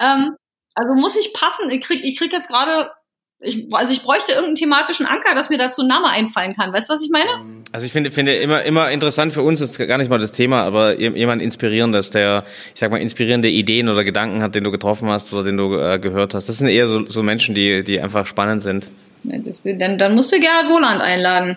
[0.01, 0.35] Ähm,
[0.75, 1.71] also muss ich passen.
[1.71, 2.91] Ich krieg, ich krieg jetzt gerade
[3.40, 6.73] ich, also ich bräuchte irgendeinen thematischen Anker, dass mir dazu ein Name einfallen kann.
[6.73, 7.28] Weißt du, was ich meine?
[7.70, 10.62] Also ich finde, finde immer, immer interessant für uns ist gar nicht mal das Thema,
[10.62, 12.44] aber jemand inspirierendes, der,
[12.74, 15.78] ich sag mal, inspirierende Ideen oder Gedanken hat, den du getroffen hast oder den du
[15.78, 16.48] äh, gehört hast.
[16.48, 18.89] Das sind eher so, so Menschen, die, die einfach spannend sind.
[19.23, 21.56] Ja, das, dann, dann musst du Gerhard Wohland einladen.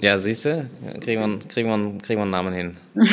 [0.00, 0.70] Ja, siehst du,
[1.02, 2.76] kriegen wir, kriegen wir, kriegen wir einen Namen hin.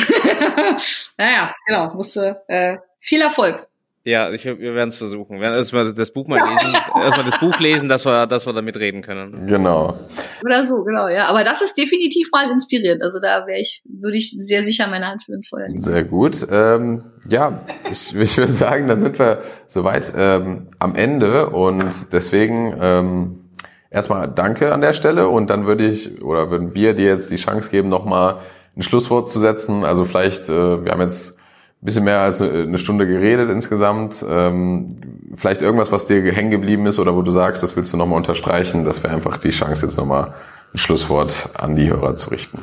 [1.18, 3.67] naja, genau, musst du, äh, viel Erfolg.
[4.08, 5.34] Ja, ich, wir werden es versuchen.
[5.34, 8.54] Wir werden erstmal das Buch mal lesen, erstmal das Buch lesen, dass wir, dass wir
[8.54, 9.46] damit reden können.
[9.46, 9.98] Genau.
[10.42, 11.26] Oder so, genau, ja.
[11.26, 13.02] Aber das ist definitiv mal inspirierend.
[13.02, 15.82] Also da wäre ich, würde ich sehr sicher meine Hand für ins Feuer legen.
[15.82, 16.38] Sehr gut.
[16.50, 17.60] Ähm, ja,
[17.90, 23.50] ich, ich würde sagen, dann sind wir soweit ähm, am Ende und deswegen ähm,
[23.90, 27.36] erstmal danke an der Stelle und dann würde ich oder würden wir dir jetzt die
[27.36, 28.38] Chance geben, nochmal
[28.74, 29.84] ein Schlusswort zu setzen.
[29.84, 31.37] Also vielleicht, äh, wir haben jetzt
[31.80, 34.24] bisschen mehr als eine Stunde geredet insgesamt.
[34.28, 34.96] Ähm,
[35.34, 38.16] vielleicht irgendwas, was dir hängen geblieben ist oder wo du sagst, das willst du nochmal
[38.16, 38.84] unterstreichen.
[38.84, 40.34] Das wäre einfach die Chance, jetzt nochmal
[40.72, 42.62] ein Schlusswort an die Hörer zu richten.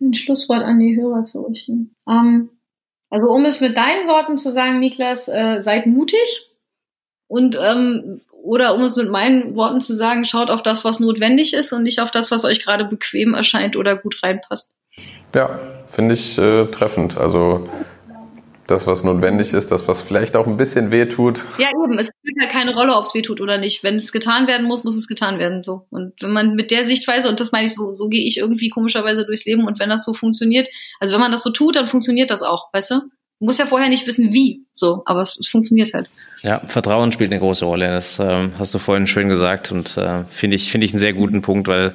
[0.00, 1.94] Ein Schlusswort an die Hörer zu richten.
[2.08, 2.50] Ähm,
[3.10, 6.50] also um es mit deinen Worten zu sagen, Niklas, äh, seid mutig
[7.28, 11.52] und ähm, oder um es mit meinen Worten zu sagen, schaut auf das, was notwendig
[11.52, 14.72] ist und nicht auf das, was euch gerade bequem erscheint oder gut reinpasst.
[15.34, 17.18] Ja, finde ich äh, treffend.
[17.18, 17.68] Also
[18.70, 21.44] das, was notwendig ist, das, was vielleicht auch ein bisschen weh tut.
[21.58, 21.98] Ja, eben.
[21.98, 23.82] Es spielt halt keine Rolle, ob es weh tut oder nicht.
[23.82, 25.62] Wenn es getan werden muss, muss es getan werden.
[25.62, 25.86] So.
[25.90, 28.68] Und wenn man mit der Sichtweise, und das meine ich so, so gehe ich irgendwie
[28.68, 29.66] komischerweise durchs Leben.
[29.66, 30.68] Und wenn das so funktioniert,
[30.98, 32.94] also wenn man das so tut, dann funktioniert das auch, weißt du?
[33.40, 36.10] Du musst ja vorher nicht wissen, wie, so, aber es, es funktioniert halt.
[36.42, 37.88] Ja, Vertrauen spielt eine große Rolle.
[37.88, 41.14] Das äh, hast du vorhin schön gesagt und äh, finde ich, finde ich einen sehr
[41.14, 41.94] guten Punkt, weil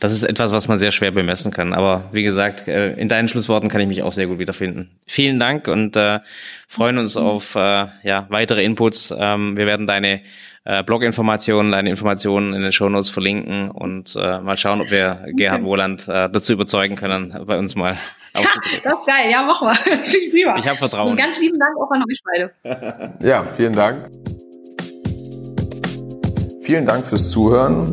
[0.00, 1.72] das ist etwas, was man sehr schwer bemessen kann.
[1.72, 4.90] Aber wie gesagt, äh, in deinen Schlussworten kann ich mich auch sehr gut wiederfinden.
[5.06, 6.20] Vielen Dank und äh,
[6.68, 9.14] freuen uns auf äh, ja, weitere Inputs.
[9.16, 10.20] Ähm, wir werden deine
[10.64, 15.62] äh, Blog-Informationen, deine Informationen in den Shownotes verlinken und äh, mal schauen, ob wir Gerhard
[15.62, 17.96] Wohland äh, dazu überzeugen können, bei uns mal
[18.34, 18.80] aufzutreten.
[18.84, 19.76] das ist geil, ja, mach mal.
[19.86, 20.56] Das finde ich prima.
[20.58, 21.12] Ich habe Vertrauen.
[21.12, 23.14] Und ganz lieben Dank auch an euch beide.
[23.26, 24.06] ja, vielen Dank.
[26.62, 27.92] Vielen Dank fürs Zuhören.